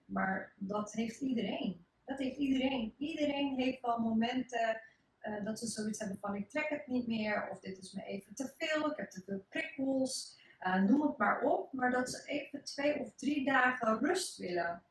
Maar 0.06 0.54
dat 0.56 0.94
heeft 0.94 1.22
iedereen. 1.22 1.86
Dat 2.06 2.18
heeft 2.18 2.38
iedereen. 2.38 2.94
Iedereen 2.98 3.60
heeft 3.60 3.82
wel 3.82 4.00
momenten 4.00 4.82
uh, 5.22 5.46
dat 5.46 5.60
ze 5.60 5.68
zoiets 5.68 6.00
hebben 6.00 6.18
van 6.18 6.36
ik 6.36 6.50
trek 6.50 6.70
het 6.70 6.88
niet 6.88 7.08
meer 7.08 7.50
of 7.52 7.60
dit 7.60 7.78
is 7.78 7.94
me 7.94 8.04
even 8.04 8.36
te 8.36 8.54
veel, 8.58 8.92
ik 8.92 8.98
heb 8.98 9.10
te 9.10 9.22
veel 9.26 9.46
prikkels, 9.50 10.40
noem 10.88 11.02
het 11.02 11.18
maar 11.18 11.42
op. 11.42 11.74
Maar 11.74 11.92
dat 11.92 12.10
ze 12.10 12.24
even 12.26 12.64
twee 12.64 13.00
of 13.00 13.16
drie 13.16 13.46
dagen 13.46 14.00
rust 14.00 14.38
willen. 14.38 14.84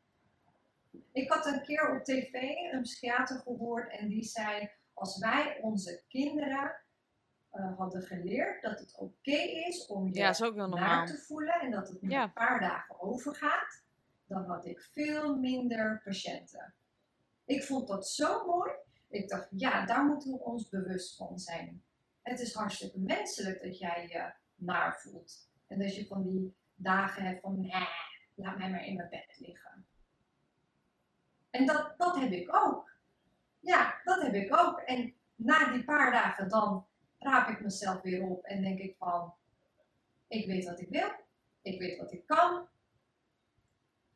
Ik 1.12 1.30
had 1.32 1.46
een 1.46 1.62
keer 1.62 1.96
op 1.96 2.04
tv 2.04 2.34
een 2.72 2.82
psychiater 2.82 3.38
gehoord 3.38 3.90
en 3.90 4.08
die 4.08 4.24
zei 4.24 4.70
als 4.94 5.18
wij 5.18 5.58
onze 5.60 6.02
kinderen 6.08 6.80
uh, 7.54 7.78
hadden 7.78 8.02
geleerd 8.02 8.62
dat 8.62 8.78
het 8.78 8.98
oké 8.98 9.36
is 9.68 9.86
om 9.86 10.06
je 10.08 10.14
ja, 10.14 10.66
naar 10.66 11.06
te 11.06 11.16
voelen 11.16 11.60
en 11.60 11.70
dat 11.70 11.88
het 11.88 12.02
na 12.02 12.22
een 12.22 12.32
paar 12.32 12.60
dagen 12.60 13.00
overgaat, 13.00 13.82
dan 14.26 14.44
had 14.44 14.66
ik 14.66 14.80
veel 14.80 15.36
minder 15.36 16.00
patiënten. 16.04 16.74
Ik 17.50 17.64
vond 17.64 17.88
dat 17.88 18.08
zo 18.08 18.46
mooi. 18.46 18.72
Ik 19.08 19.28
dacht, 19.28 19.48
ja, 19.50 19.86
daar 19.86 20.04
moeten 20.04 20.32
we 20.32 20.38
ons 20.38 20.68
bewust 20.68 21.16
van 21.16 21.38
zijn. 21.38 21.84
Het 22.22 22.40
is 22.40 22.54
hartstikke 22.54 22.98
menselijk 22.98 23.62
dat 23.62 23.78
jij 23.78 24.08
je 24.08 24.32
naar 24.54 25.00
voelt. 25.00 25.50
En 25.66 25.78
dat 25.78 25.96
je 25.96 26.06
van 26.06 26.22
die 26.22 26.56
dagen 26.74 27.24
hebt 27.24 27.40
van, 27.40 27.60
nee, 27.60 27.88
laat 28.34 28.58
mij 28.58 28.70
maar 28.70 28.84
in 28.84 28.96
mijn 28.96 29.08
bed 29.08 29.38
liggen. 29.38 29.86
En 31.50 31.66
dat, 31.66 31.94
dat 31.96 32.16
heb 32.16 32.32
ik 32.32 32.54
ook. 32.54 32.90
Ja, 33.60 34.00
dat 34.04 34.22
heb 34.22 34.34
ik 34.34 34.56
ook. 34.56 34.80
En 34.80 35.14
na 35.34 35.72
die 35.72 35.84
paar 35.84 36.12
dagen 36.12 36.48
dan 36.48 36.86
raap 37.18 37.48
ik 37.48 37.60
mezelf 37.60 38.00
weer 38.00 38.22
op 38.22 38.44
en 38.44 38.62
denk 38.62 38.78
ik 38.78 38.96
van, 38.96 39.34
ik 40.28 40.46
weet 40.46 40.64
wat 40.64 40.80
ik 40.80 40.88
wil, 40.88 41.10
ik 41.62 41.80
weet 41.80 41.98
wat 41.98 42.12
ik 42.12 42.26
kan. 42.26 42.68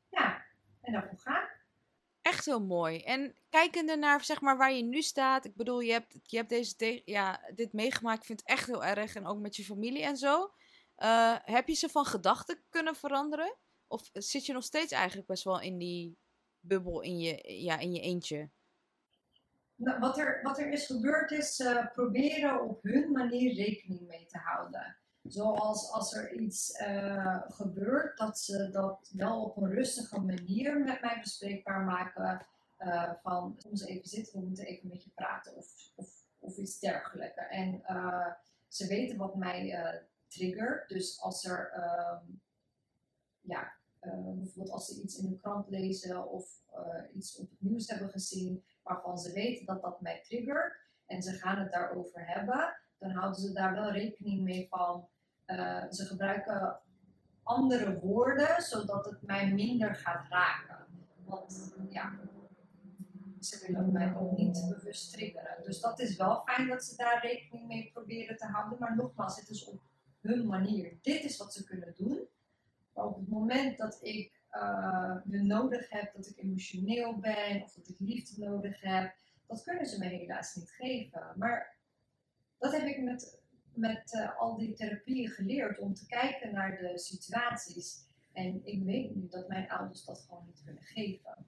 Ja, 0.09 0.45
en 0.81 0.93
daarvoor 0.93 1.19
ga 1.19 1.54
Echt 2.25 2.45
heel 2.45 2.65
mooi. 2.65 2.99
En 3.03 3.35
kijkende 3.49 3.97
naar 3.97 4.25
zeg 4.25 4.41
maar, 4.41 4.57
waar 4.57 4.73
je 4.73 4.83
nu 4.83 5.03
staat. 5.03 5.45
Ik 5.45 5.55
bedoel, 5.57 5.81
je 5.81 5.93
hebt, 5.93 6.19
je 6.23 6.37
hebt 6.37 6.49
deze, 6.49 7.03
ja, 7.05 7.41
dit 7.55 7.73
meegemaakt. 7.73 8.19
Ik 8.19 8.25
vind 8.25 8.41
het 8.41 8.49
echt 8.49 8.67
heel 8.67 8.85
erg. 8.85 9.15
En 9.15 9.27
ook 9.27 9.39
met 9.39 9.57
je 9.57 9.65
familie 9.65 10.03
en 10.03 10.17
zo. 10.17 10.53
Uh, 10.99 11.37
heb 11.43 11.69
je 11.69 11.75
ze 11.75 11.89
van 11.89 12.05
gedachten 12.05 12.63
kunnen 12.69 12.97
veranderen? 12.97 13.57
Of 13.87 14.11
zit 14.13 14.47
je 14.47 14.53
nog 14.53 14.65
steeds 14.65 14.93
eigenlijk 14.93 15.27
best 15.27 15.45
wel 15.45 15.61
in 15.61 15.79
die 15.79 16.19
bubbel 16.61 17.01
in 17.01 17.19
je, 17.19 17.63
ja, 17.63 17.79
in 17.79 17.93
je 17.93 18.01
eentje? 18.01 18.51
Wat, 19.75 20.19
er, 20.19 20.41
wat 20.43 20.59
er 20.59 20.73
is 20.73 20.87
gebeurd 20.87 21.31
is 21.31 21.63
proberen 21.93 22.63
op 22.63 22.83
hun 22.83 23.13
manier 23.13 23.55
rekening 23.55 24.07
mee 24.07 24.27
te 24.27 24.39
houden. 24.39 24.97
Zoals 25.29 25.91
als 25.91 26.15
er 26.15 26.33
iets 26.33 26.81
uh, 26.81 27.43
gebeurt, 27.49 28.19
dat 28.19 28.39
ze 28.39 28.71
dat 28.71 29.11
wel 29.13 29.43
op 29.43 29.57
een 29.57 29.71
rustige 29.71 30.21
manier 30.21 30.79
met 30.79 31.01
mij 31.01 31.19
bespreekbaar 31.21 31.85
maken. 31.85 32.47
Uh, 32.79 33.13
van, 33.23 33.55
soms 33.59 33.85
even 33.85 34.09
zitten, 34.09 34.41
we 34.41 34.47
moeten 34.47 34.67
even 34.67 34.89
met 34.89 35.05
je 35.05 35.11
praten 35.15 35.57
of, 35.57 35.93
of, 36.39 36.57
iets 36.57 36.79
dergelijks. 36.79 37.37
En 37.37 37.83
ze 38.69 38.87
weten 38.87 39.17
wat 39.17 39.37
mij 39.37 40.03
triggert. 40.29 40.89
Dus 40.89 41.21
als 41.21 41.45
er, 41.45 41.71
ehm, 41.71 42.25
ja, 43.41 43.73
bijvoorbeeld 44.01 44.71
als 44.71 44.87
ze 44.87 45.03
iets 45.03 45.19
in 45.19 45.31
de 45.31 45.39
krant 45.39 45.69
lezen 45.69 46.31
of 46.31 46.61
iets 47.13 47.37
op 47.37 47.51
het 47.51 47.61
nieuws 47.61 47.89
hebben 47.89 48.11
gezien, 48.11 48.65
waarvan 48.83 49.19
ze 49.19 49.33
weten 49.33 49.67
dat 49.67 49.83
dat 49.83 50.01
mij 50.01 50.23
triggert 50.23 50.77
en 51.07 51.23
ze 51.23 51.33
gaan 51.33 51.59
het 51.59 51.73
daarover 51.73 52.27
hebben, 52.27 52.77
dan 52.99 53.11
houden 53.11 53.41
ze 53.41 53.53
daar 53.53 53.75
wel 53.75 53.91
rekening 53.91 54.43
mee 54.43 54.69
van. 54.69 55.09
Uh, 55.47 55.85
ze 55.91 56.05
gebruiken 56.05 56.81
andere 57.43 58.01
woorden 58.01 58.63
zodat 58.63 59.05
het 59.05 59.23
mij 59.23 59.53
minder 59.53 59.95
gaat 59.95 60.29
raken. 60.29 60.87
Want 61.25 61.75
ja, 61.89 62.13
ze 63.41 63.67
willen 63.67 63.93
mij 63.93 64.17
ook 64.17 64.37
niet 64.37 64.67
bewust 64.69 65.13
triggeren. 65.13 65.63
Dus 65.63 65.81
dat 65.81 66.01
is 66.01 66.17
wel 66.17 66.43
fijn 66.45 66.69
dat 66.69 66.85
ze 66.85 66.97
daar 66.97 67.23
rekening 67.23 67.67
mee 67.67 67.91
proberen 67.93 68.37
te 68.37 68.47
houden. 68.47 68.79
Maar 68.79 68.97
nogmaals, 68.97 69.37
het 69.37 69.49
is 69.49 69.65
op 69.65 69.81
hun 70.21 70.47
manier. 70.47 70.99
Dit 71.03 71.25
is 71.25 71.37
wat 71.37 71.53
ze 71.53 71.65
kunnen 71.65 71.95
doen. 71.97 72.29
Maar 72.95 73.05
op 73.05 73.17
het 73.17 73.29
moment 73.29 73.79
dat 73.79 73.99
ik 74.03 74.43
uh, 74.53 75.17
nodig 75.25 75.91
heb, 75.91 76.15
dat 76.15 76.27
ik 76.27 76.39
emotioneel 76.39 77.19
ben 77.19 77.63
of 77.63 77.73
dat 77.73 77.89
ik 77.89 77.97
liefde 77.99 78.45
nodig 78.45 78.81
heb. 78.81 79.15
Dat 79.47 79.63
kunnen 79.63 79.87
ze 79.87 79.99
me 79.99 80.07
helaas 80.07 80.55
niet 80.55 80.71
geven. 80.71 81.33
Maar 81.37 81.77
dat 82.59 82.73
heb 82.73 82.87
ik 82.87 83.03
met, 83.03 83.43
met 83.77 84.13
uh, 84.13 84.41
al 84.41 84.57
die 84.57 84.73
therapieën 84.73 85.29
geleerd 85.29 85.79
om 85.79 85.95
te 85.95 86.07
kijken 86.07 86.53
naar 86.53 86.79
de 86.79 86.99
situaties. 86.99 88.03
En 88.33 88.61
ik 88.65 88.85
weet 88.85 89.15
nu 89.15 89.29
dat 89.29 89.49
mijn 89.49 89.71
ouders 89.71 90.05
dat 90.05 90.25
gewoon 90.29 90.45
niet 90.47 90.63
kunnen 90.65 90.83
geven. 90.83 91.47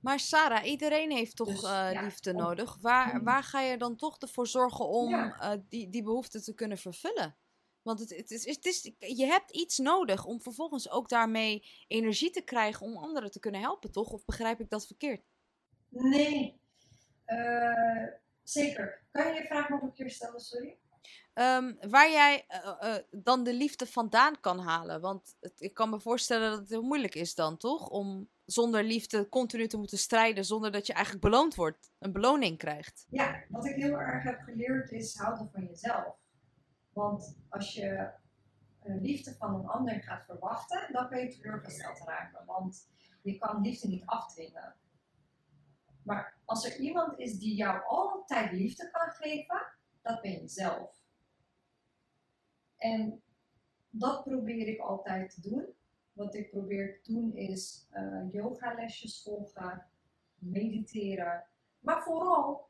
Maar 0.00 0.20
Sarah, 0.20 0.66
iedereen 0.66 1.10
heeft 1.10 1.36
toch 1.36 1.48
dus, 1.48 1.62
uh, 1.62 1.92
ja, 1.92 2.02
liefde 2.02 2.30
om, 2.30 2.36
nodig. 2.36 2.76
Waar, 2.80 3.22
waar 3.22 3.42
ga 3.42 3.60
je 3.60 3.78
dan 3.78 3.96
toch 3.96 4.18
ervoor 4.18 4.46
zorgen 4.46 4.88
om 4.88 5.10
ja. 5.10 5.62
die, 5.68 5.90
die 5.90 6.02
behoefte 6.02 6.42
te 6.42 6.54
kunnen 6.54 6.78
vervullen? 6.78 7.36
Want 7.84 7.98
het, 7.98 8.16
het, 8.16 8.30
is, 8.30 8.46
het 8.46 8.64
is, 8.64 8.92
je 8.98 9.24
hebt 9.24 9.50
iets 9.50 9.78
nodig 9.78 10.24
om 10.24 10.40
vervolgens 10.40 10.90
ook 10.90 11.08
daarmee 11.08 11.66
energie 11.86 12.30
te 12.30 12.42
krijgen 12.42 12.86
om 12.86 12.96
anderen 12.96 13.30
te 13.30 13.38
kunnen 13.38 13.60
helpen, 13.60 13.92
toch? 13.92 14.10
Of 14.10 14.24
begrijp 14.24 14.60
ik 14.60 14.70
dat 14.70 14.86
verkeerd? 14.86 15.24
Nee, 15.88 16.60
uh, 17.26 18.08
zeker. 18.42 19.04
Kan 19.10 19.26
je 19.26 19.40
je 19.40 19.46
vraag 19.46 19.68
nog 19.68 19.82
een 19.82 19.92
keer 19.92 20.10
stellen, 20.10 20.40
sorry? 20.40 20.78
Um, 21.34 21.76
waar 21.90 22.10
jij 22.10 22.46
uh, 22.50 22.74
uh, 22.82 22.94
dan 23.10 23.44
de 23.44 23.54
liefde 23.54 23.86
vandaan 23.86 24.40
kan 24.40 24.58
halen. 24.58 25.00
Want 25.00 25.36
ik 25.56 25.74
kan 25.74 25.90
me 25.90 26.00
voorstellen 26.00 26.50
dat 26.50 26.58
het 26.58 26.68
heel 26.68 26.82
moeilijk 26.82 27.14
is 27.14 27.34
dan, 27.34 27.56
toch? 27.56 27.88
Om 27.88 28.28
zonder 28.44 28.84
liefde 28.84 29.28
continu 29.28 29.66
te 29.66 29.76
moeten 29.76 29.98
strijden, 29.98 30.44
zonder 30.44 30.72
dat 30.72 30.86
je 30.86 30.92
eigenlijk 30.92 31.24
beloond 31.24 31.54
wordt, 31.54 31.92
een 31.98 32.12
beloning 32.12 32.58
krijgt. 32.58 33.06
Ja, 33.10 33.44
wat 33.48 33.66
ik 33.66 33.74
heel 33.74 33.98
erg 33.98 34.22
heb 34.22 34.40
geleerd 34.40 34.90
is 34.90 35.16
houden 35.16 35.50
van 35.52 35.64
jezelf. 35.64 36.16
Want 36.92 37.36
als 37.48 37.74
je 37.74 38.10
eh, 38.80 39.00
liefde 39.00 39.34
van 39.34 39.54
een 39.54 39.66
ander 39.66 40.02
gaat 40.02 40.24
verwachten, 40.24 40.92
dan 40.92 41.08
kun 41.08 41.18
je 41.18 41.28
teleurgesteld 41.28 41.98
raken. 41.98 42.44
Want 42.46 42.88
je 43.22 43.38
kan 43.38 43.60
liefde 43.60 43.88
niet 43.88 44.06
afdwingen. 44.06 44.74
Maar 46.02 46.38
als 46.44 46.64
er 46.64 46.76
iemand 46.76 47.18
is 47.18 47.38
die 47.38 47.54
jou 47.54 47.84
altijd 47.84 48.52
liefde 48.52 48.90
kan 48.90 49.10
geven, 49.10 49.66
dat 50.02 50.20
ben 50.20 50.30
je 50.30 50.48
zelf. 50.48 51.03
En 52.84 53.22
dat 53.90 54.24
probeer 54.24 54.68
ik 54.68 54.80
altijd 54.80 55.34
te 55.34 55.40
doen. 55.40 55.66
Wat 56.12 56.34
ik 56.34 56.50
probeer 56.50 57.00
te 57.02 57.12
doen 57.12 57.36
is 57.36 57.86
uh, 57.92 58.32
yogalesjes 58.32 59.22
volgen, 59.22 59.86
mediteren. 60.38 61.44
Maar 61.80 62.02
vooral, 62.02 62.68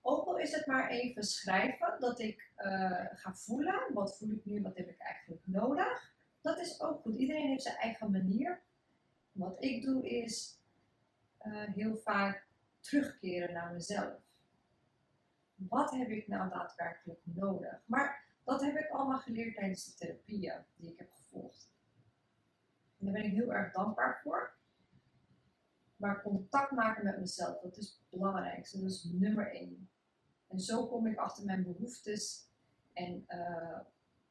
ook 0.00 0.26
al 0.26 0.38
is 0.38 0.52
het 0.52 0.66
maar 0.66 0.90
even 0.90 1.22
schrijven, 1.22 2.00
dat 2.00 2.20
ik 2.20 2.52
uh, 2.58 3.06
ga 3.12 3.34
voelen. 3.34 3.94
Wat 3.94 4.16
voel 4.16 4.30
ik 4.30 4.44
nu, 4.44 4.62
wat 4.62 4.76
heb 4.76 4.88
ik 4.88 4.98
eigenlijk 4.98 5.42
nodig? 5.44 6.14
Dat 6.40 6.58
is 6.58 6.80
ook 6.80 7.00
goed. 7.00 7.16
Iedereen 7.16 7.48
heeft 7.48 7.62
zijn 7.62 7.76
eigen 7.76 8.10
manier. 8.10 8.60
Wat 9.32 9.64
ik 9.64 9.82
doe 9.82 10.08
is 10.08 10.60
uh, 11.46 11.68
heel 11.74 11.96
vaak 11.96 12.46
terugkeren 12.80 13.52
naar 13.52 13.72
mezelf. 13.72 14.20
Wat 15.54 15.90
heb 15.90 16.08
ik 16.08 16.28
nou 16.28 16.50
daadwerkelijk 16.50 17.20
nodig? 17.22 17.82
Maar 17.86 18.28
dat 18.44 18.60
heb 18.60 18.76
ik 18.76 18.88
allemaal 18.88 19.18
geleerd 19.18 19.54
tijdens 19.54 19.84
de 19.84 19.94
therapieën 19.94 20.64
die 20.76 20.92
ik 20.92 20.98
heb 20.98 21.12
gevolgd. 21.12 21.70
En 22.98 23.06
daar 23.06 23.14
ben 23.14 23.24
ik 23.24 23.32
heel 23.32 23.52
erg 23.52 23.72
dankbaar 23.72 24.20
voor. 24.22 24.58
Maar 25.96 26.22
contact 26.22 26.70
maken 26.70 27.04
met 27.04 27.18
mezelf, 27.18 27.60
dat 27.60 27.76
is 27.76 27.88
het 27.88 28.10
belangrijkste. 28.10 28.80
Dat 28.80 28.90
is 28.90 29.04
nummer 29.04 29.52
één. 29.52 29.90
En 30.48 30.60
zo 30.60 30.86
kom 30.86 31.06
ik 31.06 31.18
achter 31.18 31.44
mijn 31.44 31.62
behoeftes. 31.62 32.48
En 32.92 33.24
uh, 33.28 33.78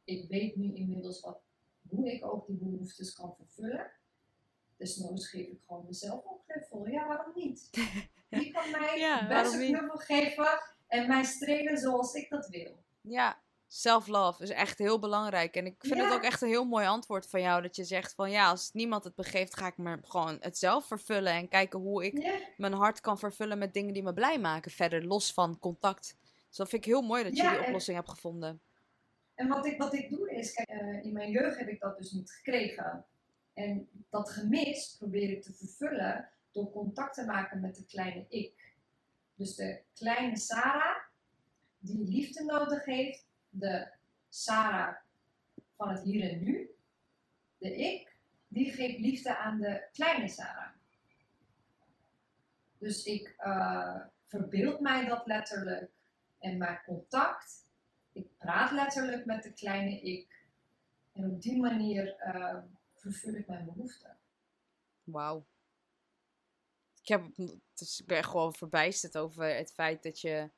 ik 0.03 0.29
weet 0.29 0.55
nu 0.55 0.73
inmiddels 0.73 1.21
wat, 1.21 1.41
hoe 1.89 2.11
ik 2.11 2.25
ook 2.25 2.47
die 2.47 2.57
behoeftes 2.57 3.13
kan 3.13 3.35
vervullen. 3.35 3.91
Desnoods 4.77 5.29
geef 5.29 5.47
ik 5.47 5.61
gewoon 5.67 5.85
mezelf 5.85 6.25
een 6.25 6.37
knuffel. 6.45 6.87
Ja, 6.87 7.07
waarom 7.07 7.31
niet? 7.35 7.69
Die 8.29 8.51
kan 8.51 8.71
mij 8.71 8.97
ja, 8.97 9.27
best 9.27 9.53
een 9.53 9.67
knuffel 9.67 9.97
geven 9.97 10.59
en 10.87 11.07
mij 11.07 11.23
strelen 11.23 11.77
zoals 11.77 12.13
ik 12.13 12.29
dat 12.29 12.47
wil. 12.47 12.83
Ja, 13.01 13.41
self-love 13.71 14.43
is 14.43 14.49
echt 14.49 14.77
heel 14.77 14.99
belangrijk. 14.99 15.55
En 15.55 15.65
ik 15.65 15.75
vind 15.79 16.01
het 16.01 16.13
ook 16.13 16.23
echt 16.23 16.41
een 16.41 16.47
heel 16.47 16.65
mooi 16.65 16.85
antwoord 16.85 17.27
van 17.27 17.41
jou. 17.41 17.61
Dat 17.61 17.75
je 17.75 17.83
zegt 17.83 18.13
van 18.13 18.31
ja, 18.31 18.49
als 18.49 18.69
niemand 18.73 19.03
het 19.03 19.15
begeeft, 19.15 19.55
ga 19.55 19.67
ik 19.67 19.77
me 19.77 19.97
gewoon 20.01 20.37
het 20.39 20.57
zelf 20.57 20.85
vervullen. 20.85 21.33
En 21.33 21.47
kijken 21.47 21.79
hoe 21.79 22.05
ik 22.05 22.41
mijn 22.57 22.73
hart 22.73 22.99
kan 22.99 23.19
vervullen 23.19 23.57
met 23.57 23.73
dingen 23.73 23.93
die 23.93 24.03
me 24.03 24.13
blij 24.13 24.39
maken. 24.39 24.71
Verder 24.71 25.05
los 25.05 25.33
van 25.33 25.59
contact. 25.59 26.17
Dus 26.47 26.57
dat 26.57 26.69
vind 26.69 26.85
ik 26.85 26.91
heel 26.91 27.01
mooi 27.01 27.23
dat 27.23 27.37
je 27.37 27.49
die 27.49 27.65
oplossing 27.65 27.97
hebt 27.97 28.09
gevonden. 28.09 28.61
En 29.35 29.47
wat 29.47 29.65
ik, 29.65 29.77
wat 29.77 29.93
ik 29.93 30.09
doe 30.09 30.31
is, 30.31 30.53
kijk, 30.53 30.69
uh, 30.69 31.03
in 31.03 31.13
mijn 31.13 31.31
jeugd 31.31 31.57
heb 31.57 31.67
ik 31.67 31.79
dat 31.79 31.97
dus 31.97 32.11
niet 32.11 32.31
gekregen. 32.31 33.05
En 33.53 33.89
dat 34.09 34.29
gemis 34.29 34.95
probeer 34.97 35.29
ik 35.29 35.43
te 35.43 35.53
vervullen 35.53 36.29
door 36.51 36.71
contact 36.71 37.13
te 37.13 37.25
maken 37.25 37.61
met 37.61 37.75
de 37.75 37.85
kleine 37.85 38.25
ik. 38.29 38.73
Dus 39.35 39.55
de 39.55 39.81
kleine 39.93 40.37
Sarah, 40.37 40.97
die 41.77 42.07
liefde 42.07 42.43
nodig 42.43 42.85
heeft, 42.85 43.28
de 43.49 43.91
Sarah 44.29 44.95
van 45.75 45.89
het 45.89 46.03
hier 46.03 46.31
en 46.31 46.43
nu, 46.43 46.69
de 47.57 47.75
ik, 47.75 48.15
die 48.47 48.71
geeft 48.71 48.99
liefde 48.99 49.37
aan 49.37 49.59
de 49.59 49.87
kleine 49.91 50.27
Sarah. 50.27 50.71
Dus 52.77 53.03
ik 53.03 53.35
uh, 53.39 54.05
verbeeld 54.25 54.79
mij 54.79 55.05
dat 55.05 55.25
letterlijk 55.25 55.91
en 56.39 56.57
maak 56.57 56.85
contact. 56.85 57.67
Ik 58.11 58.37
praat 58.37 58.71
letterlijk 58.71 59.25
met 59.25 59.43
de 59.43 59.53
kleine 59.53 60.01
ik. 60.01 60.45
En 61.11 61.31
op 61.31 61.41
die 61.41 61.59
manier 61.59 62.15
uh, 62.35 62.57
vervul 62.95 63.33
ik 63.33 63.47
mijn 63.47 63.65
behoeften. 63.65 64.17
Wauw. 65.03 65.45
Ik, 67.01 67.07
heb, 67.07 67.25
ik 67.75 68.03
ben 68.05 68.23
gewoon 68.23 68.53
verbijsterd 68.53 69.17
over 69.17 69.55
het 69.55 69.71
feit 69.71 70.03
dat 70.03 70.21
je 70.21 70.51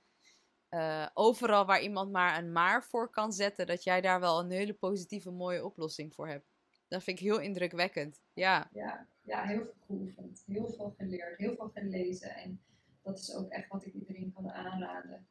uh, 0.71 1.07
overal 1.13 1.65
waar 1.65 1.81
iemand 1.81 2.11
maar 2.11 2.37
een 2.37 2.51
maar 2.51 2.83
voor 2.83 3.09
kan 3.09 3.33
zetten, 3.33 3.67
dat 3.67 3.83
jij 3.83 4.01
daar 4.01 4.19
wel 4.19 4.39
een 4.39 4.51
hele 4.51 4.73
positieve, 4.73 5.31
mooie 5.31 5.65
oplossing 5.65 6.13
voor 6.13 6.27
hebt. 6.27 6.49
Dat 6.87 7.03
vind 7.03 7.19
ik 7.19 7.25
heel 7.25 7.39
indrukwekkend. 7.39 8.21
Ja, 8.33 8.69
ja, 8.73 9.07
ja 9.21 9.43
heel 9.43 9.63
veel 9.63 9.75
geoefend, 9.85 10.43
heel 10.47 10.69
veel 10.69 10.93
geleerd, 10.97 11.37
heel 11.37 11.55
veel 11.55 11.71
gelezen. 11.73 12.35
En 12.35 12.61
dat 13.01 13.19
is 13.19 13.35
ook 13.35 13.49
echt 13.49 13.67
wat 13.67 13.85
ik 13.85 13.93
iedereen 13.93 14.31
kan 14.33 14.51
aanraden. 14.51 15.27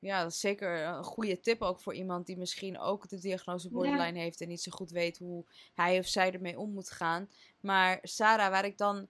Ja, 0.00 0.22
dat 0.22 0.32
is 0.32 0.40
zeker 0.40 0.84
een 0.86 1.04
goede 1.04 1.40
tip 1.40 1.62
ook 1.62 1.80
voor 1.80 1.94
iemand 1.94 2.26
die 2.26 2.36
misschien 2.36 2.78
ook 2.78 3.08
de 3.08 3.18
diagnose 3.18 3.70
borderline 3.70 4.18
heeft 4.18 4.40
en 4.40 4.48
niet 4.48 4.62
zo 4.62 4.70
goed 4.70 4.90
weet 4.90 5.18
hoe 5.18 5.44
hij 5.74 5.98
of 5.98 6.06
zij 6.06 6.32
ermee 6.32 6.58
om 6.58 6.72
moet 6.72 6.90
gaan. 6.90 7.30
Maar 7.60 7.98
Sarah, 8.02 8.50
waar 8.50 8.64
ik 8.64 8.78
dan 8.78 9.08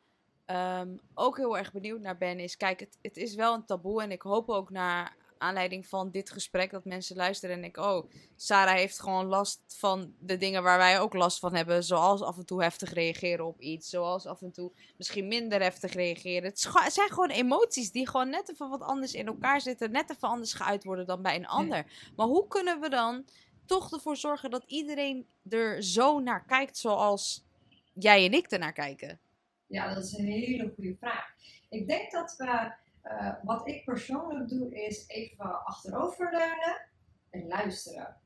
um, 0.51 1.01
ook 1.15 1.37
heel 1.37 1.59
erg 1.59 1.73
benieuwd 1.73 2.01
naar 2.01 2.19
ben, 2.19 2.39
is: 2.39 2.57
kijk, 2.57 2.81
het, 2.81 2.99
het 3.03 3.17
is 3.17 3.35
wel 3.35 3.55
een 3.55 3.65
taboe. 3.65 4.03
En 4.03 4.11
ik 4.11 4.23
hoop 4.23 4.49
ook 4.49 4.71
naar 4.71 5.17
aanleiding 5.39 5.87
van 5.87 6.11
dit 6.11 6.31
gesprek 6.31 6.71
dat 6.71 6.85
mensen 6.85 7.17
luisteren 7.17 7.57
en 7.57 7.65
ik, 7.65 7.77
oh, 7.77 8.11
Sarah 8.37 8.75
heeft 8.75 9.01
gewoon 9.01 9.27
last 9.27 9.61
van 9.67 10.15
de 10.19 10.37
dingen 10.37 10.63
waar 10.63 10.79
wij 10.79 11.01
ook 11.01 11.15
last 11.15 11.39
van 11.39 11.55
hebben. 11.55 11.85
Zoals 11.85 12.23
af 12.23 12.37
en 12.37 12.47
toe 12.47 12.63
heftig 12.63 12.93
reageren 12.93 13.47
op 13.47 13.61
iets. 13.61 13.89
Zoals 13.89 14.27
af 14.27 14.43
en 14.43 14.53
toe 14.53 14.73
misschien 14.97 15.29
minder 15.29 15.63
heftig 15.63 15.93
reageren. 15.93 16.49
Het, 16.49 16.59
zijn 16.89 17.09
gewoon 17.09 17.31
emoties 17.31 17.93
die 17.93 18.09
gewoon 18.09 18.31
net 18.31 18.51
even 18.51 18.69
wat 18.69 18.83
anders 18.83 19.15
in 19.15 19.27
elkaar 19.27 19.61
zitten. 19.61 19.91
Net 19.91 20.11
even 20.11 20.29
anders 20.29 20.53
geuit 20.53 20.85
worden 20.85 21.07
dan 21.07 21.23
bij 21.23 21.37
een 21.37 21.47
ander. 21.47 22.11
Maar 22.17 22.27
hoe 22.27 22.47
kunnen 22.47 22.81
we 22.81 22.89
dan 22.89 23.25
toch 23.67 23.93
ervoor 23.93 24.17
zorgen 24.17 24.51
dat 24.51 24.65
iedereen 24.67 25.27
er 25.49 25.83
zo 25.83 26.21
naar 26.21 26.45
kijkt 26.45 26.79
zoals 26.79 27.45
jij 27.93 28.25
en 28.25 28.33
ik 28.33 28.47
ernaar 28.47 28.73
kijken? 28.73 29.21
Ja, 29.69 29.95
dat 29.95 30.05
is 30.05 30.13
een 30.13 30.25
hele 30.25 30.73
goede 30.75 30.97
vraag. 30.97 31.35
Ik 31.69 31.89
denk 31.89 32.11
dat 32.11 32.37
we, 32.37 32.73
uh, 33.05 33.35
wat 33.43 33.69
ik 33.69 33.85
persoonlijk 33.85 34.49
doe, 34.49 34.75
is 34.75 35.09
even 35.09 35.65
achteroverleunen 35.65 36.89
en 37.31 37.47
luisteren. 37.47 38.17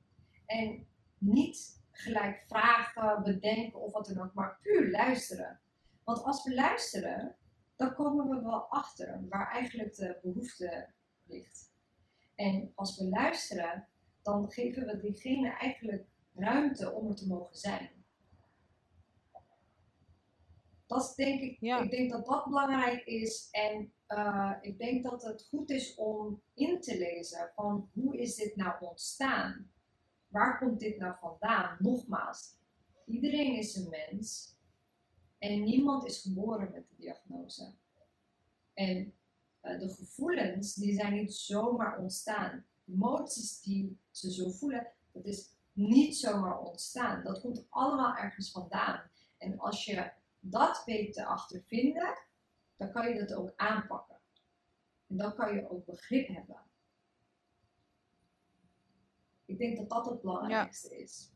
En 0.46 0.86
niet 1.18 1.80
gelijk 1.90 2.42
vragen, 2.46 3.22
bedenken 3.22 3.80
of 3.80 3.92
wat 3.92 4.06
dan 4.06 4.24
ook, 4.24 4.34
maar 4.34 4.58
puur 4.60 4.90
luisteren. 4.90 5.60
Want 6.04 6.22
als 6.22 6.44
we 6.44 6.54
luisteren, 6.54 7.36
dan 7.76 7.94
komen 7.94 8.28
we 8.28 8.42
wel 8.42 8.68
achter 8.68 9.20
waar 9.28 9.50
eigenlijk 9.50 9.94
de 9.94 10.18
behoefte 10.22 10.88
ligt. 11.26 11.70
En 12.34 12.72
als 12.74 12.98
we 12.98 13.04
luisteren, 13.04 13.88
dan 14.22 14.50
geven 14.50 14.86
we 14.86 15.00
diegene 15.00 15.50
eigenlijk 15.50 16.06
ruimte 16.34 16.92
om 16.92 17.08
er 17.08 17.14
te 17.14 17.26
mogen 17.26 17.56
zijn. 17.56 17.90
Dat 20.92 21.12
denk 21.16 21.40
ik, 21.40 21.60
ik 21.60 21.90
denk 21.90 22.10
dat 22.10 22.26
dat 22.26 22.44
belangrijk 22.44 23.04
is. 23.04 23.48
En 23.50 23.92
uh, 24.08 24.52
ik 24.60 24.78
denk 24.78 25.02
dat 25.02 25.22
het 25.22 25.46
goed 25.48 25.70
is 25.70 25.94
om 25.94 26.42
in 26.54 26.80
te 26.80 26.98
lezen 26.98 27.50
van 27.54 27.90
hoe 27.92 28.18
is 28.18 28.34
dit 28.34 28.56
nou 28.56 28.74
ontstaan? 28.80 29.70
Waar 30.28 30.58
komt 30.58 30.80
dit 30.80 30.98
nou 30.98 31.14
vandaan? 31.20 31.76
Nogmaals, 31.78 32.56
iedereen 33.06 33.56
is 33.56 33.76
een 33.76 33.88
mens 33.88 34.56
en 35.38 35.62
niemand 35.62 36.06
is 36.06 36.22
geboren 36.22 36.70
met 36.72 36.88
de 36.88 36.94
diagnose. 36.96 37.74
En 38.74 39.14
uh, 39.62 39.80
de 39.80 39.88
gevoelens, 39.88 40.74
die 40.74 40.94
zijn 40.94 41.12
niet 41.12 41.34
zomaar 41.34 41.98
ontstaan. 41.98 42.64
Emoties 42.86 43.60
die 43.60 43.98
ze 44.10 44.32
zo 44.32 44.50
voelen, 44.50 44.86
dat 45.12 45.24
is 45.24 45.50
niet 45.72 46.16
zomaar 46.16 46.58
ontstaan. 46.58 47.24
Dat 47.24 47.40
komt 47.40 47.66
allemaal 47.68 48.16
ergens 48.16 48.50
vandaan. 48.50 49.10
En 49.38 49.58
als 49.58 49.84
je 49.84 50.12
dat 50.44 50.82
weet 50.84 51.12
te 51.12 51.24
achtervinden, 51.24 52.18
dan 52.76 52.92
kan 52.92 53.08
je 53.08 53.18
dat 53.18 53.34
ook 53.34 53.52
aanpakken. 53.56 54.16
En 55.06 55.16
dan 55.16 55.34
kan 55.34 55.54
je 55.54 55.70
ook 55.70 55.84
begrip 55.84 56.28
hebben. 56.28 56.60
Ik 59.44 59.58
denk 59.58 59.76
dat 59.76 59.88
dat 59.88 60.06
het 60.06 60.20
belangrijkste 60.20 61.00
is. 61.00 61.30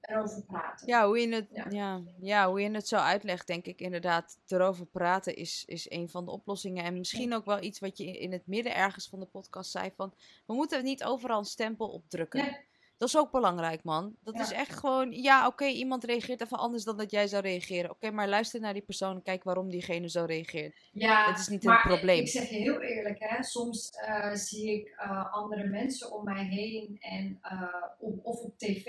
Erover 0.00 0.44
praten. 0.44 0.86
Ja 0.86 1.06
hoe, 1.06 1.18
je 1.18 1.34
het, 1.34 1.48
ja. 1.72 2.02
Ja, 2.20 2.48
hoe 2.48 2.60
je 2.60 2.70
het 2.70 2.88
zo 2.88 2.96
uitlegt, 2.96 3.46
denk 3.46 3.66
ik 3.66 3.80
inderdaad. 3.80 4.38
Erover 4.46 4.86
praten 4.86 5.36
is, 5.36 5.64
is 5.64 5.90
een 5.90 6.08
van 6.08 6.24
de 6.24 6.30
oplossingen. 6.30 6.84
En 6.84 6.98
misschien 6.98 7.34
ook 7.34 7.44
wel 7.44 7.62
iets 7.62 7.78
wat 7.78 7.98
je 7.98 8.18
in 8.18 8.32
het 8.32 8.46
midden 8.46 8.74
ergens 8.74 9.08
van 9.08 9.20
de 9.20 9.26
podcast 9.26 9.70
zei: 9.70 9.90
van 9.96 10.14
we 10.46 10.54
moeten 10.54 10.84
niet 10.84 11.04
overal 11.04 11.38
een 11.38 11.44
stempel 11.44 11.88
opdrukken. 11.88 12.64
Dat 13.04 13.12
is 13.14 13.20
ook 13.20 13.30
belangrijk, 13.30 13.84
man. 13.84 14.16
Dat 14.22 14.38
is 14.40 14.52
echt 14.52 14.78
gewoon, 14.78 15.12
ja, 15.12 15.46
oké, 15.46 15.64
iemand 15.64 16.04
reageert 16.04 16.40
even 16.40 16.58
anders 16.58 16.84
dan 16.84 16.96
dat 16.96 17.10
jij 17.10 17.26
zou 17.26 17.42
reageren. 17.42 17.90
Oké, 17.90 18.10
maar 18.10 18.28
luister 18.28 18.60
naar 18.60 18.72
die 18.72 18.82
persoon 18.82 19.14
en 19.14 19.22
kijk 19.22 19.44
waarom 19.44 19.70
diegene 19.70 20.10
zo 20.10 20.24
reageert. 20.24 20.88
Ja, 20.92 21.26
dat 21.26 21.38
is 21.38 21.48
niet 21.48 21.64
een 21.64 21.80
probleem. 21.82 22.18
Ik 22.18 22.28
zeg 22.28 22.48
je 22.48 22.56
heel 22.56 22.80
eerlijk, 22.80 23.16
hè, 23.18 23.42
soms 23.42 23.92
uh, 24.08 24.34
zie 24.34 24.72
ik 24.72 24.88
uh, 24.88 25.34
andere 25.34 25.64
mensen 25.64 26.12
om 26.12 26.24
mij 26.24 26.44
heen 26.44 26.96
en, 27.00 27.40
uh, 27.42 27.74
op, 27.98 28.26
of 28.26 28.40
op 28.40 28.58
tv. 28.58 28.86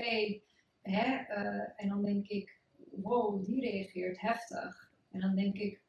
Hè, 0.82 1.16
en 1.76 1.90
dan 1.90 2.04
denk 2.04 2.28
ik, 2.28 2.58
wow, 2.90 3.46
die 3.46 3.62
reageert 3.62 4.22
heftig. 4.22 4.92
En 5.12 5.20
dan 5.20 5.36
denk 5.36 5.58
ik, 5.58 5.82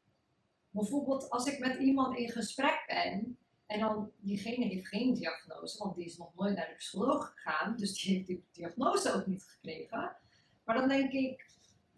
bijvoorbeeld 0.69 1.29
als 1.29 1.45
ik 1.45 1.59
met 1.59 1.75
iemand 1.75 2.17
in 2.17 2.29
gesprek 2.29 2.83
ben 2.87 3.37
En 3.67 3.79
dan, 3.79 4.11
diegene 4.17 4.65
heeft 4.65 4.87
geen 4.87 5.13
diagnose, 5.13 5.77
want 5.77 5.95
die 5.95 6.05
is 6.05 6.17
nog 6.17 6.35
nooit 6.35 6.55
naar 6.55 6.67
de 6.67 6.75
psycholoog 6.75 7.33
gegaan, 7.35 7.75
dus 7.75 8.01
die 8.01 8.15
heeft 8.15 8.27
die 8.27 8.45
diagnose 8.51 9.13
ook 9.13 9.25
niet 9.25 9.43
gekregen. 9.43 10.17
Maar 10.63 10.75
dan 10.75 10.87
denk 10.87 11.11
ik, 11.11 11.49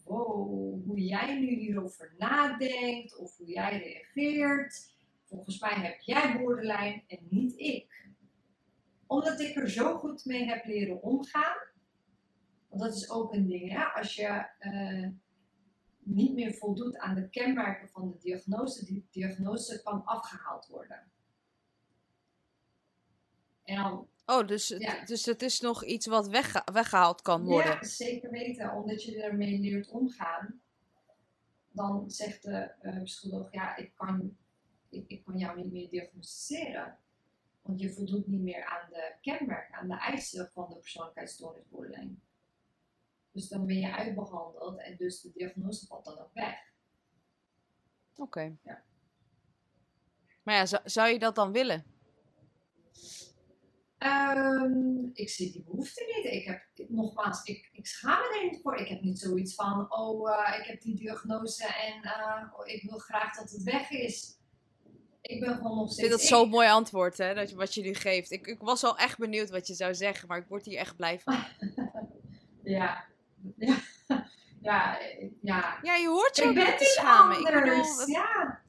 wow, 0.03 0.85
hoe 0.85 0.99
jij 0.99 1.39
nu 1.39 1.47
hierover 1.47 2.13
nadenkt 2.17 3.17
of 3.17 3.37
hoe 3.37 3.47
jij 3.47 3.77
reageert, 3.77 4.93
volgens 5.23 5.59
mij 5.59 5.73
heb 5.73 5.99
jij 5.99 6.37
borderline 6.37 7.03
en 7.07 7.27
niet 7.29 7.59
ik. 7.59 8.07
Omdat 9.07 9.39
ik 9.39 9.55
er 9.55 9.69
zo 9.69 9.97
goed 9.97 10.25
mee 10.25 10.45
heb 10.45 10.65
leren 10.65 11.01
omgaan, 11.01 11.57
want 12.67 12.81
dat 12.81 12.95
is 12.95 13.09
ook 13.09 13.33
een 13.33 13.47
ding, 13.47 13.71
hè? 13.71 13.83
als 13.83 14.15
je 14.15 14.45
eh, 14.59 15.07
niet 15.99 16.33
meer 16.33 16.53
voldoet 16.53 16.97
aan 16.97 17.15
de 17.15 17.29
kenmerken 17.29 17.89
van 17.89 18.09
de 18.09 18.17
diagnose, 18.17 18.85
die 18.85 19.07
diagnose 19.11 19.81
kan 19.83 20.05
afgehaald 20.05 20.67
worden. 20.67 21.11
En 23.69 23.75
dan, 23.75 24.07
oh, 24.25 24.47
dus, 24.47 24.67
dus 25.05 25.25
het 25.25 25.41
is 25.41 25.59
nog 25.59 25.83
iets 25.83 26.05
wat 26.05 26.27
wegge 26.27 26.61
weggehaald 26.73 27.21
kan 27.21 27.43
worden? 27.43 27.71
Ja, 27.71 27.83
zeker 27.83 28.29
weten. 28.29 28.73
Omdat 28.73 29.03
je 29.03 29.21
ermee 29.21 29.59
leert 29.59 29.89
omgaan. 29.89 30.61
Dan 31.71 32.11
zegt 32.11 32.43
de 32.43 32.71
uh, 32.81 33.03
psycholoog, 33.03 33.51
ja, 33.51 33.75
ik 33.75 33.91
kan, 33.95 34.37
ik, 34.89 35.07
ik 35.07 35.23
kan 35.23 35.37
jou 35.37 35.57
niet 35.57 35.71
meer 35.71 35.89
diagnosticeren. 35.89 36.97
Want 37.61 37.79
je 37.79 37.93
voldoet 37.93 38.27
niet 38.27 38.41
meer 38.41 38.65
aan 38.65 38.89
de 38.89 39.13
kenmerken, 39.21 39.75
aan 39.75 39.87
de 39.87 39.97
eisen 39.97 40.49
van 40.53 40.69
de 40.69 40.75
persoonlijkheidsstoornisbeoordeling. 40.75 42.19
Dus 43.31 43.47
dan 43.47 43.65
ben 43.65 43.79
je 43.79 43.95
uitbehandeld 43.95 44.79
en 44.79 44.97
dus 44.97 45.21
de 45.21 45.31
diagnose 45.31 45.85
valt 45.85 46.05
dan 46.05 46.19
ook 46.19 46.33
weg. 46.33 46.57
Oké. 48.15 48.57
Ja. 48.63 48.83
Maar 50.43 50.55
ja, 50.55 50.81
zou 50.83 51.09
je 51.09 51.19
dat 51.19 51.35
dan 51.35 51.51
willen? 51.51 51.85
Um, 53.99 55.09
ik 55.13 55.29
zie 55.29 55.51
die 55.51 55.63
behoefte 55.63 56.13
niet. 56.15 56.33
Ik 56.33 56.45
heb, 56.45 56.89
nogmaals, 56.89 57.43
ik, 57.43 57.69
ik 57.71 57.87
schaam 57.87 58.19
me 58.19 58.37
er 58.37 58.51
niet 58.51 58.61
voor. 58.61 58.75
Ik 58.75 58.87
heb 58.87 59.01
niet 59.01 59.19
zoiets 59.19 59.55
van, 59.55 59.85
oh, 59.91 60.29
uh, 60.29 60.59
ik 60.59 60.65
heb 60.65 60.81
die 60.81 60.95
diagnose 60.95 61.65
en 61.65 62.03
uh, 62.03 62.59
oh, 62.59 62.67
ik 62.67 62.83
wil 62.89 62.99
graag 62.99 63.35
dat 63.35 63.51
het 63.51 63.63
weg 63.63 63.89
is. 63.89 64.37
Ik 65.21 65.39
ben 65.39 65.55
gewoon 65.55 65.77
nog 65.77 65.91
steeds. 65.91 66.03
Ik 66.03 66.07
vind 66.07 66.19
dat 66.19 66.29
zo'n 66.29 66.49
mooi 66.49 66.67
antwoord, 66.69 67.17
hè, 67.17 67.33
dat 67.33 67.49
je, 67.49 67.55
wat 67.55 67.73
je 67.73 67.81
nu 67.81 67.93
geeft. 67.93 68.31
Ik, 68.31 68.47
ik 68.47 68.59
was 68.59 68.83
al 68.83 68.97
echt 68.97 69.17
benieuwd 69.17 69.49
wat 69.49 69.67
je 69.67 69.73
zou 69.73 69.95
zeggen, 69.95 70.27
maar 70.27 70.37
ik 70.37 70.47
word 70.47 70.65
hier 70.65 70.77
echt 70.77 70.95
blij 70.95 71.19
van. 71.19 71.33
ja. 72.63 73.05
ja. 73.57 73.77
Ja, 74.61 74.99
ja. 75.41 75.79
Ja, 75.81 75.95
je 75.95 76.07
hoort 76.07 76.35
zo 76.35 76.49
ik 76.49 76.77
te 76.77 76.85
schamen. 76.85 77.35
Anders. 77.35 77.89
Ik 77.89 77.97
bedoel, 77.97 78.07
ja. 78.07 78.61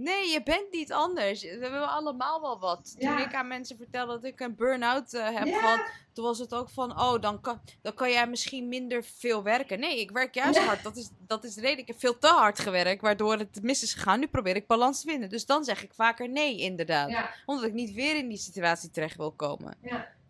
Nee, 0.00 0.30
je 0.30 0.42
bent 0.42 0.70
niet 0.70 0.92
anders. 0.92 1.42
We 1.42 1.58
hebben 1.60 1.88
allemaal 1.88 2.40
wel 2.40 2.58
wat. 2.58 2.94
Toen 2.98 3.18
ik 3.18 3.34
aan 3.34 3.48
mensen 3.48 3.76
vertelde 3.76 4.12
dat 4.12 4.24
ik 4.24 4.40
een 4.40 4.54
burn-out 4.54 5.12
uh, 5.12 5.36
heb 5.36 5.54
gehad, 5.54 5.80
toen 6.12 6.24
was 6.24 6.38
het 6.38 6.54
ook 6.54 6.70
van, 6.70 7.00
oh, 7.00 7.20
dan 7.20 7.40
kan, 7.40 7.60
dan 7.82 7.94
kan 7.94 8.10
jij 8.10 8.28
misschien 8.28 8.68
minder 8.68 9.04
veel 9.04 9.42
werken. 9.42 9.80
Nee, 9.80 10.00
ik 10.00 10.10
werk 10.10 10.34
juist 10.34 10.58
hard. 10.58 10.82
Dat 10.82 10.96
is, 10.96 11.10
dat 11.26 11.44
is 11.44 11.54
de 11.54 11.60
reden. 11.60 11.78
Ik 11.78 11.86
heb 11.86 11.98
veel 11.98 12.18
te 12.18 12.26
hard 12.26 12.58
gewerkt, 12.58 13.02
waardoor 13.02 13.38
het 13.38 13.62
mis 13.62 13.82
is 13.82 13.94
gegaan. 13.94 14.20
Nu 14.20 14.26
probeer 14.26 14.56
ik 14.56 14.66
balans 14.66 15.00
te 15.00 15.08
vinden. 15.08 15.28
Dus 15.28 15.46
dan 15.46 15.64
zeg 15.64 15.82
ik 15.82 15.94
vaker 15.94 16.28
nee, 16.28 16.58
inderdaad. 16.58 17.28
Omdat 17.46 17.64
ik 17.64 17.72
niet 17.72 17.92
weer 17.92 18.16
in 18.16 18.28
die 18.28 18.38
situatie 18.38 18.90
terecht 18.90 19.16
wil 19.16 19.32
komen. 19.32 19.76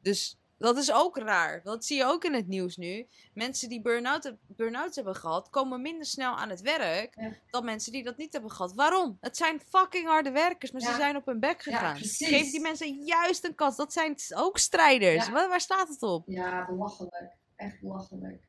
Dus 0.02 0.37
dat 0.58 0.76
is 0.76 0.92
ook 0.92 1.18
raar. 1.18 1.60
Dat 1.62 1.84
zie 1.84 1.96
je 1.96 2.04
ook 2.04 2.24
in 2.24 2.34
het 2.34 2.48
nieuws 2.48 2.76
nu. 2.76 3.06
Mensen 3.34 3.68
die 3.68 3.82
burn-out 3.82 4.34
burn 4.46 4.74
hebben 4.74 5.14
gehad, 5.14 5.50
komen 5.50 5.82
minder 5.82 6.06
snel 6.06 6.36
aan 6.36 6.50
het 6.50 6.60
werk 6.60 7.14
dan 7.50 7.64
mensen 7.64 7.92
die 7.92 8.02
dat 8.02 8.16
niet 8.16 8.32
hebben 8.32 8.50
gehad. 8.50 8.74
Waarom? 8.74 9.18
Het 9.20 9.36
zijn 9.36 9.60
fucking 9.60 10.06
harde 10.06 10.30
werkers, 10.30 10.70
maar 10.70 10.80
ze 10.80 10.94
zijn 10.94 11.16
op 11.16 11.26
hun 11.26 11.40
bek 11.40 11.62
gegaan. 11.62 11.96
Geef 11.96 12.50
die 12.50 12.60
mensen 12.60 13.04
juist 13.04 13.44
een 13.44 13.54
kans. 13.54 13.76
Dat 13.76 13.92
zijn 13.92 14.16
ook 14.34 14.58
strijders. 14.58 15.28
Waar, 15.28 15.48
waar, 15.48 15.60
staat 15.60 15.88
het 15.88 16.02
op? 16.02 16.22
Ja, 16.26 16.66
belachelijk. 16.66 17.36
Echt 17.56 17.80
belachelijk. 17.80 18.46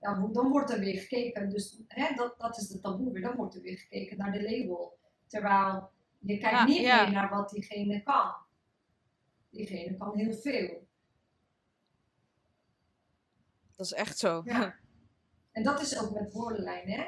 Ja, 0.00 0.28
dan 0.32 0.48
wordt 0.48 0.70
er 0.70 0.78
weer 0.78 1.00
gekeken. 1.00 1.50
Dus 1.50 1.80
hè, 1.88 2.14
dat, 2.14 2.38
dat 2.38 2.58
is 2.58 2.68
de 2.68 2.80
taboe 2.80 3.12
weer. 3.12 3.22
Dan 3.22 3.36
wordt 3.36 3.54
er 3.54 3.62
weer 3.62 3.78
gekeken 3.78 4.16
naar 4.16 4.32
de 4.32 4.42
label. 4.42 4.98
Terwijl 5.26 5.90
je 6.18 6.38
kijkt 6.38 6.66
niet 6.66 6.80
meer 6.80 7.10
naar 7.10 7.30
wat 7.30 7.50
diegene 7.50 8.02
kan. 8.02 8.34
Diegene 9.50 9.96
kan 9.96 10.18
heel 10.18 10.34
veel. 10.34 10.87
Dat 13.78 13.86
is 13.86 13.92
echt 13.92 14.18
zo. 14.18 14.42
Ja. 14.44 14.74
En 15.52 15.62
dat 15.62 15.80
is 15.80 15.98
ook 15.98 16.10
met 16.10 16.32
borderline, 16.32 16.92
hè? 16.92 17.06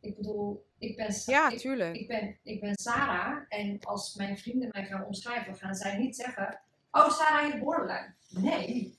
Ik 0.00 0.16
bedoel, 0.16 0.66
ik 0.78 0.96
ben, 0.96 1.14
ja, 1.26 1.50
ik, 1.50 1.58
tuurlijk. 1.58 1.96
Ik, 1.96 2.08
ben, 2.08 2.38
ik 2.42 2.60
ben 2.60 2.74
Sarah 2.74 3.44
en 3.48 3.80
als 3.80 4.14
mijn 4.14 4.38
vrienden 4.38 4.68
mij 4.72 4.84
gaan 4.84 5.04
omschrijven, 5.04 5.56
gaan 5.56 5.74
zij 5.74 5.98
niet 5.98 6.16
zeggen: 6.16 6.60
Oh, 6.90 7.10
Sarah 7.10 7.42
heeft 7.42 7.58
borderline. 7.58 8.14
Nee. 8.28 8.98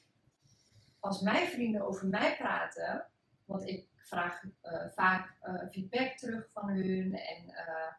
Als 1.00 1.22
mijn 1.22 1.48
vrienden 1.48 1.82
over 1.88 2.08
mij 2.08 2.38
praten, 2.38 3.08
want 3.46 3.68
ik 3.68 3.88
vraag 3.96 4.44
uh, 4.44 4.86
vaak 4.96 5.38
uh, 5.44 5.70
feedback 5.70 6.18
terug 6.18 6.52
van 6.52 6.70
hun 6.70 7.14
en 7.14 7.44
uh, 7.44 7.92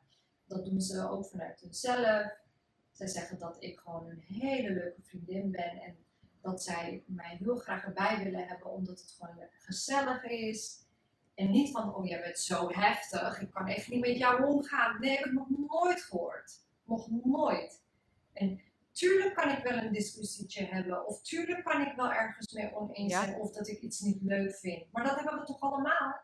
dat 0.45 0.65
doen 0.65 0.81
ze 0.81 1.09
ook 1.09 1.27
vanuit 1.27 1.61
hunzelf. 1.61 2.43
Zij 2.93 3.07
zeggen 3.07 3.39
dat 3.39 3.57
ik 3.63 3.79
gewoon 3.79 4.09
een 4.09 4.25
hele 4.27 4.73
leuke 4.73 5.03
vriendin 5.03 5.51
ben 5.51 5.83
en 5.83 6.04
dat 6.45 6.63
zij 6.63 7.03
mij 7.07 7.37
heel 7.43 7.57
graag 7.57 7.85
erbij 7.85 8.25
willen 8.25 8.47
hebben, 8.47 8.71
omdat 8.71 9.01
het 9.01 9.11
gewoon 9.11 9.49
gezellig 9.59 10.25
is. 10.25 10.83
En 11.35 11.51
niet 11.51 11.71
van, 11.71 11.95
oh 11.95 12.07
jij 12.07 12.21
bent 12.21 12.39
zo 12.39 12.69
heftig, 12.73 13.41
ik 13.41 13.51
kan 13.51 13.67
echt 13.67 13.89
niet 13.89 14.01
met 14.01 14.19
jou 14.19 14.45
omgaan. 14.45 15.01
Nee, 15.01 15.17
heb 15.17 15.25
ik 15.25 15.33
nog 15.33 15.49
nooit 15.49 16.03
gehoord. 16.03 16.53
Nog 16.85 17.09
nooit. 17.25 17.83
En 18.33 18.61
tuurlijk 18.93 19.35
kan 19.35 19.51
ik 19.51 19.63
wel 19.63 19.77
een 19.79 19.93
discussietje 19.93 20.65
hebben, 20.65 21.07
of 21.07 21.23
tuurlijk 21.23 21.65
kan 21.65 21.81
ik 21.81 21.97
wel 21.97 22.13
ergens 22.13 22.53
mee 22.53 22.75
oneens 22.75 23.13
zijn, 23.13 23.35
of 23.35 23.51
dat 23.51 23.69
ik 23.69 23.81
iets 23.81 24.01
niet 24.01 24.23
leuk 24.23 24.55
vind. 24.55 24.93
Maar 24.93 25.05
dat 25.05 25.17
hebben 25.17 25.39
we 25.39 25.47
toch 25.47 25.61
allemaal? 25.61 26.21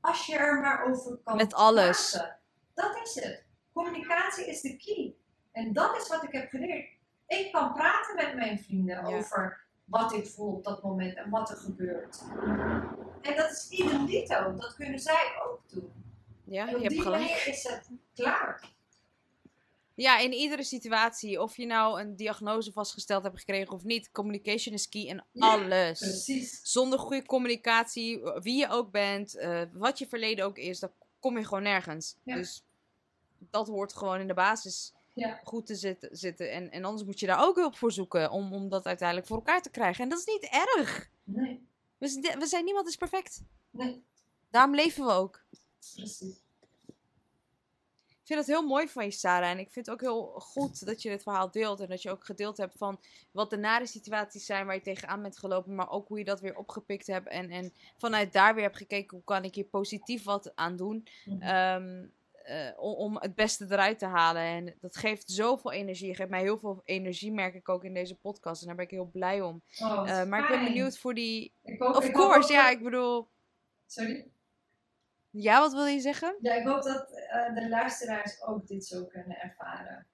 Als 0.00 0.26
je 0.26 0.36
er 0.36 0.60
maar 0.60 0.84
over 0.84 1.16
kan 1.16 1.36
Met 1.36 1.54
alles. 1.54 2.10
Praten. 2.10 2.38
Dat 2.74 3.00
is 3.04 3.14
het. 3.14 3.44
Communicatie 3.72 4.46
is 4.46 4.60
de 4.60 4.76
key. 4.76 5.14
En 5.52 5.72
dat 5.72 5.96
is 5.96 6.08
wat 6.08 6.22
ik 6.22 6.32
heb 6.32 6.48
geleerd 6.48 6.93
ik 7.38 7.52
kan 7.52 7.72
praten 7.72 8.16
met 8.16 8.34
mijn 8.34 8.58
vrienden 8.58 9.04
over 9.04 9.64
wat 9.84 10.12
ik 10.12 10.26
voel 10.26 10.52
op 10.52 10.64
dat 10.64 10.82
moment 10.82 11.16
en 11.16 11.30
wat 11.30 11.50
er 11.50 11.56
gebeurt. 11.56 12.22
En 13.22 13.36
dat 13.36 13.50
is 13.50 13.68
idem 13.68 14.06
dito, 14.06 14.54
dat 14.54 14.74
kunnen 14.74 14.98
zij 14.98 15.32
ook 15.44 15.60
doen. 15.66 15.92
Ja, 16.44 16.68
je 16.68 16.78
hebt 16.78 17.00
gelijk. 17.00 17.44
is 17.46 17.62
het 17.62 17.90
klaar. 18.14 18.72
Ja, 19.94 20.18
in 20.18 20.32
iedere 20.32 20.62
situatie, 20.62 21.42
of 21.42 21.56
je 21.56 21.66
nou 21.66 22.00
een 22.00 22.16
diagnose 22.16 22.72
vastgesteld 22.72 23.22
hebt 23.22 23.38
gekregen 23.38 23.72
of 23.72 23.84
niet, 23.84 24.10
communication 24.10 24.74
is 24.74 24.88
key 24.88 25.02
in 25.02 25.22
alles. 25.38 25.98
Precies. 25.98 26.60
Zonder 26.62 26.98
goede 26.98 27.26
communicatie, 27.26 28.20
wie 28.22 28.58
je 28.58 28.68
ook 28.68 28.90
bent, 28.90 29.36
uh, 29.36 29.62
wat 29.72 29.98
je 29.98 30.06
verleden 30.06 30.44
ook 30.44 30.58
is, 30.58 30.78
dan 30.78 30.90
kom 31.20 31.38
je 31.38 31.44
gewoon 31.44 31.62
nergens. 31.62 32.16
Dus 32.24 32.64
dat 33.38 33.66
hoort 33.66 33.92
gewoon 33.92 34.20
in 34.20 34.26
de 34.26 34.34
basis 34.34 34.92
ja. 35.14 35.40
goed 35.44 35.66
te 35.66 35.74
zitten. 35.74 36.16
zitten. 36.16 36.50
En, 36.50 36.70
en 36.70 36.84
anders 36.84 37.04
moet 37.04 37.20
je 37.20 37.26
daar 37.26 37.44
ook 37.44 37.56
hulp 37.56 37.76
voor 37.76 37.92
zoeken 37.92 38.30
om, 38.30 38.52
om 38.52 38.68
dat 38.68 38.86
uiteindelijk 38.86 39.28
voor 39.28 39.36
elkaar 39.36 39.62
te 39.62 39.70
krijgen. 39.70 40.04
En 40.04 40.08
dat 40.10 40.18
is 40.18 40.26
niet 40.26 40.48
erg. 40.50 41.10
Nee. 41.24 41.66
We, 41.98 42.36
we 42.38 42.46
zijn, 42.46 42.64
niemand 42.64 42.88
is 42.88 42.96
perfect. 42.96 43.42
Nee. 43.70 44.02
Daarom 44.50 44.74
leven 44.74 45.06
we 45.06 45.12
ook. 45.12 45.44
Precies. 45.78 46.42
Ik 48.24 48.30
vind 48.30 48.46
het 48.46 48.48
heel 48.48 48.66
mooi 48.66 48.88
van 48.88 49.04
je, 49.04 49.10
Sarah. 49.10 49.50
En 49.50 49.58
ik 49.58 49.70
vind 49.70 49.86
het 49.86 49.94
ook 49.94 50.00
heel 50.00 50.24
goed 50.40 50.86
dat 50.86 51.02
je 51.02 51.08
dit 51.08 51.22
verhaal 51.22 51.50
deelt. 51.50 51.80
En 51.80 51.88
dat 51.88 52.02
je 52.02 52.10
ook 52.10 52.24
gedeeld 52.24 52.56
hebt 52.56 52.76
van 52.76 53.00
wat 53.30 53.50
de 53.50 53.56
nare 53.56 53.86
situaties 53.86 54.46
zijn 54.46 54.66
waar 54.66 54.74
je 54.74 54.80
tegenaan 54.80 55.22
bent 55.22 55.38
gelopen. 55.38 55.74
Maar 55.74 55.90
ook 55.90 56.08
hoe 56.08 56.18
je 56.18 56.24
dat 56.24 56.40
weer 56.40 56.56
opgepikt 56.56 57.06
hebt. 57.06 57.28
En, 57.28 57.50
en 57.50 57.72
vanuit 57.96 58.32
daar 58.32 58.54
weer 58.54 58.64
hebt 58.64 58.76
gekeken 58.76 59.16
hoe 59.16 59.24
kan 59.24 59.44
ik 59.44 59.54
hier 59.54 59.64
positief 59.64 60.24
wat 60.24 60.52
aan 60.56 60.76
doen. 60.76 61.06
Mm 61.24 62.12
uh, 62.50 62.70
om, 62.76 63.16
het 63.18 63.34
beste 63.34 63.66
eruit 63.68 63.98
te 63.98 64.06
halen. 64.06 64.42
En 64.42 64.74
dat 64.80 64.96
geeft 64.96 65.30
zoveel 65.30 65.72
energie. 65.72 66.14
Geeft 66.14 66.30
mij 66.30 66.40
heel 66.40 66.58
veel 66.58 66.82
energie, 66.84 67.32
merk 67.32 67.54
ik 67.54 67.68
ook 67.68 67.84
in 67.84 67.94
deze 67.94 68.14
podcast. 68.14 68.60
En 68.60 68.66
daar 68.66 68.76
ben 68.76 68.84
ik 68.84 68.90
heel 68.90 69.10
blij 69.12 69.40
om. 69.40 69.62
Oh, 69.78 70.04
uh, 70.06 70.24
maar 70.24 70.42
ik 70.42 70.48
ben 70.48 70.64
benieuwd 70.64 70.98
voor 70.98 71.14
die. 71.14 71.52
of 71.78 72.10
course, 72.10 72.52
ja, 72.52 72.70
ik 72.70 72.82
bedoel. 72.82 73.28
Sorry? 73.86 74.26
Ja, 75.30 75.60
wat 75.60 75.72
wil 75.72 75.84
je 75.84 76.00
zeggen? 76.00 76.36
Ja, 76.40 76.54
ik 76.54 76.66
hoop 76.66 76.82
dat 76.82 77.10
uh, 77.10 77.54
de 77.54 77.68
luisteraars 77.68 78.42
ook 78.42 78.66
dit 78.66 78.86
zo 78.86 79.04
kunnen 79.04 79.40
ervaren. 79.40 80.06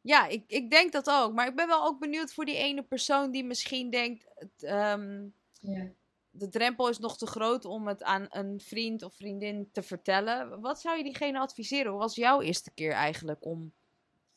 Ja, 0.00 0.26
ik, 0.26 0.44
ik 0.46 0.70
denk 0.70 0.92
dat 0.92 1.10
ook. 1.10 1.32
Maar 1.32 1.46
ik 1.46 1.56
ben 1.56 1.66
wel 1.66 1.84
ook 1.84 1.98
benieuwd 1.98 2.32
voor 2.32 2.44
die 2.44 2.56
ene 2.56 2.82
persoon 2.82 3.30
die 3.30 3.44
misschien 3.44 3.90
denkt. 3.90 4.26
Um, 4.60 5.34
ja 5.60 5.90
de 6.30 6.48
drempel 6.48 6.88
is 6.88 6.98
nog 6.98 7.18
te 7.18 7.26
groot 7.26 7.64
om 7.64 7.88
het 7.88 8.02
aan 8.02 8.26
een 8.28 8.60
vriend 8.60 9.02
of 9.02 9.14
vriendin 9.14 9.68
te 9.72 9.82
vertellen. 9.82 10.60
Wat 10.60 10.80
zou 10.80 10.96
je 10.96 11.02
diegene 11.02 11.38
adviseren? 11.38 11.90
Hoe 11.90 12.00
was 12.00 12.14
jouw 12.14 12.40
eerste 12.40 12.70
keer 12.70 12.92
eigenlijk 12.92 13.44
om 13.44 13.72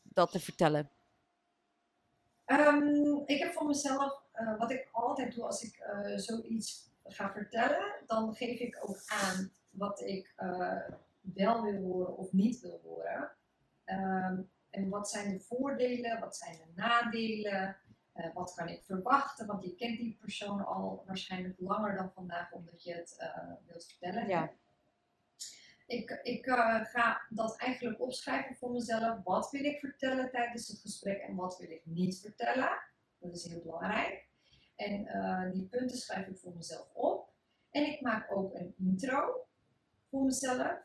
dat 0.04 0.32
te 0.32 0.39
vertellen? 0.39 0.89
Ehm, 2.46 3.16
ik 3.26 3.39
heb 3.39 3.54
voor 3.54 3.68
mezelf, 3.68 4.22
uh, 4.36 4.58
wat 4.58 4.72
ik 4.72 4.89
altijd 4.91 5.36
doe 5.36 5.44
als 5.44 5.64
ik 5.64 5.80
uh, 5.80 6.18
zoiets 6.18 6.89
ga 7.04 7.32
vertellen, 7.32 7.94
dan 8.08 8.36
geef 8.36 8.60
ik 8.60 8.80
ook 8.82 9.04
aan 9.08 9.52
wat 9.70 10.02
ik 10.02 10.34
uh, 10.38 10.89
wel 11.22 11.62
wil 11.62 11.82
horen 11.82 12.18
of 12.18 12.32
niet 12.32 12.60
wil 12.60 12.82
horen. 12.84 13.32
Ehm, 13.84 14.41
en 14.70 14.89
wat 14.89 15.10
zijn 15.10 15.32
de 15.32 15.39
voordelen, 15.39 16.20
wat 16.20 16.36
zijn 16.36 16.58
de 16.58 16.82
nadelen? 16.82 17.78
Uh, 18.16 18.34
wat 18.34 18.53
kan 18.53 18.68
ik 18.68 18.84
verwachten? 18.84 19.47
Want 19.47 19.64
je 19.64 19.76
kent 19.76 19.97
die 19.97 20.18
persoon 20.22 20.66
al 20.66 21.03
waarschijnlijk 21.05 21.59
langer 21.59 21.95
dan 21.95 22.11
vandaag, 22.11 22.51
omdat 22.51 22.84
je 22.84 22.93
het 22.93 23.16
uh, 23.20 23.53
wilt 23.66 23.86
vertellen. 23.86 24.28
Ja. 24.28 24.51
Ik, 25.86 26.20
ik 26.24 26.45
uh, 26.45 26.84
ga 26.84 27.26
dat 27.30 27.57
eigenlijk 27.57 28.01
opschrijven 28.01 28.55
voor 28.55 28.72
mezelf. 28.72 29.24
Wat 29.24 29.51
wil 29.51 29.64
ik 29.64 29.80
vertellen 29.80 30.32
tijdens 30.32 30.68
het 30.68 30.80
gesprek 30.80 31.22
en 31.22 31.36
wat 31.36 31.57
wil 31.57 31.70
ik 31.70 31.86
niet 31.86 32.20
vertellen? 32.20 32.70
Dat 33.20 33.36
is 33.36 33.47
heel 33.47 33.61
belangrijk. 33.61 34.28
En 34.76 35.51
die 35.51 35.68
punten 35.68 35.97
schrijf 35.97 36.28
ik 36.28 36.38
voor 36.38 36.55
mezelf 36.55 36.89
op. 36.93 37.34
En 37.72 37.86
ik 37.86 38.01
maak 38.01 38.32
ook 38.32 38.53
een 38.53 38.76
intro 38.78 39.45
voor 40.09 40.24
mezelf. 40.24 40.78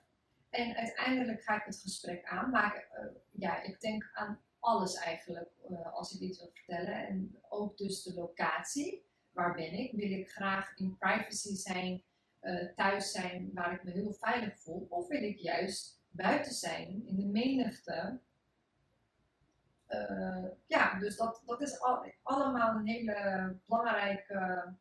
En 0.51 0.77
uiteindelijk 0.77 1.43
ga 1.43 1.57
ik 1.57 1.65
het 1.65 1.81
gesprek 1.81 2.25
aan. 2.25 2.51
Maar 2.51 2.89
uh, 2.95 3.11
ja, 3.31 3.63
ik 3.63 3.81
denk 3.81 4.11
aan 4.13 4.41
alles 4.69 4.95
eigenlijk 4.95 5.51
uh, 5.71 5.95
als 5.95 6.15
ik 6.15 6.21
iets 6.21 6.39
wil 6.39 6.51
vertellen. 6.55 7.07
En 7.07 7.39
ook 7.49 7.79
dus 7.79 8.03
de 8.03 8.15
locatie. 8.15 9.07
Waar 9.33 9.55
ben 9.55 9.73
ik? 9.73 9.93
Wil 9.93 10.11
ik 10.11 10.31
graag 10.31 10.77
in 10.77 10.97
privacy 10.99 11.55
zijn, 11.55 12.03
uh, 12.43 12.69
thuis 12.75 13.11
zijn, 13.11 13.51
waar 13.55 13.73
ik 13.73 13.85
me 13.85 13.91
heel 13.91 14.13
veilig 14.13 14.59
voel? 14.59 14.87
Of 14.89 15.09
wil 15.09 15.23
ik 15.23 15.39
juist 15.39 16.01
buiten 16.11 16.53
zijn, 16.53 17.07
in 17.07 17.17
de 17.17 17.27
menigte? 17.27 18.21
ja, 20.67 20.99
dus 20.99 21.17
dat, 21.17 21.43
dat 21.47 21.61
is 21.61 21.81
al, 21.81 22.13
allemaal 22.23 22.77
een 22.77 22.87
hele 22.87 23.57
belangrijke 23.67 24.75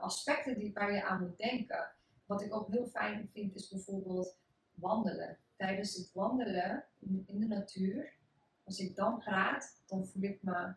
aspecten 0.00 0.58
die, 0.58 0.72
waar 0.72 0.92
je 0.92 1.04
aan 1.04 1.20
moet 1.20 1.38
denken. 1.38 1.90
Wat 2.26 2.42
ik 2.42 2.54
ook 2.54 2.70
heel 2.70 2.86
fijn 2.86 3.30
vind 3.32 3.54
is 3.54 3.68
bijvoorbeeld 3.68 4.36
wandelen. 4.74 5.38
Tijdens 5.56 5.96
het 5.96 6.12
wandelen 6.12 6.84
in 7.26 7.40
de 7.40 7.46
natuur, 7.46 8.15
als 8.66 8.78
ik 8.78 8.96
dan 8.96 9.18
praat, 9.18 9.82
dan 9.86 10.06
voel 10.06 10.22
ik 10.22 10.42
me. 10.42 10.74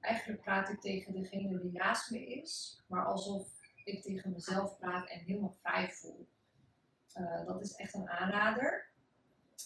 Eigenlijk 0.00 0.42
praat 0.42 0.68
ik 0.68 0.80
tegen 0.80 1.12
degene 1.12 1.60
die 1.60 1.72
naast 1.72 2.10
me 2.10 2.26
is, 2.26 2.82
maar 2.86 3.04
alsof 3.04 3.48
ik 3.84 4.02
tegen 4.02 4.32
mezelf 4.32 4.78
praat 4.78 5.08
en 5.08 5.18
helemaal 5.18 5.56
vrij 5.60 5.90
voel. 5.90 6.28
Uh, 7.14 7.46
dat 7.46 7.60
is 7.60 7.74
echt 7.74 7.94
een 7.94 8.08
aanrader. 8.08 8.86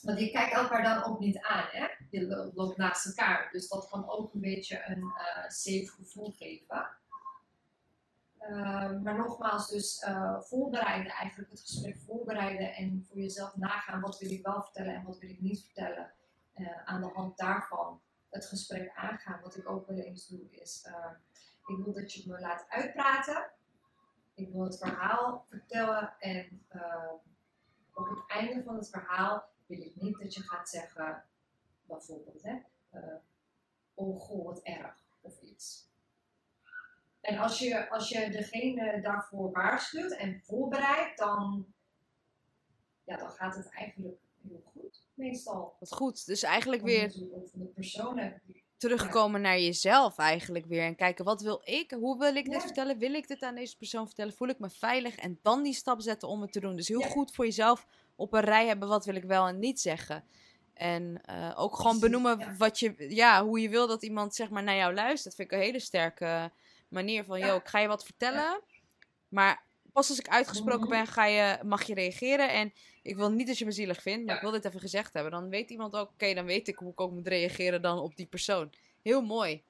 Want 0.03 0.19
je 0.19 0.31
kijkt 0.31 0.55
elkaar 0.55 0.83
dan 0.83 1.05
ook 1.05 1.19
niet 1.19 1.39
aan, 1.39 1.67
hè? 1.71 1.87
Je 2.11 2.51
loopt 2.55 2.77
naast 2.77 3.07
elkaar. 3.07 3.49
Dus 3.53 3.69
dat 3.69 3.89
kan 3.89 4.09
ook 4.09 4.35
een 4.35 4.41
beetje 4.41 4.85
een 4.87 5.03
uh, 5.03 5.49
safe 5.49 5.93
gevoel 5.97 6.31
geven. 6.31 6.89
Ehm, 8.39 9.03
maar 9.03 9.17
nogmaals, 9.17 9.71
dus 9.71 10.07
voorbereiden, 10.41 11.13
eigenlijk 11.13 11.51
het 11.51 11.61
gesprek 11.61 11.99
voorbereiden 11.99 12.75
en 12.75 13.05
voor 13.09 13.19
jezelf 13.19 13.57
nagaan 13.57 14.01
wat 14.01 14.19
wil 14.19 14.31
ik 14.31 14.47
wel 14.47 14.63
vertellen 14.63 14.95
en 14.95 15.05
wat 15.05 15.19
wil 15.19 15.31
ik 15.31 15.41
niet 15.41 15.65
vertellen. 15.65 16.13
Uh, 16.57 16.85
aan 16.85 17.01
de 17.01 17.09
hand 17.09 17.39
daarvan 17.39 18.01
het 18.31 18.47
gesprek 18.47 18.95
aangaan. 18.95 19.41
Wat 19.41 19.57
ik 19.57 19.69
ook 19.69 19.87
wel 19.87 19.97
eens 19.97 20.27
doe 20.27 20.51
is, 20.51 20.87
uh, 20.89 21.11
ik 21.67 21.85
wil 21.85 21.93
dat 21.93 22.13
je 22.13 22.29
me 22.29 22.41
laat 22.41 22.65
uitpraten. 22.69 23.51
Ik 24.35 24.53
wil 24.53 24.65
het 24.65 24.79
verhaal 24.79 25.45
vertellen 25.49 26.15
en 26.19 26.67
op 27.95 28.09
het 28.09 28.25
einde 28.27 28.63
van 28.63 28.77
het 28.77 28.89
verhaal 28.91 29.45
wil 29.67 29.81
ik 29.81 29.97
niet 29.97 30.19
dat 30.19 30.35
je 30.35 30.43
gaat 30.43 30.69
zeggen, 30.69 31.25
bijvoorbeeld, 31.83 32.43
hè, 32.43 32.59
oh 33.95 34.21
goh, 34.21 34.45
wat 34.45 34.63
erg 34.63 35.05
of 35.21 35.41
iets. 35.41 35.91
En 37.21 37.39
als 37.39 37.59
je, 37.59 37.91
als 37.91 38.09
je 38.09 38.31
degene 38.31 39.01
daarvoor 39.01 39.53
waarschuwt 39.53 40.13
en 40.13 40.41
voorbereidt, 40.41 41.19
dan, 41.19 41.75
ja, 43.05 43.17
dan 43.17 43.31
gaat 43.31 43.57
het 43.57 43.69
eigenlijk 43.69 44.21
meestal. 45.23 45.77
Wat 45.79 45.93
goed, 45.93 46.27
dus 46.27 46.43
eigenlijk 46.43 46.83
weer 46.83 47.09
de 47.53 47.71
personen. 47.75 48.43
terugkomen 48.77 49.41
naar 49.41 49.61
jezelf 49.61 50.19
eigenlijk 50.19 50.67
weer. 50.67 50.83
En 50.83 50.95
kijken, 50.95 51.25
wat 51.25 51.43
wil 51.43 51.61
ik? 51.65 51.91
Hoe 51.91 52.19
wil 52.19 52.35
ik 52.35 52.51
dit 52.51 52.63
vertellen? 52.63 52.99
Wil 52.99 53.15
ik 53.15 53.29
dit 53.29 53.43
aan 53.43 53.55
deze 53.55 53.77
persoon 53.77 54.07
vertellen? 54.07 54.33
Voel 54.33 54.49
ik 54.49 54.59
me 54.59 54.71
veilig? 54.71 55.17
En 55.17 55.39
dan 55.43 55.63
die 55.63 55.75
stap 55.75 56.01
zetten 56.01 56.29
om 56.29 56.41
het 56.41 56.53
te 56.53 56.61
doen. 56.61 56.77
Dus 56.77 56.89
heel 56.89 57.01
goed 57.01 57.35
voor 57.35 57.45
jezelf 57.45 57.87
op 58.17 58.33
een 58.33 58.41
rij 58.41 58.67
hebben, 58.67 58.89
wat 58.89 59.05
wil 59.05 59.15
ik 59.15 59.25
wel 59.25 59.47
en 59.47 59.59
niet 59.59 59.81
zeggen. 59.81 60.25
En 60.75 61.21
uh, 61.31 61.53
ook 61.57 61.77
gewoon 61.77 62.01
benoemen 62.01 62.57
wat 62.59 62.79
je, 62.79 62.95
ja, 63.09 63.45
hoe 63.45 63.61
je 63.61 63.69
wil 63.69 63.87
dat 63.87 64.03
iemand 64.03 64.35
zeg 64.35 64.51
maar 64.51 64.63
naar 64.63 64.77
jou 64.77 64.95
luistert. 64.95 65.25
Dat 65.25 65.35
vind 65.35 65.51
ik 65.53 65.59
een 65.59 65.65
hele 65.65 65.81
sterke 65.81 66.53
manier 66.89 67.25
van, 67.25 67.39
joh, 67.39 67.55
ik 67.55 67.69
ga 67.69 67.79
je 67.79 67.89
wat 67.89 68.05
vertellen. 68.05 68.63
Maar 69.29 69.65
pas 69.93 70.09
als 70.09 70.19
ik 70.19 70.29
uitgesproken 70.29 70.89
ben, 70.89 71.07
ga 71.07 71.27
je, 71.27 71.59
mag 71.65 71.83
je 71.83 71.95
reageren. 71.95 72.53
En 72.53 72.73
ik 73.03 73.17
wil 73.17 73.31
niet 73.31 73.47
dat 73.47 73.59
je 73.59 73.65
me 73.65 73.71
zielig 73.71 74.03
vindt, 74.03 74.27
maar 74.27 74.35
ik 74.37 74.41
wil 74.41 74.51
dit 74.51 74.65
even 74.65 74.81
gezegd 74.81 75.13
hebben. 75.13 75.33
Dan 75.33 75.49
weet 75.49 75.71
iemand 75.71 75.95
ook, 75.95 76.11
oké, 76.11 76.35
dan 76.35 76.45
weet 76.45 76.69
ik 76.69 76.77
hoe 76.77 76.91
ik 76.91 77.01
ook 77.01 77.13
moet 77.13 77.27
reageren 77.27 77.83
dan 77.83 77.99
op 77.99 78.17
die 78.17 78.27
persoon. 78.27 78.73
Heel 79.03 79.23
mooi. 79.23 79.63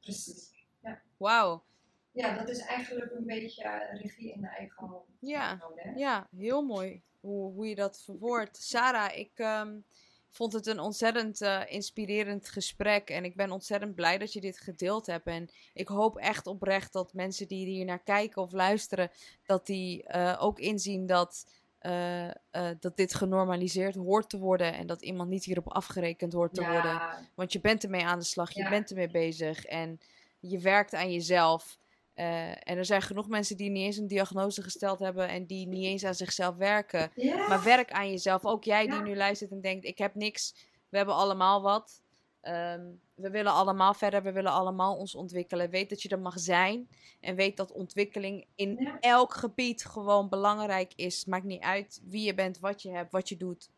Precies, 0.00 0.50
ja. 0.82 1.02
Wauw. 1.16 1.64
Ja, 2.12 2.36
dat 2.38 2.48
is 2.48 2.58
eigenlijk 2.58 3.12
een 3.12 3.26
beetje 3.26 3.88
regie 3.92 4.32
in 4.32 4.40
de 4.40 4.48
eigen 4.48 4.86
hand. 4.86 5.04
Ja, 5.20 5.62
ja 5.96 6.28
heel 6.36 6.62
mooi 6.62 7.02
hoe, 7.20 7.52
hoe 7.52 7.68
je 7.68 7.74
dat 7.74 8.02
verwoordt. 8.02 8.56
Sarah, 8.56 9.18
ik... 9.18 9.38
Um, 9.38 9.84
vond 10.30 10.52
het 10.52 10.66
een 10.66 10.80
ontzettend 10.80 11.40
uh, 11.40 11.60
inspirerend 11.66 12.48
gesprek. 12.48 13.10
En 13.10 13.24
ik 13.24 13.36
ben 13.36 13.50
ontzettend 13.50 13.94
blij 13.94 14.18
dat 14.18 14.32
je 14.32 14.40
dit 14.40 14.60
gedeeld 14.60 15.06
hebt. 15.06 15.26
En 15.26 15.50
ik 15.74 15.88
hoop 15.88 16.16
echt 16.16 16.46
oprecht 16.46 16.92
dat 16.92 17.12
mensen 17.12 17.48
die 17.48 17.66
hier 17.66 17.84
naar 17.84 18.02
kijken 18.02 18.42
of 18.42 18.52
luisteren, 18.52 19.10
dat 19.44 19.66
die 19.66 20.04
uh, 20.08 20.36
ook 20.40 20.58
inzien 20.58 21.06
dat, 21.06 21.46
uh, 21.82 22.30
dat 22.80 22.96
dit 22.96 23.14
genormaliseerd 23.14 23.94
hoort 23.94 24.30
te 24.30 24.38
worden. 24.38 24.74
En 24.74 24.86
dat 24.86 25.02
iemand 25.02 25.28
niet 25.28 25.44
hierop 25.44 25.68
afgerekend 25.68 26.32
hoort 26.32 26.54
te 26.54 26.66
worden. 26.66 27.00
Want 27.34 27.52
je 27.52 27.60
bent 27.60 27.84
ermee 27.84 28.04
aan 28.04 28.18
de 28.18 28.24
slag, 28.24 28.52
je 28.52 28.68
bent 28.68 28.90
ermee 28.90 29.10
bezig. 29.10 29.64
En 29.64 30.00
je 30.40 30.58
werkt 30.58 30.94
aan 30.94 31.12
jezelf. 31.12 31.78
Uh, 32.14 32.48
en 32.48 32.76
er 32.78 32.84
zijn 32.84 33.02
genoeg 33.02 33.28
mensen 33.28 33.56
die 33.56 33.70
niet 33.70 33.84
eens 33.84 33.96
een 33.96 34.06
diagnose 34.06 34.62
gesteld 34.62 34.98
hebben 34.98 35.28
en 35.28 35.46
die 35.46 35.66
niet 35.66 35.84
eens 35.84 36.04
aan 36.04 36.14
zichzelf 36.14 36.56
werken. 36.56 37.10
Maar 37.48 37.64
werk 37.64 37.90
aan 37.90 38.10
jezelf. 38.10 38.44
Ook 38.44 38.64
jij 38.64 38.86
die 38.86 39.00
nu 39.00 39.16
luistert 39.16 39.50
en 39.50 39.60
denkt: 39.60 39.84
ik 39.84 39.98
heb 39.98 40.14
niks, 40.14 40.54
we 40.88 40.96
hebben 40.96 41.14
allemaal 41.14 41.62
wat. 41.62 42.02
Um, 42.42 43.00
we 43.14 43.30
willen 43.30 43.52
allemaal 43.52 43.94
verder, 43.94 44.22
we 44.22 44.32
willen 44.32 44.52
allemaal 44.52 44.96
ons 44.96 45.14
ontwikkelen. 45.14 45.70
Weet 45.70 45.88
dat 45.88 46.02
je 46.02 46.08
er 46.08 46.20
mag 46.20 46.38
zijn 46.38 46.88
en 47.20 47.36
weet 47.36 47.56
dat 47.56 47.72
ontwikkeling 47.72 48.46
in 48.54 48.96
elk 49.00 49.34
gebied 49.34 49.84
gewoon 49.84 50.28
belangrijk 50.28 50.92
is. 50.96 51.24
Maakt 51.24 51.44
niet 51.44 51.62
uit 51.62 52.02
wie 52.04 52.22
je 52.22 52.34
bent, 52.34 52.58
wat 52.58 52.82
je 52.82 52.90
hebt, 52.90 53.12
wat 53.12 53.28
je 53.28 53.36
doet. 53.36 53.70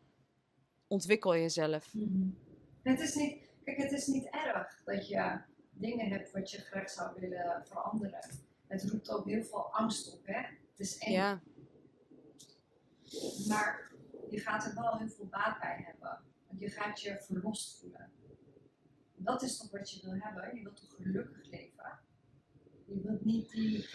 Ontwikkel 0.87 1.35
jezelf. 1.35 1.93
Mm 1.93 2.37
Het 2.83 2.99
is 2.99 3.15
niet, 3.15 3.37
kijk, 3.63 3.77
het 3.77 3.91
is 3.91 4.07
niet 4.07 4.27
erg 4.29 4.81
dat 4.85 5.07
je 5.07 5.41
dingen 5.73 6.09
hebt 6.09 6.31
wat 6.31 6.51
je 6.51 6.57
graag 6.57 6.89
zou 6.89 7.19
willen 7.19 7.65
veranderen. 7.65 8.29
Het 8.67 8.83
roept 8.83 9.09
ook 9.09 9.25
heel 9.25 9.43
veel 9.43 9.73
angst 9.73 10.13
op, 10.13 10.25
hè? 10.25 10.41
Het 10.41 10.79
is 10.79 10.97
eng. 10.97 11.11
Ja. 11.11 11.41
Maar 13.47 13.91
je 14.29 14.39
gaat 14.39 14.65
er 14.65 14.75
wel 14.75 14.97
heel 14.97 15.09
veel 15.09 15.27
baat 15.27 15.59
bij 15.59 15.83
hebben. 15.85 16.19
Want 16.47 16.59
je 16.59 16.69
gaat 16.69 17.01
je 17.01 17.21
verlost 17.21 17.79
voelen. 17.79 18.11
Dat 19.15 19.41
is 19.41 19.57
toch 19.57 19.71
wat 19.71 19.91
je 19.91 20.01
wil 20.03 20.19
hebben? 20.19 20.55
Je 20.55 20.63
wilt 20.63 20.77
toch 20.77 20.95
gelukkig 20.95 21.49
leven? 21.49 21.99
Je 22.85 23.01
wilt 23.01 23.25
niet 23.25 23.51
die 23.51 23.89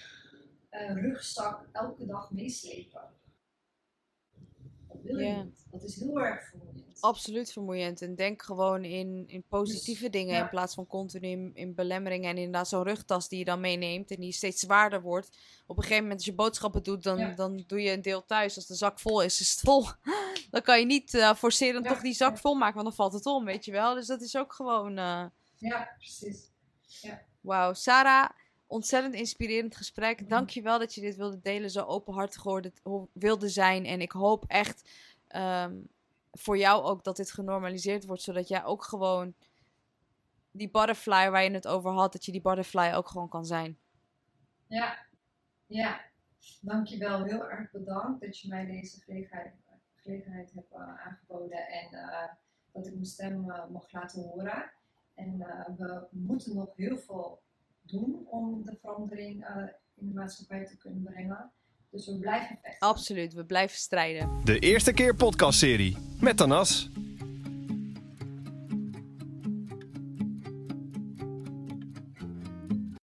uh, 0.70 0.94
rugzak 0.94 1.66
elke 1.72 2.06
dag 2.06 2.30
meeslepen. 2.30 3.10
Dat 5.02 5.12
wil 5.12 5.18
je 5.18 5.42
niet. 5.44 5.66
Dat 5.70 5.82
is 5.82 6.00
heel 6.00 6.20
erg 6.20 6.48
vermoeiend 6.50 6.88
absoluut 7.00 7.52
vermoeiend. 7.52 8.02
En 8.02 8.14
denk 8.14 8.42
gewoon 8.42 8.84
in, 8.84 9.24
in 9.26 9.44
positieve 9.48 10.02
dus, 10.02 10.10
dingen 10.10 10.40
in 10.40 10.48
plaats 10.48 10.74
van 10.74 10.86
continu 10.86 11.50
in, 11.54 11.74
belemmeringen. 11.74 12.30
En 12.30 12.36
inderdaad 12.36 12.68
zo'n 12.68 12.82
rugtas 12.82 13.28
die 13.28 13.38
je 13.38 13.44
dan 13.44 13.60
meeneemt 13.60 14.10
en 14.10 14.20
die 14.20 14.32
steeds 14.32 14.60
zwaarder 14.60 15.02
wordt. 15.02 15.38
Op 15.66 15.76
een 15.76 15.82
gegeven 15.82 16.02
moment 16.02 16.20
als 16.20 16.28
je 16.28 16.34
boodschappen 16.34 16.82
doet, 16.82 17.02
dan, 17.02 17.34
dan 17.34 17.64
doe 17.66 17.82
je 17.82 17.92
een 17.92 18.02
deel 18.02 18.24
thuis. 18.24 18.56
Als 18.56 18.66
de 18.66 18.74
zak 18.74 19.00
vol 19.00 19.22
is, 19.22 19.40
is 19.40 19.50
het 19.50 19.60
vol. 19.60 19.86
dan 20.50 20.62
kan 20.62 20.78
je 20.78 20.86
niet 20.86 21.14
uh, 21.14 21.34
forceren 21.34 21.82
toch 21.82 22.00
die 22.00 22.14
zak 22.14 22.38
vol 22.38 22.54
maken, 22.54 22.74
want 22.74 22.86
dan 22.86 22.96
valt 22.96 23.12
het 23.12 23.26
om, 23.26 23.44
weet 23.44 23.64
je 23.64 23.72
wel. 23.72 23.94
Dus 23.94 24.06
dat 24.06 24.20
is 24.20 24.36
ook 24.36 24.52
gewoon... 24.52 24.98
Uh... 24.98 25.24
Ja, 25.58 25.94
precies. 25.96 26.50
Ja. 26.86 27.22
Wauw. 27.40 27.72
Sarah, 27.72 28.30
ontzettend 28.68 29.14
inspirerend 29.14 29.76
gesprek. 29.76 30.20
Mhm. 30.20 30.28
Dank 30.28 30.50
je 30.50 30.62
wel 30.62 30.78
dat 30.78 30.94
je 30.94 31.00
dit 31.00 31.16
wilde 31.16 31.40
delen, 31.40 31.70
zo 31.70 31.84
openhartig 31.84 32.42
wilde 33.12 33.48
zijn. 33.48 33.84
En 33.84 34.00
ik 34.00 34.12
hoop 34.12 34.44
echt... 34.46 34.90
Um, 35.36 35.88
voor 36.32 36.58
jou 36.58 36.84
ook 36.84 37.04
dat 37.04 37.16
dit 37.16 37.32
genormaliseerd 37.32 38.06
wordt, 38.06 38.22
zodat 38.22 38.48
jij 38.48 38.64
ook 38.64 38.84
gewoon 38.84 39.34
die 40.50 40.70
butterfly 40.70 41.30
waar 41.30 41.44
je 41.44 41.50
het 41.50 41.66
over 41.66 41.90
had, 41.90 42.12
dat 42.12 42.24
je 42.24 42.32
die 42.32 42.40
butterfly 42.40 42.92
ook 42.94 43.08
gewoon 43.08 43.28
kan 43.28 43.44
zijn. 43.44 43.78
Ja, 44.66 44.98
ja. 45.66 46.00
Dankjewel. 46.60 47.24
Heel 47.24 47.50
erg 47.50 47.70
bedankt 47.70 48.20
dat 48.20 48.38
je 48.38 48.48
mij 48.48 48.66
deze 48.66 49.00
gelegenheid, 49.00 49.54
gelegenheid 49.96 50.52
hebt 50.54 50.72
uh, 50.72 51.06
aangeboden 51.06 51.66
en 51.68 51.94
uh, 51.94 52.24
dat 52.72 52.86
ik 52.86 52.92
mijn 52.92 53.04
stem 53.04 53.50
uh, 53.50 53.66
mocht 53.66 53.92
laten 53.92 54.22
horen. 54.22 54.70
En 55.14 55.38
we 55.76 56.06
moeten 56.10 56.54
nog 56.54 56.76
heel 56.76 56.98
veel 56.98 57.42
doen 57.88 58.26
om 58.30 58.64
de 58.64 58.76
verandering 58.80 59.46
in 59.94 60.08
de 60.08 60.14
maatschappij 60.14 60.64
te 60.64 60.76
kunnen 60.76 61.02
brengen. 61.02 61.52
Dus 61.90 62.06
we 62.06 62.18
blijven 62.18 62.58
vechten. 62.62 62.88
Absoluut, 62.88 63.32
we 63.32 63.44
blijven 63.44 63.78
strijden. 63.78 64.40
De 64.44 64.58
eerste 64.58 64.92
keer 64.92 65.14
podcastserie 65.14 65.96
met 66.20 66.36
Tanas. 66.36 66.90